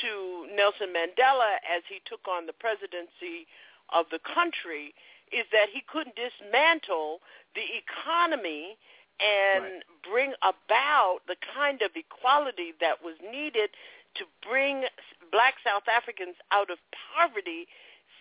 [0.03, 3.47] to Nelson Mandela as he took on the presidency
[3.89, 4.95] of the country
[5.33, 7.21] is that he couldn't dismantle
[7.55, 8.79] the economy
[9.21, 9.83] and right.
[10.11, 13.71] bring about the kind of equality that was needed
[14.17, 14.85] to bring
[15.31, 16.79] black South Africans out of
[17.15, 17.69] poverty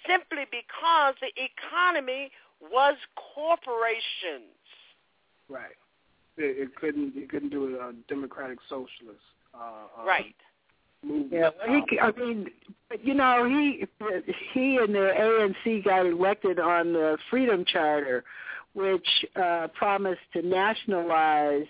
[0.07, 2.31] simply because the economy
[2.61, 4.53] was corporations.
[5.47, 5.77] Right.
[6.38, 7.13] It, it couldn't.
[7.15, 9.23] It couldn't do a democratic socialist.
[9.53, 10.35] Uh, right.
[11.03, 11.31] Movement.
[11.31, 12.47] Yeah, well, he, I mean,
[13.01, 13.85] you know, he
[14.53, 18.23] he and the ANC got elected on the Freedom Charter,
[18.73, 21.67] which uh, promised to nationalize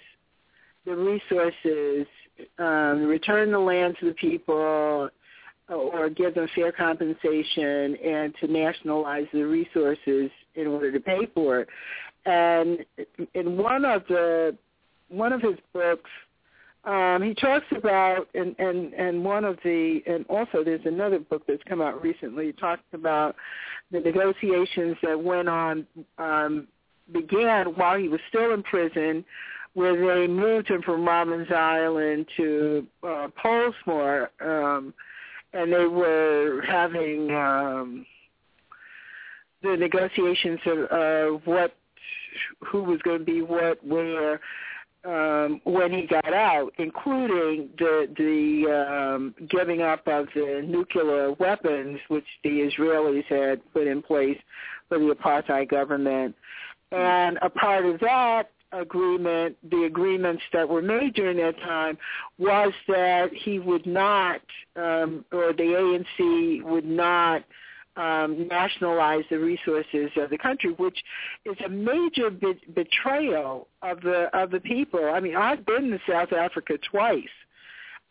[0.86, 2.08] the resources,
[2.58, 5.10] um, return the land to the people,
[5.70, 11.60] or give them fair compensation, and to nationalize the resources in order to pay for
[11.62, 11.70] it.
[12.26, 12.86] And
[13.34, 14.56] in one of the
[15.10, 16.10] one of his books,
[16.86, 21.44] um, he talks about and and and one of the and also there's another book
[21.48, 22.52] that's come out recently.
[22.54, 23.36] Talks about
[23.92, 25.86] the negotiations that went on
[26.18, 26.68] um,
[27.12, 29.24] began while he was still in prison,
[29.74, 34.94] where they moved him from Robben Island to uh, Pollsmoor, um,
[35.54, 38.06] and they were having um,
[39.64, 41.76] the negotiations of, of what
[42.68, 44.40] who was going to be what where
[45.06, 52.00] um, when he got out, including the the um, giving up of the nuclear weapons
[52.10, 54.38] which the Israelis had put in place
[54.90, 56.36] for the apartheid government,
[56.92, 61.98] and a part of that agreement, the agreements that were made during that time,
[62.38, 64.42] was that he would not,
[64.76, 65.64] um, or the
[66.20, 67.44] ANC would not
[67.96, 70.98] um, nationalize the resources of the country, which
[71.46, 75.12] is a major be- betrayal of the of the people.
[75.14, 77.24] I mean, I've been to South Africa twice,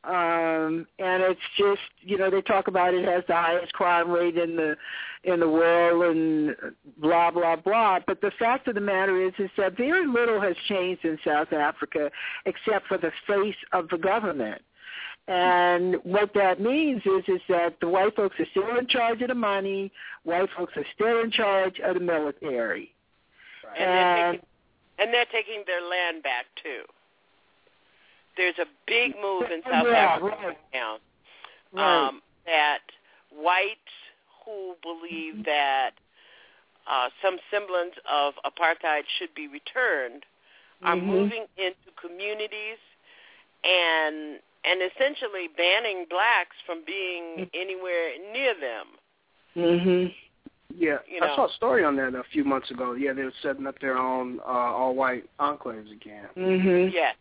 [0.08, 4.38] um, and it's just you know they talk about it has the highest crime rate
[4.38, 4.74] in the
[5.22, 6.56] in the world and
[6.96, 7.98] blah blah blah.
[8.06, 11.52] But the fact of the matter is is that very little has changed in South
[11.52, 12.10] Africa
[12.46, 14.62] except for the face of the government.
[15.26, 19.28] And what that means is is that the white folks are still in charge of
[19.28, 19.92] the money.
[20.22, 22.94] White folks are still in charge of the military.
[23.78, 24.46] And, and they're, taking,
[25.00, 26.84] and they're taking their land back too.
[28.38, 30.58] There's a big move in South yeah, Africa right.
[30.72, 30.98] now
[31.72, 32.08] Right.
[32.08, 32.80] um, that
[33.30, 33.92] whites
[34.44, 35.90] who believe that
[36.86, 40.24] uh, some semblance of apartheid should be returned
[40.84, 41.02] are Mhm.
[41.02, 42.78] moving into communities
[43.64, 48.98] and and essentially banning blacks from being anywhere near them.
[49.56, 50.14] Mhm.
[50.74, 52.92] Yeah, You I saw a story on that a few months ago.
[52.92, 56.28] Yeah, they were setting up their own uh, all-white enclaves again.
[56.36, 56.92] Mhm.
[56.92, 57.12] Yeah.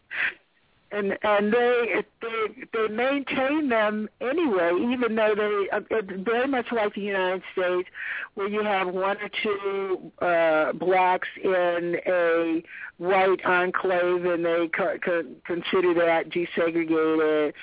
[0.92, 6.68] And and they they they maintain them anyway, even though they uh, it's very much
[6.72, 7.90] like the United States,
[8.36, 12.64] where you have one or two uh, blacks in a
[12.98, 17.54] white enclave, and they co- co- consider that desegregated.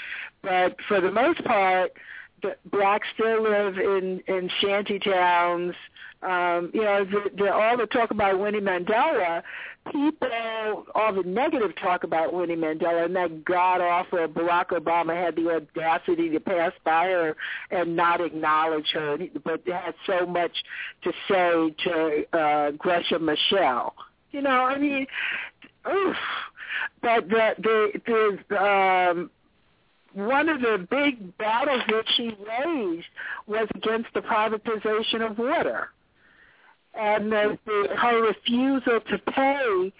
[0.42, 1.92] But for the most part,
[2.42, 5.74] the blacks still live in in shanty towns.
[6.22, 9.42] Um, you know, the, the, all the talk about Winnie Mandela,
[9.90, 15.36] people, all the negative talk about Winnie Mandela, and that god awful Barack Obama had
[15.36, 17.36] the audacity to pass by her
[17.70, 20.52] and not acknowledge her, but had so much
[21.02, 23.92] to say to uh, Graça Machel.
[24.32, 25.06] You know, I mean,
[25.88, 26.16] oof.
[27.02, 29.30] But the the the um
[30.12, 33.06] one of the big battles that she raised
[33.46, 35.90] was against the privatization of water
[36.98, 39.92] and the, the, her refusal to pay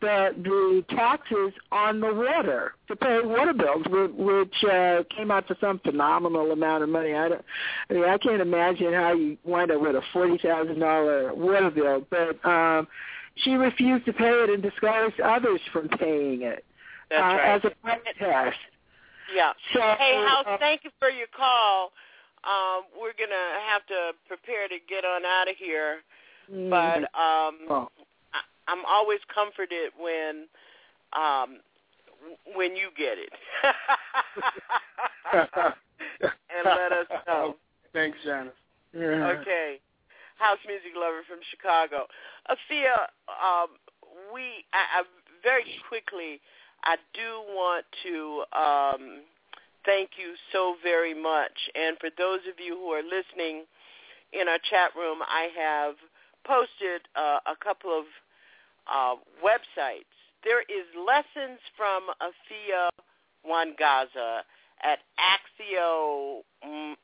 [0.00, 5.56] the the taxes on the water to pay water bills, which uh, came out to
[5.60, 7.14] some phenomenal amount of money.
[7.14, 7.44] I don't,
[7.90, 11.70] I mean, I can't imagine how you wind up with a forty thousand dollar water
[11.70, 12.86] bill, but um,
[13.36, 16.64] she refused to pay it and discouraged others from paying it
[17.10, 17.54] That's uh, right.
[17.54, 18.58] as a protest.
[19.34, 19.52] Yeah.
[19.72, 21.92] So, hey, House, uh, thank you for your call.
[22.44, 25.98] Um, we're gonna have to prepare to get on out of here,
[26.52, 26.70] Mm.
[26.70, 27.88] but um, Oh.
[28.32, 30.46] I, I'm always comforted when
[31.12, 31.60] um,
[32.54, 33.32] when you get it,
[35.32, 37.56] and let us know.
[37.92, 38.52] Thanks, Janice.
[38.94, 39.80] Okay.
[40.38, 42.06] House music lover from Chicago.
[42.50, 43.68] Efia, um,
[44.32, 45.02] we I, I
[45.42, 46.40] very quickly
[46.84, 49.20] I do want to um,
[49.84, 51.54] thank you so very much.
[51.74, 53.64] And for those of you who are listening
[54.32, 55.94] in our chat room, I have
[56.46, 58.04] posted uh, a couple of
[58.90, 60.06] uh, websites.
[60.44, 62.88] There is lessons from Efia
[63.46, 64.42] Nwangaza
[64.82, 66.94] at Axio, mm,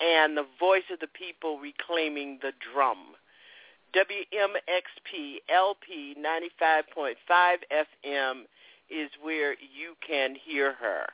[0.00, 3.16] and the Voice of the People Reclaiming the Drum.
[3.94, 7.14] WMXP LP 95.5
[7.72, 8.42] FM
[8.88, 11.06] is where you can hear her.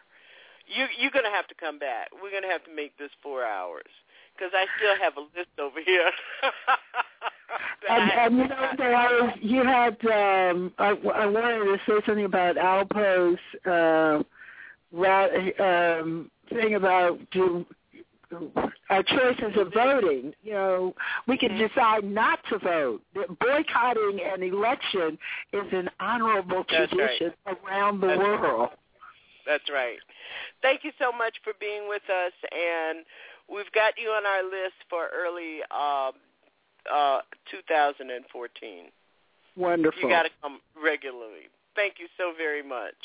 [0.66, 2.08] You, you're going to have to come back.
[2.12, 3.90] We're going to have to make this four hours
[4.36, 6.10] because I still have a list over here.
[7.90, 9.96] and, and you know, there was, you had.
[10.04, 14.22] Um, I, I wanted to say something about Alpo's uh,
[14.92, 17.64] ra- um, thing about do
[18.90, 20.32] our choices of voting.
[20.42, 20.94] You know,
[21.28, 23.02] we can decide not to vote.
[23.14, 25.18] Boycotting an election
[25.52, 27.56] is an honorable That's tradition right.
[27.64, 28.70] around the That's world.
[29.46, 29.98] That's right.
[30.60, 33.04] Thank you so much for being with us, and
[33.48, 36.18] we've got you on our list for early um,
[36.92, 38.84] uh, 2014.
[39.56, 40.02] Wonderful.
[40.02, 41.48] You got to come regularly.
[41.74, 42.96] Thank you so very much.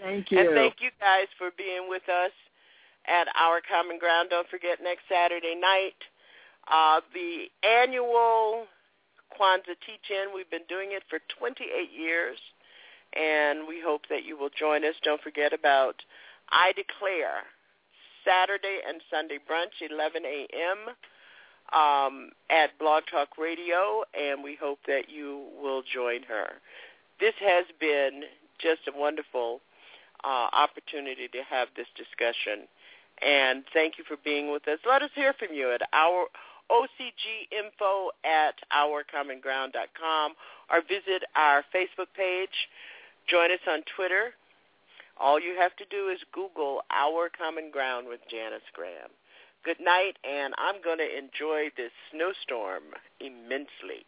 [0.00, 0.38] Thank you.
[0.38, 2.32] And thank you guys for being with us
[3.06, 4.30] at Our Common Ground.
[4.30, 5.98] Don't forget next Saturday night,
[6.70, 8.66] uh, the annual
[9.38, 10.34] Kwanzaa teach-in.
[10.34, 12.38] We've been doing it for 28 years,
[13.14, 14.94] and we hope that you will join us.
[15.02, 15.96] Don't forget about
[16.50, 17.48] I Declare,
[18.24, 20.94] Saturday and Sunday brunch, 11 a.m.
[21.72, 26.60] Um, at Blog Talk Radio, and we hope that you will join her.
[27.18, 28.24] This has been
[28.60, 29.60] just a wonderful
[30.24, 32.68] uh, opportunity to have this discussion.
[33.20, 34.78] And thank you for being with us.
[34.88, 36.26] Let us hear from you at our
[36.70, 40.32] OCGinfo at ourcommonground.com
[40.70, 42.68] or visit our Facebook page.
[43.28, 44.34] Join us on Twitter.
[45.20, 49.10] All you have to do is Google Our Common Ground with Janice Graham.
[49.64, 52.82] Good night, and I'm going to enjoy this snowstorm
[53.20, 54.04] immensely.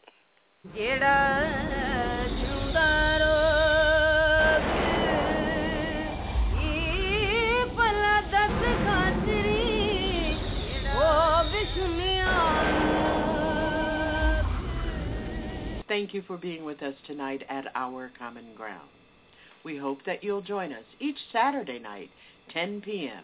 [15.86, 18.89] Thank you for being with us tonight at Our Common Ground.
[19.62, 22.10] We hope that you'll join us each Saturday night,
[22.52, 23.22] 10 p.m.,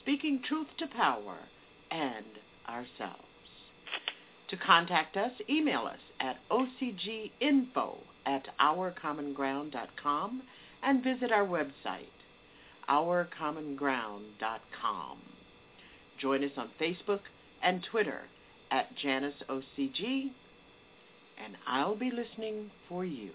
[0.00, 1.36] speaking truth to power
[1.90, 2.26] and
[2.68, 3.22] ourselves.
[4.50, 7.96] To contact us, email us at ocginfo
[8.26, 10.42] at ourcommonground.com
[10.82, 12.10] and visit our website,
[12.88, 15.18] ourcommonground.com.
[16.20, 17.20] Join us on Facebook
[17.62, 18.22] and Twitter
[18.70, 20.30] at JaniceOCG,
[21.44, 23.32] and I'll be listening for you.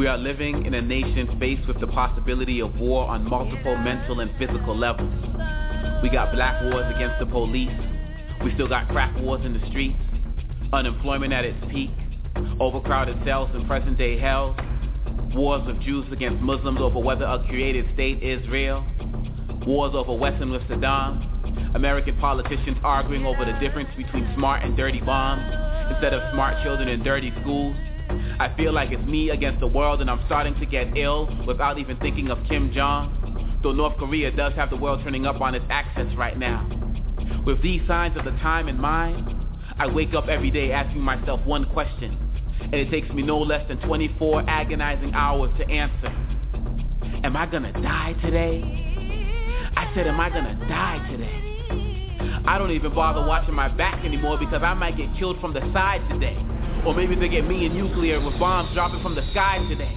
[0.00, 4.20] We are living in a nation faced with the possibility of war on multiple mental
[4.20, 5.12] and physical levels.
[6.02, 7.68] We got black wars against the police.
[8.42, 9.98] We still got crack wars in the streets.
[10.72, 11.90] Unemployment at its peak.
[12.58, 14.56] Overcrowded cells in present day hell.
[15.34, 18.82] Wars of Jews against Muslims over whether a created state is real.
[19.66, 21.76] Wars over Western with Saddam.
[21.76, 25.44] American politicians arguing over the difference between smart and dirty bombs
[25.92, 27.76] instead of smart children in dirty schools.
[28.40, 31.78] I feel like it's me against the world and I'm starting to get ill without
[31.78, 33.58] even thinking of Kim Jong.
[33.62, 36.66] Though North Korea does have the world turning up on its axis right now.
[37.44, 39.28] With these signs of the time in mind,
[39.78, 42.16] I wake up every day asking myself one question,
[42.62, 46.08] and it takes me no less than 24 agonizing hours to answer.
[47.22, 48.62] Am I gonna die today?
[49.76, 52.40] I said, am I gonna die today?
[52.46, 55.60] I don't even bother watching my back anymore because I might get killed from the
[55.74, 56.38] side today.
[56.86, 59.96] Or maybe they get me in nuclear with bombs dropping from the sky today.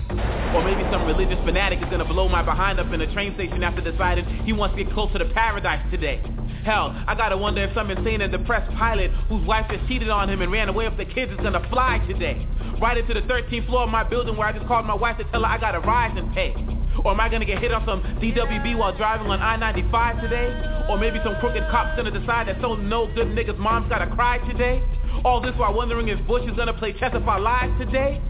[0.53, 3.64] Or maybe some religious fanatic is gonna blow my behind up in a train station
[3.64, 6.22] after deciding he wants to get closer to paradise today.
[6.65, 10.30] Hell, I gotta wonder if some insane and depressed pilot whose wife just cheated on
[10.30, 12.45] him and ran away with the kids is gonna fly today.
[12.81, 15.23] Right into the 13th floor of my building where I just called my wife to
[15.26, 16.73] tell her I got a rise and pay.
[17.03, 20.86] Or am I gonna get hit on some DWB while driving on I-95 today?
[20.90, 24.38] Or maybe some crooked cop's gonna decide that some no good nigga's mom's gotta cry
[24.48, 24.82] today?
[25.26, 28.22] All this while wondering if Bush is gonna play chess if I lies today?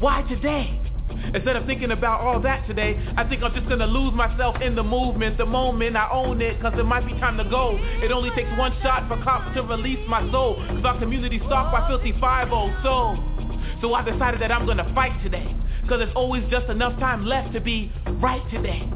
[0.00, 0.80] Why today?
[1.34, 4.74] Instead of thinking about all that today, I think I'm just gonna lose myself in
[4.74, 7.78] the movement, the moment I own it, cause it might be time to go.
[8.02, 11.72] It only takes one shot for cops to release my soul, cause our community stalked
[11.72, 12.48] by filthy 5
[12.82, 13.18] souls.
[13.80, 15.54] So I decided that I'm gonna fight today,
[15.88, 17.90] cause there's always just enough time left to be
[18.20, 18.88] right today.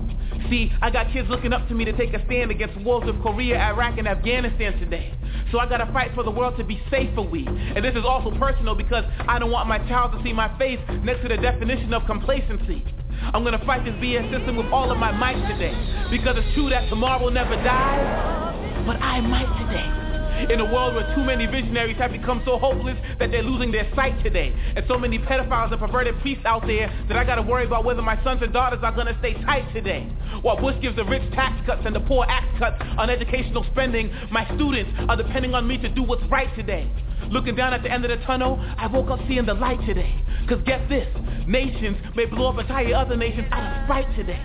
[0.50, 3.20] See, I got kids looking up to me to take a stand against wars of
[3.22, 5.14] Korea, Iraq, and Afghanistan today.
[5.50, 7.46] So I gotta fight for the world to be safe for we.
[7.46, 10.80] And this is also personal because I don't want my child to see my face
[11.04, 12.84] next to the definition of complacency.
[13.32, 15.74] I'm gonna fight this BS system with all of my might today.
[16.10, 20.01] Because it's true that tomorrow will never dies, but I might today.
[20.50, 23.90] In a world where too many visionaries have become so hopeless that they're losing their
[23.94, 24.52] sight today.
[24.76, 28.02] And so many pedophiles and perverted priests out there that I gotta worry about whether
[28.02, 30.08] my sons and daughters are gonna stay tight today.
[30.42, 34.12] While Bush gives the rich tax cuts and the poor axe cuts on educational spending,
[34.30, 36.90] my students are depending on me to do what's right today.
[37.30, 40.14] Looking down at the end of the tunnel, I woke up seeing the light today.
[40.48, 41.06] Cause get this,
[41.46, 44.42] nations may blow up entire other nations out of spite today.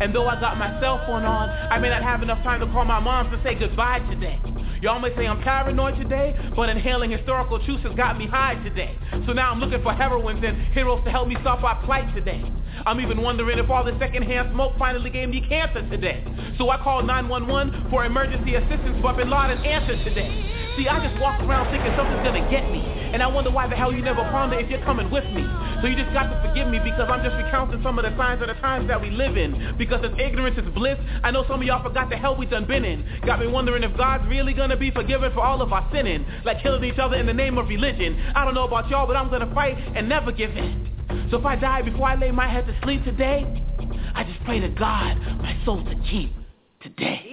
[0.00, 2.66] And though I got my cell phone on, I may not have enough time to
[2.66, 4.38] call my mom to say goodbye today.
[4.82, 8.96] Y'all may say I'm paranoid today, but inhaling historical truths has got me high today.
[9.26, 12.44] So now I'm looking for heroines and heroes to help me stop our plight today.
[12.84, 16.22] I'm even wondering if all the secondhand smoke finally gave me cancer today.
[16.58, 20.28] So I called 911 for emergency assistance, but Bin Laden answered today.
[20.76, 22.84] See, I just walk around thinking something's gonna get me.
[23.16, 25.40] And I wonder why the hell you never ponder if you're coming with me.
[25.80, 28.42] So you just got to forgive me because I'm just recounting some of the signs
[28.42, 29.76] of the times that we live in.
[29.78, 32.66] Because if ignorance is bliss, I know some of y'all forgot the hell we done
[32.66, 33.04] been in.
[33.24, 36.25] Got me wondering if God's really gonna be forgiven for all of our sinning.
[36.45, 38.19] Like killing each other in the name of religion.
[38.35, 41.27] I don't know about y'all, but I'm gonna fight and never give in.
[41.29, 43.45] So if I die before I lay my head to sleep today,
[44.15, 46.31] I just pray to God my soul to keep
[46.81, 47.31] today.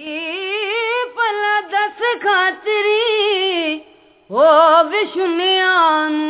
[1.71, 3.75] दस खातरी
[4.31, 4.47] ओ
[4.89, 6.29] विष्णुयानु